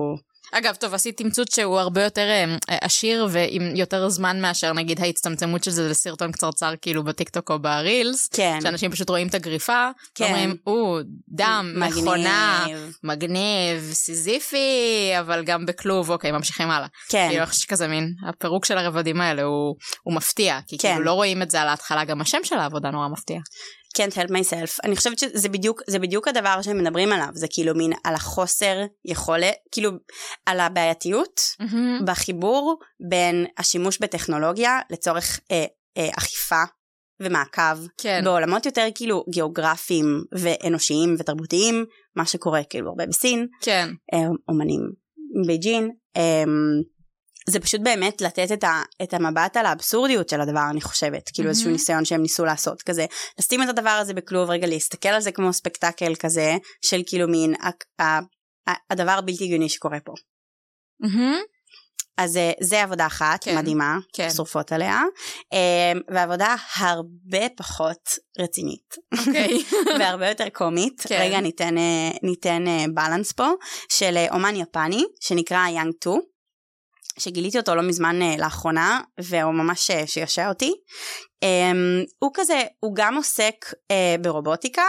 אגב, 0.57 0.75
טוב, 0.75 0.93
עשית 0.93 1.17
תמצות 1.17 1.51
שהוא 1.51 1.79
הרבה 1.79 2.03
יותר 2.03 2.27
אה, 2.29 2.55
עשיר 2.81 3.27
ועם 3.29 3.75
יותר 3.75 4.09
זמן 4.09 4.41
מאשר 4.41 4.73
נגיד 4.73 5.01
ההצטמצמות 5.01 5.63
של 5.63 5.71
זה 5.71 5.89
לסרטון 5.89 6.31
קצרצר 6.31 6.73
כאילו 6.81 7.03
בטיקטוק 7.03 7.51
או 7.51 7.59
ברילס. 7.59 8.27
כן. 8.27 8.59
שאנשים 8.63 8.91
פשוט 8.91 9.09
רואים 9.09 9.27
את 9.27 9.35
הגריפה, 9.35 9.89
כן. 10.15 10.23
ואומרים, 10.23 10.55
או, 10.67 10.99
דם, 11.27 11.73
מגניב. 11.75 12.03
מכונה, 12.03 12.65
מגניב, 13.03 13.91
סיזיפי, 13.93 15.11
אבל 15.19 15.43
גם 15.43 15.65
בכלוב, 15.65 16.09
אוקיי, 16.09 16.31
ממשיכים 16.31 16.69
הלאה. 16.69 16.87
כן. 17.09 17.27
כאילו, 17.29 17.43
יש 17.43 17.65
כזה 17.65 17.87
מין, 17.87 18.13
הפירוק 18.29 18.65
של 18.65 18.77
הרבדים 18.77 19.21
האלה 19.21 19.43
הוא, 19.43 19.75
הוא 20.03 20.13
מפתיע, 20.13 20.59
כי 20.67 20.77
כן. 20.77 20.89
כאילו 20.89 21.05
לא 21.05 21.13
רואים 21.13 21.41
את 21.41 21.51
זה 21.51 21.61
על 21.61 21.67
ההתחלה, 21.67 22.05
גם 22.05 22.21
השם 22.21 22.39
של 22.43 22.57
העבודה 22.57 22.91
נורא 22.91 23.07
מפתיע. 23.07 23.39
Can't 23.97 24.13
help 24.15 24.29
myself. 24.29 24.79
אני 24.83 24.95
חושבת 24.95 25.19
שזה 25.19 25.49
בדיוק, 25.49 25.81
זה 25.87 25.99
בדיוק 25.99 26.27
הדבר 26.27 26.61
שמדברים 26.61 27.11
עליו, 27.11 27.27
זה 27.33 27.47
כאילו 27.49 27.75
מין 27.75 27.91
על 28.03 28.15
החוסר 28.15 28.81
יכולת, 29.05 29.55
כאילו 29.71 29.91
על 30.45 30.59
הבעייתיות 30.59 31.41
בחיבור 32.05 32.79
בין 33.09 33.45
השימוש 33.57 33.97
בטכנולוגיה 33.99 34.79
לצורך 34.89 35.39
אה, 35.51 35.65
אה, 35.97 36.09
אכיפה 36.17 36.63
ומעקב 37.19 37.87
כן. 37.97 38.21
בעולמות 38.23 38.65
יותר 38.65 38.87
כאילו 38.95 39.23
גיאוגרפיים 39.29 40.23
ואנושיים 40.31 41.15
ותרבותיים, 41.19 41.85
מה 42.15 42.25
שקורה 42.25 42.63
כאילו 42.63 42.89
הרבה 42.89 43.05
בסין, 43.05 43.47
כן. 43.61 43.89
אה, 44.13 44.19
אומנים 44.49 44.81
מבייג'ין. 45.43 45.91
אה, 46.17 46.43
זה 47.49 47.59
פשוט 47.59 47.81
באמת 47.81 48.21
לתת 48.21 48.51
את, 48.53 48.63
ה, 48.63 48.81
את 49.03 49.13
המבט 49.13 49.57
על 49.57 49.65
האבסורדיות 49.65 50.29
של 50.29 50.41
הדבר 50.41 50.63
אני 50.69 50.81
חושבת 50.81 51.29
כאילו 51.33 51.49
איזשהו 51.49 51.65
מהמם. 51.65 51.77
ניסיון 51.77 52.05
שהם 52.05 52.21
ניסו 52.21 52.45
לעשות 52.45 52.81
כזה 52.81 53.05
לשים 53.39 53.63
את 53.63 53.69
הדבר 53.69 53.89
הזה 53.89 54.13
בכלוב 54.13 54.49
רגע 54.49 54.67
להסתכל 54.67 55.09
על 55.09 55.21
זה 55.21 55.31
כמו 55.31 55.53
ספקטקל 55.53 56.15
כזה 56.15 56.57
של 56.81 57.01
כאילו 57.05 57.27
מין 57.27 57.53
ה, 57.55 57.67
ה, 58.01 58.19
ה, 58.69 58.73
הדבר 58.89 59.11
הבלתי 59.11 59.43
הגיוני 59.43 59.69
שקורה 59.69 59.99
פה. 59.99 60.13
מהמם. 60.99 61.41
אז 62.17 62.37
אה, 62.37 62.51
זה 62.61 62.83
עבודה 62.83 63.05
אחת 63.05 63.43
כן, 63.43 63.57
מדהימה 63.57 63.97
כן. 64.13 64.29
שורפות 64.29 64.71
עליה 64.71 65.01
אה, 65.53 65.91
ועבודה 66.13 66.55
הרבה 66.75 67.49
פחות 67.57 68.09
רצינית 68.39 68.95
אוקיי. 69.19 69.63
והרבה 69.99 70.29
יותר 70.29 70.49
קומית 70.49 71.01
כן. 71.07 71.19
רגע 71.21 71.39
ניתן 71.39 71.77
אה, 71.77 72.09
ניתן 72.23 72.65
balance 72.93 73.31
פה 73.31 73.47
של 73.89 74.17
אה, 74.17 74.27
אומן 74.31 74.55
יפני 74.55 75.03
שנקרא 75.21 75.67
יאנג 75.67 75.93
2 76.01 76.32
שגיליתי 77.19 77.57
אותו 77.57 77.75
לא 77.75 77.81
מזמן 77.81 78.21
אה, 78.21 78.35
לאחרונה 78.37 79.01
והוא 79.19 79.53
ממש 79.53 79.91
אה, 79.91 80.07
שעשע 80.07 80.49
אותי. 80.49 80.73
Um, 81.45 82.05
הוא 82.19 82.31
כזה, 82.33 82.61
הוא 82.79 82.95
גם 82.95 83.15
עוסק 83.15 83.55
uh, 83.65 84.21
ברובוטיקה, 84.21 84.81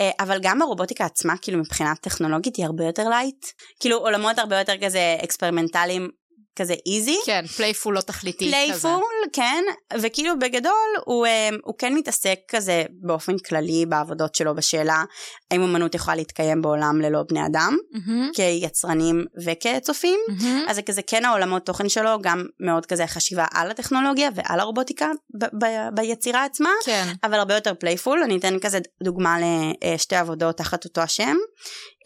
uh, 0.00 0.24
אבל 0.24 0.38
גם 0.42 0.62
הרובוטיקה 0.62 1.04
עצמה, 1.04 1.34
כאילו 1.42 1.58
מבחינה 1.58 1.94
טכנולוגית 2.00 2.56
היא 2.56 2.66
הרבה 2.66 2.84
יותר 2.84 3.08
light. 3.08 3.46
כאילו 3.80 3.96
עולמות 3.96 4.38
הרבה 4.38 4.58
יותר 4.58 4.74
כזה 4.80 5.16
אקספרימנטליים, 5.24 6.08
כזה 6.56 6.74
easy. 6.86 7.16
כן, 7.26 7.46
playful 7.56 7.94
לא 7.94 8.00
תכליתי 8.00 8.44
כזה. 8.44 8.56
playful, 8.56 9.04
כן, 9.32 9.64
וכאילו 10.00 10.38
בגדול 10.38 10.72
הוא, 11.04 11.26
um, 11.26 11.54
הוא 11.64 11.74
כן 11.78 11.94
מתעסק 11.94 12.38
כזה 12.48 12.82
באופן 13.00 13.38
כללי 13.38 13.86
בעבודות 13.86 14.34
שלו 14.34 14.54
בשאלה 14.54 15.04
האם 15.50 15.62
אמנות 15.62 15.94
יכולה 15.94 16.16
להתקיים 16.16 16.62
בעולם 16.62 17.00
ללא 17.00 17.22
בני 17.28 17.46
אדם, 17.46 17.76
מהמם. 17.92 18.30
כיצרנים 18.34 19.24
וכצופים. 19.44 20.20
מהמם. 20.28 20.64
אז 20.68 20.76
זה 20.76 20.82
כזה 20.82 21.02
כן 21.02 21.24
העולמות 21.24 21.66
תוכן 21.66 21.88
שלו, 21.88 22.18
גם 22.20 22.44
מאוד 22.60 22.86
כזה 22.86 23.06
חשיבה 23.06 23.46
על 23.54 23.70
הטכנולוגיה 23.70 24.30
ועל 24.34 24.60
הרובוטיקה 24.60 25.10
ב- 25.38 25.64
ב- 25.64 25.88
ביצירה 25.94 26.44
עצמה, 26.44 26.70
כן. 26.84 27.04
אבל 27.24 27.34
הרבה 27.34 27.54
יותר 27.54 27.74
playful, 27.74 28.22
אני 28.22 28.36
אתן 28.36 28.58
כזה 28.58 28.78
דוגמה 29.02 29.36
לשתי 29.84 30.16
עבודות 30.16 30.56
תחת 30.56 30.84
אותו 30.84 31.00
השם. 31.00 31.36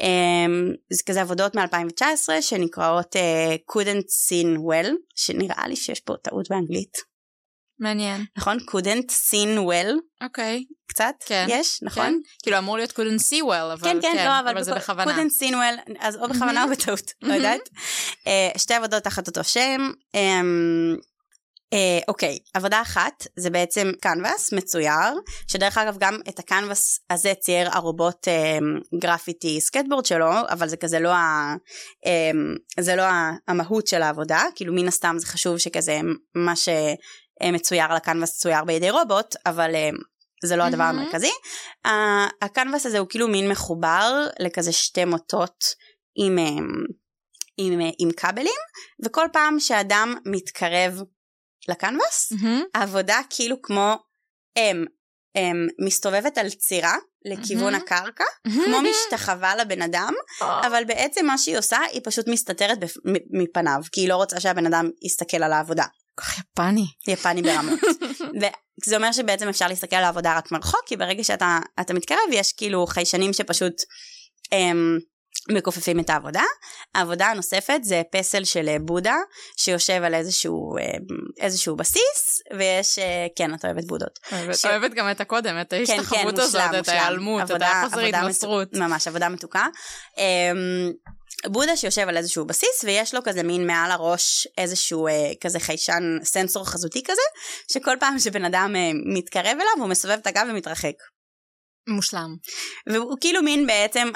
אמ, 0.00 0.72
זה 0.90 1.02
כזה 1.06 1.20
עבודות 1.20 1.56
מ-2019 1.56 2.40
שנקראות 2.40 3.16
אה, 3.16 3.56
couldn't 3.72 4.08
seen 4.42 4.58
well, 4.58 4.90
שנראה 5.14 5.68
לי 5.68 5.76
שיש 5.76 6.00
פה 6.00 6.14
טעות 6.22 6.48
באנגלית, 6.50 6.96
מעניין. 7.80 8.24
נכון? 8.38 8.56
couldn't 8.58 9.10
seen 9.30 9.58
well, 9.58 10.24
אוקיי. 10.24 10.64
קצת? 10.88 11.14
כן. 11.26 11.46
יש, 11.48 11.78
נכון? 11.82 12.04
כן. 12.06 12.14
כאילו 12.42 12.58
אמור 12.58 12.76
להיות 12.76 12.90
couldn't 12.90 13.22
see 13.30 13.42
well, 13.42 13.72
אבל 13.72 13.82
כן, 13.82 13.98
כן, 14.02 14.24
לא, 14.26 14.40
אבל, 14.40 14.48
אבל 14.48 14.62
זה 14.62 14.70
בכל- 14.70 14.80
בכוונה. 14.80 15.16
couldn't 15.16 15.42
seen 15.44 15.52
well, 15.52 15.92
אז 16.00 16.16
או 16.16 16.28
בכוונה 16.28 16.64
או 16.64 16.68
בטעות, 16.70 17.12
לא. 17.22 17.34
יודעת. 17.34 17.60
אה, 18.26 18.50
שתי 18.58 18.74
עבודות 18.74 19.02
תחת 19.02 19.26
אותו 19.28 19.44
שם. 19.44 19.90
אה, 21.72 21.98
אוקיי, 22.08 22.38
עבודה 22.54 22.82
אחת 22.82 23.26
זה 23.36 23.50
בעצם 23.50 23.92
קנבס 24.00 24.52
מצויר, 24.52 25.20
שדרך 25.48 25.78
אגב 25.78 25.96
גם 25.98 26.18
את 26.28 26.38
הקנבס 26.38 27.00
הזה 27.10 27.32
צייר 27.40 27.68
הרובוט 27.72 28.28
אה, 28.28 28.58
גרפיטי 28.98 29.60
סקטבורד 29.60 30.06
שלו, 30.06 30.30
אבל 30.48 30.68
זה 30.68 30.76
כזה 30.76 31.00
לא, 31.00 31.12
ה, 31.12 31.54
אה, 32.06 32.30
זה 32.80 32.96
לא 32.96 33.02
המהות 33.48 33.86
של 33.86 34.02
העבודה, 34.02 34.42
כאילו 34.54 34.74
מן 34.74 34.88
הסתם 34.88 35.16
זה 35.18 35.26
חשוב 35.26 35.58
שכזה 35.58 36.00
מה 36.34 36.54
שמצויר 36.56 37.84
על 37.84 37.96
הקנבס 37.96 38.38
צויר 38.38 38.64
בידי 38.64 38.90
רובוט, 38.90 39.34
אבל 39.46 39.74
אה, 39.74 39.90
זה 40.44 40.56
לא 40.56 40.62
הדבר 40.62 40.78
מהמם. 40.78 40.98
המרכזי. 40.98 41.30
הקנבס 42.42 42.86
הזה 42.86 42.98
הוא 42.98 43.08
כאילו 43.08 43.28
מין 43.28 43.50
מחובר 43.50 44.26
לכזה 44.40 44.72
שתי 44.72 45.04
מוטות 45.04 45.64
עם, 46.16 46.38
אה, 46.38 46.44
עם, 47.56 47.80
אה, 47.80 47.90
עם 47.98 48.10
כבלים, 48.16 48.60
וכל 49.04 49.26
פעם 49.32 49.60
שאדם 49.60 50.14
מתקרב 50.26 51.02
לקנבס, 51.68 52.32
מהמם. 52.32 52.62
העבודה 52.74 53.20
כאילו 53.30 53.62
כמו 53.62 53.96
הם, 54.56 54.84
הם 55.34 55.66
מסתובבת 55.86 56.38
על 56.38 56.50
צירה 56.50 56.94
לכיוון 57.24 57.72
מהמם. 57.72 57.84
הקרקע, 57.84 58.24
כמו 58.64 58.76
משתחווה 58.90 59.56
לבן 59.56 59.82
אדם, 59.82 60.12
אבל 60.40 60.84
בעצם 60.84 61.26
מה 61.26 61.38
שהיא 61.38 61.58
עושה 61.58 61.78
היא 61.92 62.00
פשוט 62.04 62.28
מסתתרת 62.28 62.78
בפ- 62.84 63.00
מפניו, 63.42 63.80
כי 63.92 64.00
היא 64.00 64.08
לא 64.08 64.16
רוצה 64.16 64.40
שהבן 64.40 64.66
אדם 64.66 64.90
יסתכל 65.02 65.42
על 65.42 65.52
העבודה. 65.52 65.84
כל 66.14 66.22
כך 66.24 66.38
יפני. 66.38 66.84
יפני 67.08 67.42
ברמות. 67.42 67.80
וזה 68.86 68.96
אומר 68.96 69.12
שבעצם 69.12 69.48
אפשר 69.48 69.68
להסתכל 69.68 69.96
על 69.96 70.04
העבודה 70.04 70.36
רק 70.38 70.52
מרחוק, 70.52 70.80
כי 70.86 70.96
ברגע 70.96 71.24
שאתה 71.24 71.58
אתה 71.80 71.94
מתקרב 71.94 72.18
יש 72.32 72.52
כאילו 72.52 72.86
חיישנים 72.86 73.32
שפשוט 73.32 73.74
הם, 74.52 74.98
מכופפים 75.50 76.00
את 76.00 76.10
העבודה. 76.10 76.42
העבודה 76.94 77.26
הנוספת 77.26 77.78
זה 77.82 78.02
פסל 78.12 78.44
של 78.44 78.68
אה, 78.68 78.76
בודה 78.80 79.14
שיושב 79.56 80.02
על 80.04 80.14
איזשהו, 80.14 80.78
אה, 80.78 80.84
איזשהו 81.40 81.76
בסיס, 81.76 82.40
ויש, 82.58 82.98
אה, 82.98 83.26
כן, 83.36 83.54
את 83.54 83.64
אוהבת 83.64 83.84
בודות. 83.84 84.18
אוהבת- 84.32 84.56
ש- 84.58 84.64
אוהבת 84.64 84.90
גם 84.94 85.10
את 85.10 85.20
הקודם, 85.20 85.60
את 85.60 85.72
ההשתחוות 85.72 86.38
הזאת, 86.38 86.60
מושלם, 86.62 86.80
את. 86.80 86.88
ההיעלמות, 86.88 87.42
את 87.44 87.50
עבודה 87.50 87.82
התמסרות. 88.22 88.68
מתוק- 88.68 88.80
ממש 88.82 89.06
עבודה 89.08 89.28
מתוקה. 89.28 89.66
אמ, 90.18 90.92
בודה 91.46 91.76
שיושב 91.76 92.08
על 92.08 92.16
איזשהו 92.16 92.44
בסיס 92.46 92.84
ויש 92.84 93.14
לו 93.14 93.20
כזה 93.24 93.42
מין 93.42 93.66
מעל 93.66 93.90
הראש 93.90 94.48
איזשהו 94.58 95.08
אה, 95.08 95.12
כזה 95.40 95.60
חיישן 95.60 96.02
סנסור 96.24 96.64
חזותי 96.68 97.02
כזה 97.04 97.22
שכל 97.72 97.96
פעם 98.00 98.18
שבן 98.18 98.44
אדם 98.44 98.72
אה, 98.76 98.90
מתקרב 99.18 99.46
אליו 99.46 99.72
הוא 99.78 99.86
מסובב 99.88 100.18
את 100.22 100.26
הגב 100.26 100.46
ומתרחק. 100.50 100.94
מושלם. 101.88 102.36
והוא 102.92 103.16
כאילו 103.20 103.42
מין 103.42 103.66
בעצם 103.66 104.08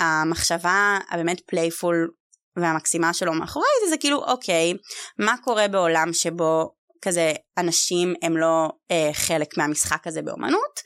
המחשבה 0.00 0.98
הבאמת 1.10 1.40
playful 1.46 2.10
והמקסימה 2.56 3.14
שלו 3.14 3.32
מאחורי 3.32 3.66
זה 3.84 3.90
זה 3.90 3.96
כאילו 3.96 4.24
אוקיי 4.24 4.74
מה 5.18 5.34
קורה 5.44 5.68
בעולם 5.68 6.12
שבו 6.12 6.74
כזה 7.02 7.32
אנשים 7.58 8.14
הם 8.22 8.36
לא 8.36 8.68
אה, 8.90 9.10
חלק 9.12 9.58
מהמשחק 9.58 10.06
הזה 10.06 10.22
באומנות 10.22 10.80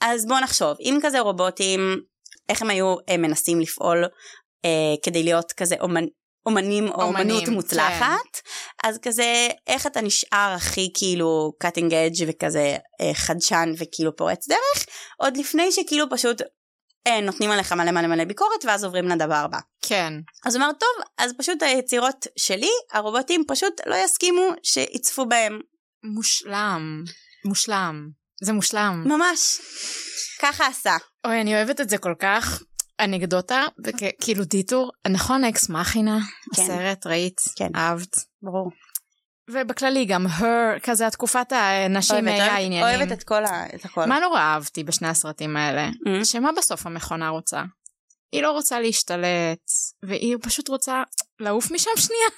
אז 0.00 0.26
בוא 0.26 0.40
נחשוב 0.40 0.76
אם 0.80 0.98
כזה 1.02 1.20
רובוטים 1.20 1.80
איך 2.48 2.62
הם 2.62 2.70
היו 2.70 2.96
אה, 3.08 3.16
מנסים 3.16 3.60
לפעול 3.60 4.04
אה, 4.64 4.94
כדי 5.02 5.22
להיות 5.22 5.52
כזה 5.52 5.76
אומנ... 5.80 6.04
אומנים 6.46 6.88
או 6.88 7.02
אומנים, 7.02 7.30
אומנות 7.30 7.48
מוצלחת 7.48 8.40
אז 8.84 8.98
כזה 9.02 9.48
איך 9.66 9.86
אתה 9.86 10.00
נשאר 10.00 10.52
הכי 10.56 10.90
כאילו 10.94 11.52
cutting 11.64 11.90
edge 11.90 12.24
וכזה 12.26 12.76
אה, 13.00 13.14
חדשן 13.14 13.72
וכאילו 13.78 14.16
פורץ 14.16 14.48
דרך 14.48 14.86
עוד 15.16 15.36
לפני 15.36 15.72
שכאילו 15.72 16.06
פשוט 16.10 16.42
אה, 17.06 17.20
נותנים 17.20 17.50
עליך 17.50 17.72
מלא 17.72 17.90
מלא 17.90 18.06
מלא 18.06 18.24
ביקורת 18.24 18.64
ואז 18.64 18.84
עוברים 18.84 19.08
לדבר 19.08 19.34
הבא. 19.34 19.58
כן. 19.82 20.12
אז 20.46 20.56
הוא 20.56 20.64
אמר 20.64 20.72
טוב 20.72 21.04
אז 21.18 21.32
פשוט 21.38 21.62
היצירות 21.62 22.26
שלי 22.36 22.70
הרובוטים 22.92 23.44
פשוט 23.48 23.80
לא 23.86 23.96
יסכימו 24.04 24.42
שיצפו 24.62 25.26
בהם 25.26 25.60
מושלם. 26.04 27.04
מושלם. 27.44 28.08
זה 28.42 28.52
מושלם. 28.52 29.04
ממש. 29.06 29.60
ככה 30.40 30.66
עשה. 30.66 30.96
אוי, 31.24 31.40
אני 31.40 31.54
אוהבת 31.54 31.80
את 31.80 31.88
זה 31.88 31.98
כל 31.98 32.14
כך. 32.18 32.62
אנקדוטה, 33.00 33.64
וכאילו 33.84 34.44
דיטור, 34.44 34.90
נכון 35.08 35.44
אקס 35.44 35.68
מכינה, 35.68 36.18
כן. 36.54 36.62
הסרט, 36.62 37.06
ראית, 37.06 37.40
כן. 37.56 37.68
אהבת. 37.76 38.16
ברור. 38.42 38.70
ובכללי 39.50 40.04
גם 40.04 40.26
her, 40.26 40.80
כזה 40.82 41.06
התקופת 41.06 41.52
הנשים 41.52 42.16
אוהבת, 42.16 42.28
היה 42.28 42.42
אוהבת, 42.42 42.52
העניינים. 42.52 42.98
אוהבת 42.98 43.12
את 43.12 43.24
כל 43.24 43.44
ה... 43.44 43.66
את 43.74 43.84
הכל. 43.84 44.04
מה 44.04 44.20
נורא 44.20 44.40
אהבתי 44.40 44.84
בשני 44.84 45.08
הסרטים 45.08 45.56
האלה? 45.56 45.88
Mm. 45.88 46.24
שמה 46.24 46.50
בסוף 46.56 46.86
המכונה 46.86 47.28
רוצה? 47.28 47.62
היא 48.32 48.42
לא 48.42 48.50
רוצה 48.50 48.80
להשתלט, 48.80 49.70
והיא 50.02 50.36
פשוט 50.42 50.68
רוצה 50.68 51.02
לעוף 51.40 51.70
משם 51.70 51.90
שנייה. 51.96 52.28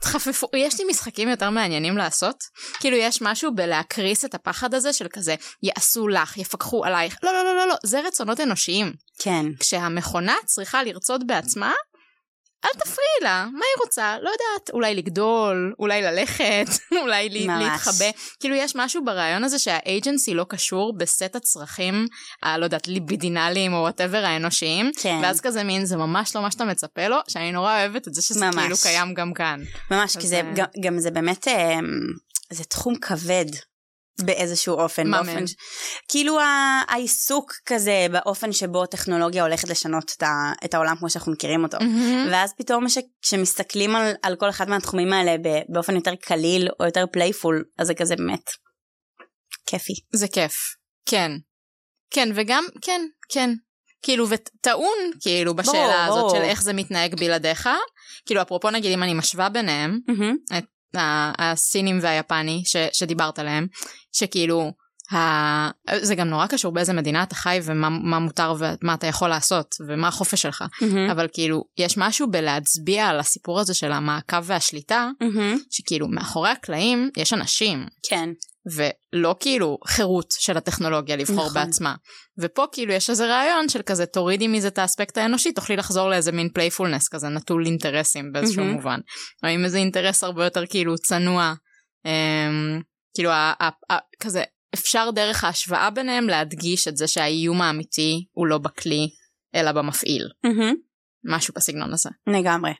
תחפפו, 0.00 0.48
יש 0.56 0.80
לי 0.80 0.86
משחקים 0.90 1.28
יותר 1.28 1.50
מעניינים 1.50 1.96
לעשות. 1.96 2.36
כאילו 2.80 2.96
יש 2.96 3.22
משהו 3.22 3.54
בלהקריס 3.54 4.24
את 4.24 4.34
הפחד 4.34 4.74
הזה 4.74 4.92
של 4.92 5.06
כזה, 5.12 5.34
יעשו 5.62 6.08
לך, 6.08 6.36
יפקחו 6.36 6.84
עלייך. 6.84 7.16
לא, 7.22 7.32
לא, 7.32 7.44
לא, 7.44 7.56
לא, 7.56 7.66
לא, 7.66 7.74
זה 7.84 8.00
רצונות 8.00 8.40
אנושיים. 8.40 8.92
כן. 9.18 9.46
כשהמכונה 9.60 10.34
צריכה 10.46 10.82
לרצות 10.82 11.26
בעצמה, 11.26 11.72
אל 12.64 12.70
תפריעי 12.78 13.18
לה, 13.22 13.46
מה 13.52 13.58
היא 13.58 13.84
רוצה? 13.84 14.16
לא 14.22 14.30
יודעת, 14.30 14.70
אולי 14.72 14.94
לגדול, 14.94 15.74
אולי 15.78 16.02
ללכת, 16.02 16.66
אולי 17.02 17.46
ממש. 17.46 17.62
להתחבא. 17.62 18.10
כאילו 18.40 18.54
יש 18.54 18.72
משהו 18.76 19.04
ברעיון 19.04 19.44
הזה 19.44 19.58
שה 19.58 19.83
agency 19.83 20.34
לא 20.34 20.46
קשור 20.48 20.96
בסט 20.98 21.36
הצרכים, 21.36 22.06
הלא 22.42 22.64
יודעת, 22.64 22.88
ליבידינליים 22.88 23.72
או 23.72 23.78
whatever 23.78 24.24
האנושיים, 24.24 24.90
כן. 25.00 25.18
ואז 25.22 25.40
כזה 25.40 25.64
מין, 25.64 25.84
זה 25.84 25.96
ממש 25.96 26.36
לא 26.36 26.42
מה 26.42 26.50
שאתה 26.50 26.64
מצפה 26.64 27.08
לו, 27.08 27.16
שאני 27.28 27.52
נורא 27.52 27.80
אוהבת 27.80 28.08
את 28.08 28.14
זה 28.14 28.22
שזה 28.22 28.46
ממש. 28.46 28.56
כאילו 28.56 28.76
קיים 28.76 29.14
גם 29.14 29.34
כאן. 29.34 29.60
ממש, 29.90 30.16
כי 30.16 30.26
זה, 30.26 30.42
גם, 30.54 30.66
גם 30.80 30.98
זה 30.98 31.10
באמת, 31.10 31.48
אה, 31.48 31.78
זה 32.50 32.64
תחום 32.64 32.94
כבד. 32.94 33.46
באיזשהו 34.20 34.74
אופן. 34.74 35.06
מה 35.06 35.22
באופן, 35.22 35.46
ש... 35.46 35.54
כאילו 36.08 36.38
העיסוק 36.88 37.52
כזה 37.66 38.06
באופן 38.12 38.52
שבו 38.52 38.86
טכנולוגיה 38.86 39.42
הולכת 39.42 39.68
לשנות 39.68 40.12
את, 40.16 40.22
ה, 40.22 40.52
את 40.64 40.74
העולם 40.74 40.96
כמו 40.96 41.10
שאנחנו 41.10 41.32
מכירים 41.32 41.62
אותו. 41.62 41.78
Mm-hmm. 41.78 42.30
ואז 42.32 42.52
פתאום 42.58 42.84
כשמסתכלים 43.22 43.96
על, 43.96 44.14
על 44.22 44.36
כל 44.36 44.48
אחד 44.48 44.68
מהתחומים 44.68 45.12
האלה 45.12 45.36
באופן 45.68 45.94
יותר 45.94 46.14
קליל 46.14 46.68
או 46.80 46.84
יותר 46.84 47.04
playful, 47.12 47.64
אז 47.78 47.86
זה 47.86 47.94
כזה 47.94 48.16
באמת 48.16 48.50
כיפי. 49.66 49.92
זה 50.12 50.28
כיף, 50.28 50.54
כן. 51.06 51.30
כן, 52.10 52.28
וגם, 52.34 52.64
כן, 52.82 53.06
כן. 53.28 53.50
כאילו, 54.02 54.28
וטעון, 54.28 54.98
כאילו, 55.20 55.54
בשאלה 55.54 56.06
בוא, 56.08 56.18
הזאת 56.18 56.22
בוא. 56.22 56.30
של 56.30 56.42
איך 56.42 56.62
זה 56.62 56.72
מתנהג 56.72 57.14
בלעדיך. 57.14 57.68
כאילו, 58.26 58.42
אפרופו 58.42 58.70
נגיד 58.70 58.92
אם 58.92 59.02
אני 59.02 59.14
משווה 59.14 59.48
ביניהם, 59.48 59.98
mm-hmm. 60.10 60.58
את 60.58 60.64
הסינים 61.38 61.98
והיפני 62.02 62.62
ש, 62.64 62.76
שדיברת 62.92 63.38
עליהם, 63.38 63.66
שכאילו, 64.12 64.72
ה... 65.12 65.16
זה 66.02 66.14
גם 66.14 66.28
נורא 66.28 66.46
קשור 66.46 66.72
באיזה 66.72 66.92
מדינה 66.92 67.22
אתה 67.22 67.34
חי 67.34 67.60
ומה 67.62 68.18
מותר 68.18 68.54
ומה 68.58 68.94
אתה 68.94 69.06
יכול 69.06 69.28
לעשות 69.28 69.74
ומה 69.88 70.08
החופש 70.08 70.42
שלך. 70.42 70.62
Mm-hmm. 70.62 71.12
אבל 71.12 71.28
כאילו, 71.32 71.64
יש 71.78 71.98
משהו 71.98 72.30
בלהצביע 72.30 73.06
על 73.06 73.20
הסיפור 73.20 73.60
הזה 73.60 73.74
של 73.74 73.92
המעקב 73.92 74.42
והשליטה, 74.42 75.08
mm-hmm. 75.22 75.58
שכאילו 75.70 76.08
מאחורי 76.08 76.50
הקלעים 76.50 77.10
יש 77.16 77.32
אנשים. 77.32 77.86
כן. 78.08 78.28
ולא 78.72 79.36
כאילו 79.40 79.78
חירות 79.86 80.26
של 80.38 80.56
הטכנולוגיה 80.56 81.16
לבחור 81.16 81.46
נכון. 81.46 81.54
בעצמה. 81.54 81.94
ופה 82.38 82.64
כאילו 82.72 82.92
יש 82.92 83.10
איזה 83.10 83.26
רעיון 83.26 83.68
של 83.68 83.82
כזה 83.82 84.06
תורידי 84.06 84.48
מזה 84.48 84.68
את 84.68 84.78
האספקט 84.78 85.18
האנושי 85.18 85.52
תוכלי 85.52 85.76
לחזור 85.76 86.10
לאיזה 86.10 86.32
מין 86.32 86.48
playfulness 86.54 87.08
כזה 87.08 87.28
נטול 87.28 87.66
אינטרסים 87.66 88.32
באיזשהו 88.32 88.62
mm-hmm. 88.62 88.66
מובן. 88.66 89.00
או 89.44 89.48
עם 89.48 89.64
איזה 89.64 89.78
אינטרס 89.78 90.24
הרבה 90.24 90.44
יותר 90.44 90.66
כאילו 90.66 90.94
צנוע. 90.98 91.54
אמ, 92.06 92.80
כאילו 93.14 93.30
ה, 93.30 93.52
ה, 93.60 93.92
ה, 93.92 93.98
כזה 94.20 94.42
אפשר 94.74 95.10
דרך 95.14 95.44
ההשוואה 95.44 95.90
ביניהם 95.90 96.28
להדגיש 96.28 96.88
את 96.88 96.96
זה 96.96 97.06
שהאיום 97.06 97.62
האמיתי 97.62 98.26
הוא 98.32 98.46
לא 98.46 98.58
בכלי 98.58 99.08
אלא 99.54 99.72
במפעיל. 99.72 100.28
Mm-hmm. 100.46 100.74
משהו 101.24 101.54
בסגנון 101.56 101.92
הזה. 101.92 102.10
לגמרי. 102.26 102.72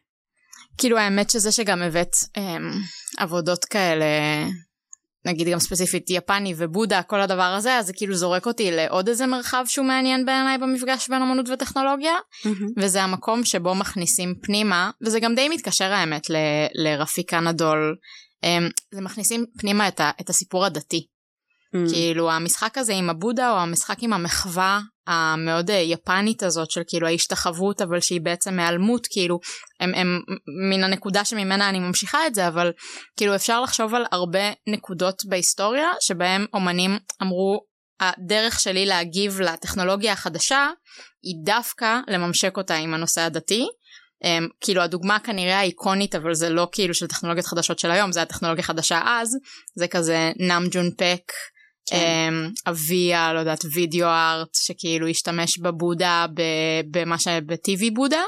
כאילו 0.79 0.99
האמת 0.99 1.31
שזה 1.31 1.53
שגם 1.53 1.83
הבאת 1.83 2.13
אמ, 2.37 2.71
עבודות 3.19 3.65
כאלה 3.65 4.07
נגיד 5.27 5.49
גם 5.49 5.59
ספציפית 5.59 6.11
יפני 6.11 6.55
ובודה 6.57 7.03
כל 7.03 7.21
הדבר 7.21 7.43
הזה 7.43 7.79
אז 7.79 7.87
זה 7.87 7.93
כאילו 7.93 8.15
זורק 8.15 8.47
אותי 8.47 8.71
לעוד 8.71 9.09
איזה 9.09 9.27
מרחב 9.27 9.65
שהוא 9.67 9.87
מעניין 9.87 10.25
בעיניי 10.27 10.59
במפגש 10.59 11.09
בין 11.09 11.23
אמנות 11.23 11.49
וטכנולוגיה. 11.49 12.13
mm-hmm. 12.15 12.49
וזה 12.77 13.03
המקום 13.03 13.45
שבו 13.45 13.75
מכניסים 13.75 14.35
פנימה 14.43 14.91
וזה 15.03 15.21
גם 15.21 15.35
די 15.35 15.49
מתקשר 15.49 15.93
האמת 15.93 16.31
ל- 16.31 16.37
לרפי 16.75 17.23
קנדול 17.23 17.97
אמ, 18.45 18.69
זה 18.95 19.01
מכניסים 19.01 19.45
פנימה 19.59 19.89
את, 19.89 20.01
ה- 20.01 20.11
את 20.21 20.31
הסיפור 20.31 20.65
הדתי 20.65 21.07
Mm. 21.77 21.93
כאילו 21.93 22.31
המשחק 22.31 22.79
הזה 22.79 22.93
עם 22.93 23.11
הבודה 23.11 23.53
או 23.53 23.57
המשחק 23.57 23.97
עם 24.01 24.13
המחווה 24.13 24.81
המאוד 25.07 25.71
אה, 25.71 25.77
יפנית 25.77 26.43
הזאת 26.43 26.71
של 26.71 26.81
כאילו 26.87 27.07
ההשתחוות 27.07 27.83
אבל 27.83 28.01
שהיא 28.01 28.21
בעצם 28.21 28.59
היעלמות 28.59 29.07
כאילו 29.11 29.39
הם, 29.81 29.95
הם 29.95 30.21
מן 30.71 30.85
הנקודה 30.85 31.25
שממנה 31.25 31.69
אני 31.69 31.79
ממשיכה 31.79 32.27
את 32.27 32.35
זה 32.35 32.49
אבל 32.49 32.73
כאילו 33.17 33.35
אפשר 33.35 33.61
לחשוב 33.61 33.95
על 33.95 34.05
הרבה 34.13 34.53
נקודות 34.67 35.23
בהיסטוריה 35.29 35.89
שבהם 36.01 36.47
אומנים 36.55 36.99
אמרו 37.23 37.61
הדרך 38.01 38.61
שלי 38.61 38.87
להגיב 38.87 39.41
לטכנולוגיה 39.41 40.13
החדשה 40.13 40.69
היא 41.23 41.35
דווקא 41.45 41.99
לממשק 42.09 42.57
אותה 42.57 42.75
עם 42.75 42.95
הנושא 42.95 43.21
הדתי 43.21 43.67
Um, 44.25 44.49
כאילו 44.61 44.83
הדוגמה 44.83 45.19
כנראה 45.19 45.59
האיקונית 45.59 46.15
אבל 46.15 46.35
זה 46.35 46.51
לא 46.51 46.69
כאילו 46.73 46.95
של 46.95 47.07
טכנולוגיות 47.07 47.47
חדשות 47.47 47.79
של 47.79 47.91
היום 47.91 48.13
זה 48.13 48.23
הטכנולוגיה 48.23 48.65
חדשה 48.65 49.01
אז 49.07 49.37
זה 49.75 49.89
כזה 49.89 50.33
נאם 50.37 50.69
ג'ון 50.71 50.91
פק 50.99 51.33
כן. 51.87 52.35
אבי 52.67 53.15
ה... 53.15 53.33
לא 53.33 53.39
יודעת 53.39 53.65
וידאו 53.75 54.07
ארט 54.07 54.55
שכאילו 54.55 55.07
השתמש 55.07 55.59
בבודה 55.59 56.27
במה 56.91 57.19
שבטיבי 57.19 57.91
בודה 57.91 58.23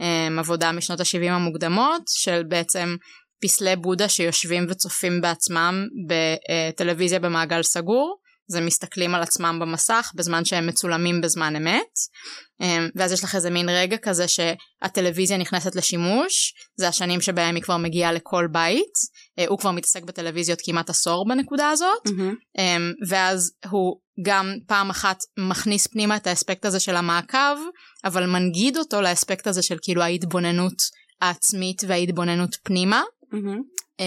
אמ, 0.00 0.38
עבודה 0.38 0.72
משנות 0.72 1.00
ה-70 1.00 1.30
המוקדמות 1.30 2.02
של 2.08 2.42
בעצם 2.48 2.96
פסלי 3.42 3.76
בודה 3.76 4.08
שיושבים 4.08 4.66
וצופים 4.68 5.20
בעצמם 5.20 5.86
בטלוויזיה 6.08 7.18
במעגל 7.18 7.62
סגור 7.62 8.20
זה 8.50 8.60
מסתכלים 8.60 9.14
על 9.14 9.22
עצמם 9.22 9.58
במסך 9.60 10.10
בזמן 10.14 10.44
שהם 10.44 10.66
מצולמים 10.66 11.20
בזמן 11.20 11.56
אמת 11.56 11.94
אמ, 12.60 12.88
ואז 12.96 13.12
יש 13.12 13.24
לך 13.24 13.34
איזה 13.34 13.50
מין 13.50 13.68
רגע 13.68 13.96
כזה 13.96 14.24
שהטלוויזיה 14.28 15.36
נכנסת 15.36 15.76
לשימוש 15.76 16.54
זה 16.76 16.88
השנים 16.88 17.20
שבהם 17.20 17.54
היא 17.54 17.62
כבר 17.62 17.76
מגיעה 17.76 18.12
לכל 18.12 18.46
בית 18.52 18.92
אה, 19.38 19.44
הוא 19.48 19.58
כבר 19.58 19.70
מתעסק 19.70 20.02
בטלוויזיות 20.02 20.58
כמעט 20.64 20.90
עשור 20.90 21.28
בנקודה 21.28 21.70
הזאת 21.70 22.06
mm-hmm. 22.08 22.60
ואז 23.08 23.52
הוא 23.70 23.96
גם 24.22 24.54
פעם 24.66 24.90
אחת 24.90 25.18
מכניס 25.38 25.86
פנימה 25.86 26.16
את 26.16 26.26
האספקט 26.26 26.64
הזה 26.64 26.80
של 26.80 26.96
המעקב 26.96 27.56
אבל 28.04 28.26
מנגיד 28.26 28.76
אותו 28.76 29.00
לאספקט 29.00 29.46
הזה 29.46 29.62
של 29.62 29.76
כאילו 29.82 30.02
ההתבוננות 30.02 30.82
העצמית 31.20 31.82
וההתבוננות 31.86 32.56
פנימה 32.62 33.02
mm-hmm. 33.34 34.02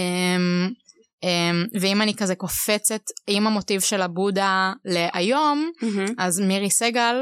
ואם 1.82 2.02
אני 2.02 2.16
כזה 2.16 2.36
קופצת 2.36 3.02
עם 3.28 3.48
המוטיב 3.48 3.82
של 3.82 4.02
הבודה 4.02 4.74
להיום 4.86 5.72
mm-hmm. 5.82 6.12
אז 6.18 6.40
מירי 6.40 6.70
סגל 6.70 7.16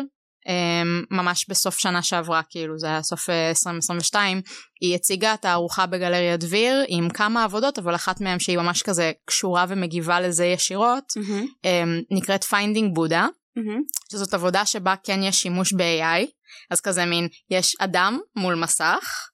אמ, 0.48 1.04
ממש 1.12 1.46
בסוף 1.50 1.78
שנה 1.78 2.02
שעברה 2.02 2.42
כאילו 2.50 2.80
זה 2.80 2.88
היה 2.88 3.04
סוף 3.04 3.30
2022 3.30 4.38
אה, 4.38 4.42
היא 4.82 4.96
הציגה 4.96 5.34
את 5.34 5.46
הארוחה 5.46 5.86
בגלריה 5.86 6.38
דביר 6.38 6.84
עם 6.88 7.10
כמה 7.10 7.44
עבודות 7.44 7.80
אבל 7.80 7.96
אחת 7.96 8.22
מהן 8.22 8.40
שהיא 8.40 8.58
ממש 8.58 8.84
כזה 8.84 9.12
קשורה 9.26 9.66
ומגיבה 9.70 10.20
לזה 10.20 10.46
ישירות 10.46 11.04
mm-hmm. 11.20 11.68
נקראת 12.12 12.44
Finding 12.44 12.96
Buddha 12.96 13.28
mm-hmm. 13.60 13.82
שזאת 14.12 14.34
עבודה 14.34 14.66
שבה 14.66 14.96
כן 15.04 15.24
יש 15.24 15.36
שימוש 15.36 15.74
ב-AI 15.74 16.26
אז 16.72 16.82
כזה 16.82 17.06
מין 17.06 17.28
יש 17.50 17.76
אדם 17.80 18.20
מול 18.36 18.56
מסך 18.56 18.86
אמ, 18.86 19.31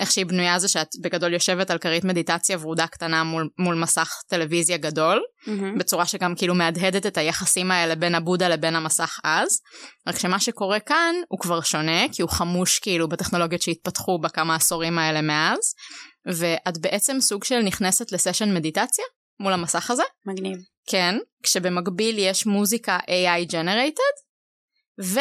איך 0.00 0.12
שהיא 0.12 0.26
בנויה 0.26 0.58
זה 0.58 0.68
שאת 0.68 0.88
בגדול 1.02 1.32
יושבת 1.32 1.70
על 1.70 1.78
כרית 1.78 2.04
מדיטציה 2.04 2.58
ורודה 2.60 2.86
קטנה 2.86 3.24
מול, 3.24 3.48
מול 3.58 3.74
מסך 3.74 4.12
טלוויזיה 4.28 4.76
גדול 4.76 5.22
mm-hmm. 5.40 5.78
בצורה 5.78 6.06
שגם 6.06 6.34
כאילו 6.34 6.54
מהדהדת 6.54 7.06
את 7.06 7.18
היחסים 7.18 7.70
האלה 7.70 7.94
בין 7.94 8.14
הבודה 8.14 8.48
לבין 8.48 8.76
המסך 8.76 9.18
אז. 9.24 9.60
רק 10.08 10.18
שמה 10.18 10.40
שקורה 10.40 10.80
כאן 10.80 11.14
הוא 11.28 11.40
כבר 11.40 11.60
שונה 11.60 12.08
כי 12.12 12.22
הוא 12.22 12.30
חמוש 12.30 12.78
כאילו 12.78 13.08
בטכנולוגיות 13.08 13.62
שהתפתחו 13.62 14.18
בכמה 14.18 14.54
עשורים 14.54 14.98
האלה 14.98 15.22
מאז. 15.22 15.74
ואת 16.26 16.78
בעצם 16.78 17.20
סוג 17.20 17.44
של 17.44 17.60
נכנסת 17.60 18.12
לסשן 18.12 18.54
מדיטציה 18.54 19.04
מול 19.40 19.52
המסך 19.52 19.90
הזה? 19.90 20.02
מגניב. 20.26 20.58
כן 20.90 21.16
כשבמקביל 21.42 22.18
יש 22.18 22.46
מוזיקה 22.46 22.98
AI 22.98 23.52
generated 23.52 24.24
ו... 25.02 25.20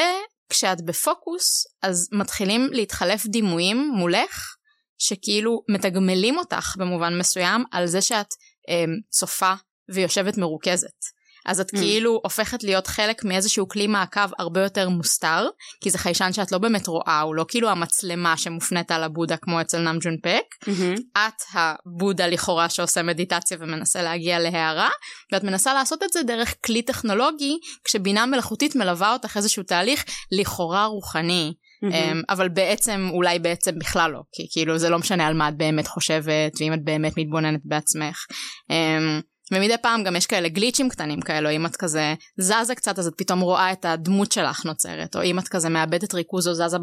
כשאת 0.54 0.82
בפוקוס 0.86 1.68
אז 1.82 2.10
מתחילים 2.12 2.70
להתחלף 2.72 3.26
דימויים 3.26 3.92
מולך 3.96 4.56
שכאילו 4.98 5.64
מתגמלים 5.70 6.38
אותך 6.38 6.76
במובן 6.78 7.18
מסוים 7.18 7.64
על 7.72 7.86
זה 7.86 8.02
שאת 8.02 8.28
אה, 8.70 8.86
צופה 9.10 9.54
ויושבת 9.94 10.38
מרוכזת. 10.38 11.13
אז 11.46 11.60
את 11.60 11.74
mm. 11.74 11.78
כאילו 11.78 12.20
הופכת 12.24 12.64
להיות 12.64 12.88
חלק 12.88 13.24
מאיזשהו 13.24 13.68
כלי 13.68 13.88
מעקב 13.88 14.30
הרבה 14.40 14.64
יותר 14.64 14.90
מוסתר, 14.90 15.48
כי 15.82 15.90
זה 15.90 15.98
חיישן 15.98 16.34
שאת 16.34 16.52
לא 16.52 16.58
באמת 16.58 16.88
רואה, 16.88 17.22
הוא 17.22 17.36
לא 17.36 17.46
כאילו 17.48 17.70
המצלמה 17.70 18.38
שמופנית 18.38 18.92
על 18.92 19.04
הבודה 19.04 19.38
כמו 19.38 19.62
אצל 19.62 19.80
נאם 19.80 20.00
פק, 20.24 20.66
mm-hmm. 20.66 21.02
את 21.18 21.42
הבודה 21.54 22.28
לכאורה 22.28 22.70
שעושה 22.70 23.04
מדיטציה 23.04 23.58
ומנסה 23.60 24.02
להגיע 24.02 24.40
להערה, 24.40 24.90
ואת 25.32 25.44
מנסה 25.44 25.74
לעשות 25.74 26.04
את 26.04 26.14
זה 26.14 26.24
דרך 26.24 26.56
כלי 26.66 26.82
טכנולוגי, 26.82 27.58
כשבינה 27.84 28.26
מלאכותית 28.26 28.76
מלווה 28.76 29.14
אותך 29.14 29.38
איזשהו 29.38 29.64
תהליך 29.64 30.04
לכאורה 30.32 30.86
רוחני. 30.86 31.54
Mm-hmm. 31.86 32.22
אבל 32.30 32.50
בעצם 32.50 33.10
אולי 33.14 33.40
בעצם 33.40 33.80
בכלל 33.80 34.12
לא 34.12 34.20
כי 34.32 34.44
כאילו 34.52 34.78
זה 34.78 34.90
לא 34.90 35.00
משנה 35.00 35.28
על 35.28 35.34
מה 35.34 35.50
את 35.50 35.58
באמת 35.58 35.88
חושבת 35.88 36.52
ואם 36.60 36.74
את 36.74 36.84
באמת 36.84 37.18
מתבוננת 37.18 37.62
בעצמך 37.66 38.26
אמ, 38.70 39.22
ומדי 39.56 39.78
פעם 39.82 40.04
גם 40.04 40.16
יש 40.16 40.26
כאלה 40.26 40.50
גליצ'ים 40.50 40.90
קטנים 40.90 41.22
כאלו, 41.22 41.52
אם 41.52 41.66
את 41.66 41.76
כזה 41.76 42.14
זזה 42.40 42.76
קצת 42.76 43.00
אז 43.00 43.08
את 43.08 43.14
פתאום 43.18 43.40
רואה 43.40 43.72
את 43.72 43.86
הדמות 43.86 44.32
שלך 44.32 44.66
נוצרת, 44.66 45.16
או 45.16 45.24
אם 45.24 45.40
את 45.40 45.48
כזה 45.48 45.70
מאבדת 45.70 46.14
ריכוז 46.14 46.48
או 46.48 46.54
זזה 46.54 46.78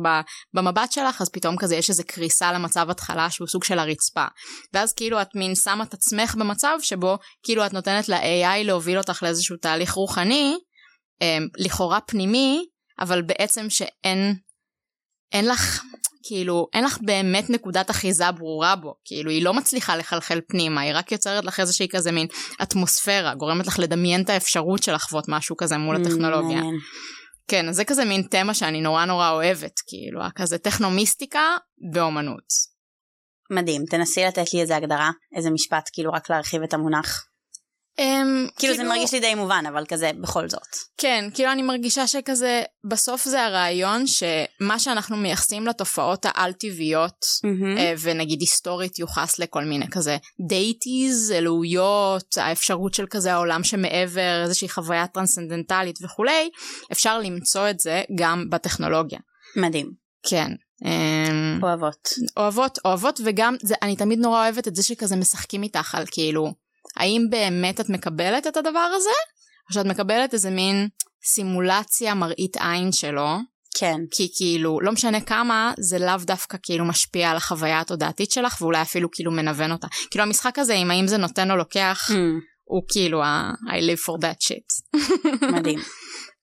במבט 0.55 0.93
שלך, 0.93 1.21
אז 1.21 1.29
פתאום 1.29 1.57
כזה 1.57 1.77
יש 1.77 1.91
איזה 1.91 2.03
קריסה 2.03 2.53
למצב 2.53 2.91
התחלה 2.91 3.31
שהוא 3.31 3.49
סוג 3.49 3.65
של 3.65 3.79
הרצפה. 3.79 4.25
ואז 4.73 4.93
כאילו 4.93 5.23
את 5.23 5.29
מין 5.35 5.55
שמה 5.55 5.85
את 5.85 5.95
עצמך 5.95 6.35
במצב 6.35 6.77
שבו 6.83 7.19
כאילו 7.43 7.67
את 7.67 7.73
נותנת 7.73 8.09
ל-AI 8.09 8.65
להוביל 8.65 8.99
אותך 8.99 9.23
לאיזשהו 9.23 9.57
תהליך 9.57 9.93
רוחני, 9.93 10.55
אמ, 11.23 11.47
לכאורה 11.59 12.01
פנימי, 12.01 12.65
אבל 13.01 13.23
בעצם 13.23 13.71
שאין 13.71 14.35
אין 15.33 15.47
לך 15.47 15.83
כאילו 16.31 16.67
אין 16.75 16.85
לך 16.85 16.99
באמת 17.03 17.51
נקודת 17.51 17.91
אחיזה 17.91 18.33
ברורה 18.33 18.77
בו, 18.77 18.95
כאילו 19.05 19.31
היא 19.31 19.45
לא 19.45 19.55
מצליחה 19.55 19.97
לחלחל 19.97 20.41
פנימה, 20.49 20.81
היא 20.81 20.93
רק 20.95 21.13
יוצרת 21.13 21.45
לך 21.45 21.61
איזושהי 21.61 21.89
כזה 21.89 22.13
מין 22.13 22.27
אטמוספירה, 22.63 23.35
גורמת 23.35 23.67
לך 23.67 23.79
לדמיין 23.79 24.23
את 24.23 24.31
האפשרות 24.31 24.83
של 24.83 24.95
לחוות 24.95 25.25
משהו 25.29 25.57
כזה 25.57 25.77
מול 25.77 25.97
הטכנולוגיה. 25.97 26.57
מעניין. 26.57 26.75
כן, 27.49 27.69
אז 27.69 27.77
זה 27.77 27.85
כזה 27.85 28.05
מין 28.05 28.23
תמה 28.23 28.55
שאני 28.55 28.81
נורא 28.81 29.05
נורא 29.05 29.31
אוהבת, 29.31 29.73
כאילו, 29.87 30.21
כזה 30.35 30.59
טכנו-מיסטיקה 30.59 31.57
באומנות. 31.93 32.71
מדהים, 33.51 33.83
תנסי 33.91 34.25
לתת 34.25 34.55
לי 34.55 34.61
איזה 34.61 34.77
הגדרה, 34.77 35.11
איזה 35.37 35.51
משפט, 35.51 35.91
כאילו 35.93 36.13
רק 36.13 36.31
להרחיב 36.31 36.63
את 36.63 36.75
המונח. 36.75 37.30
Um, 37.99 38.51
כאילו 38.59 38.75
זה 38.75 38.85
מרגיש 38.85 39.15
לי 39.15 39.21
די 39.21 39.35
מובן, 39.35 39.65
אבל 39.69 39.85
כזה 39.87 40.11
בכל 40.21 40.49
זאת. 40.49 40.69
כן, 40.99 41.25
כאילו 41.35 41.53
אני 41.53 41.63
מרגישה 41.63 42.07
שכזה, 42.07 42.63
בסוף 42.85 43.25
זה 43.25 43.45
הרעיון 43.45 44.05
שמה 44.07 44.79
שאנחנו 44.79 45.17
מייחסים 45.17 45.67
לתופעות 45.67 46.27
העל-טבעיות, 46.29 47.27
מהמם. 47.45 47.79
אה, 47.79 47.95
ונגיד 48.01 48.41
היסטורית 48.41 48.99
יוחס 48.99 49.39
לכל 49.39 49.65
מיני 49.65 49.87
כזה 49.91 50.17
deities, 50.49 51.33
אלוהיות, 51.33 52.39
האפשרות 52.39 52.95
של 52.95 53.07
כזה 53.11 53.33
העולם 53.33 53.65
שמעבר, 53.65 54.43
איזושהי 54.43 54.69
חוויה 54.69 55.07
טרנסצנדנטלית 55.07 55.99
וכולי, 56.03 56.51
אפשר 56.93 57.19
למצוא 57.19 57.71
את 57.71 57.81
זה 57.81 58.03
גם 58.15 58.51
בטכנולוגיה. 58.51 59.19
מדהים, 59.57 59.93
כן. 60.29 60.53
אמ, 60.85 61.61
אוהבות. 61.63 62.09
אוהבות, 62.37 62.79
אוהבות, 62.85 63.21
וגם 63.25 63.57
זה, 63.63 63.75
אני 63.83 63.97
תמיד 63.97 64.19
נורא 64.19 64.43
אוהבת 64.43 64.69
את 64.69 64.77
זה 64.77 64.83
שכזה 64.83 65.17
משחקים 65.17 65.63
איתך 65.63 65.95
על 65.95 66.05
כאילו, 66.11 66.53
האם 66.97 67.27
באמת 67.31 67.81
את 67.81 67.89
מקבלת 67.89 68.47
את 68.47 68.57
הדבר 68.57 68.89
הזה, 68.97 69.11
או 69.69 69.75
שאת 69.75 69.87
מקבלת 69.87 70.35
איזה 70.35 70.51
מין 70.51 70.89
סימולציה 71.25 72.15
מראית 72.15 72.57
עין 72.57 72.93
שלו, 72.93 73.27
כן, 73.79 73.97
כי 74.11 74.29
כאילו, 74.37 74.81
לא 74.81 74.93
משנה 74.93 75.21
כמה, 75.21 75.73
זה 75.81 75.99
לאו 75.99 76.17
דווקא 76.21 76.59
כאילו 76.63 76.85
משפיע 76.85 77.31
על 77.31 77.37
החוויה 77.37 77.81
התודעתית 77.81 78.31
שלך, 78.31 78.61
ואולי 78.63 78.83
אפילו 78.83 79.11
כאילו 79.11 79.33
מנוון 79.33 79.73
אותה. 79.73 79.87
כאילו 80.11 80.25
המשחק 80.25 80.59
הזה, 80.59 80.75
עם 80.75 80.91
האם 80.91 81.07
זה 81.07 81.17
נותן 81.17 81.51
או 81.51 81.57
לוקח, 81.57 82.09
אמ, 82.11 82.39
הוא 82.65 82.83
כאילו 82.93 83.23
ה- 83.23 83.53
I 83.67 83.81
live 83.81 84.01
for 84.01 84.23
that 84.23 84.47
shit. 84.47 84.99
מדהים. 85.57 85.79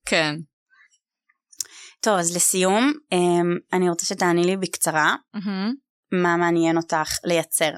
כן. 0.06 0.36
טוב, 2.02 2.14
אז 2.20 2.36
לסיום, 2.36 2.94
אמ, 3.12 3.58
אני 3.74 3.90
רוצה 3.90 4.06
שתעני 4.06 4.44
לי 4.44 4.58
בקצרה, 4.58 5.16
מהמם. 5.34 5.74
מה 6.12 6.38
מעניין 6.38 6.78
אותך 6.78 7.10
לייצר 7.24 7.72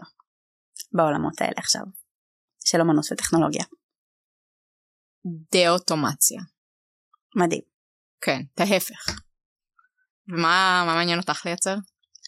בעולמות 0.94 1.42
האלה 1.42 1.54
עכשיו, 1.58 1.82
של 2.70 2.82
אמנות 2.82 3.06
וטכנולוגיה. 3.12 3.64
דה-אוטומציה. 5.52 6.42
מדהים. 7.36 7.62
כן, 8.22 8.42
את 8.54 8.60
ההפך. 8.60 9.20
ומה 10.28 10.84
מה 10.86 10.96
מעניין 10.96 11.20
אותך 11.20 11.46
לייצר? 11.46 11.76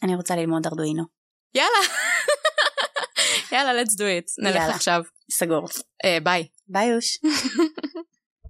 אני 0.03 0.15
רוצה 0.15 0.35
ללמוד 0.35 0.67
ארדואינו. 0.67 1.03
יאללה. 1.53 1.93
יאללה, 3.51 3.83
let's 3.83 3.93
do 3.93 4.01
it. 4.01 4.43
נלך 4.43 4.55
יאללה. 4.55 4.75
עכשיו. 4.75 5.03
סגור. 5.31 5.67
אה, 6.05 6.17
ביי. 6.23 6.47
ביי 6.67 6.87
יוש. 6.87 7.17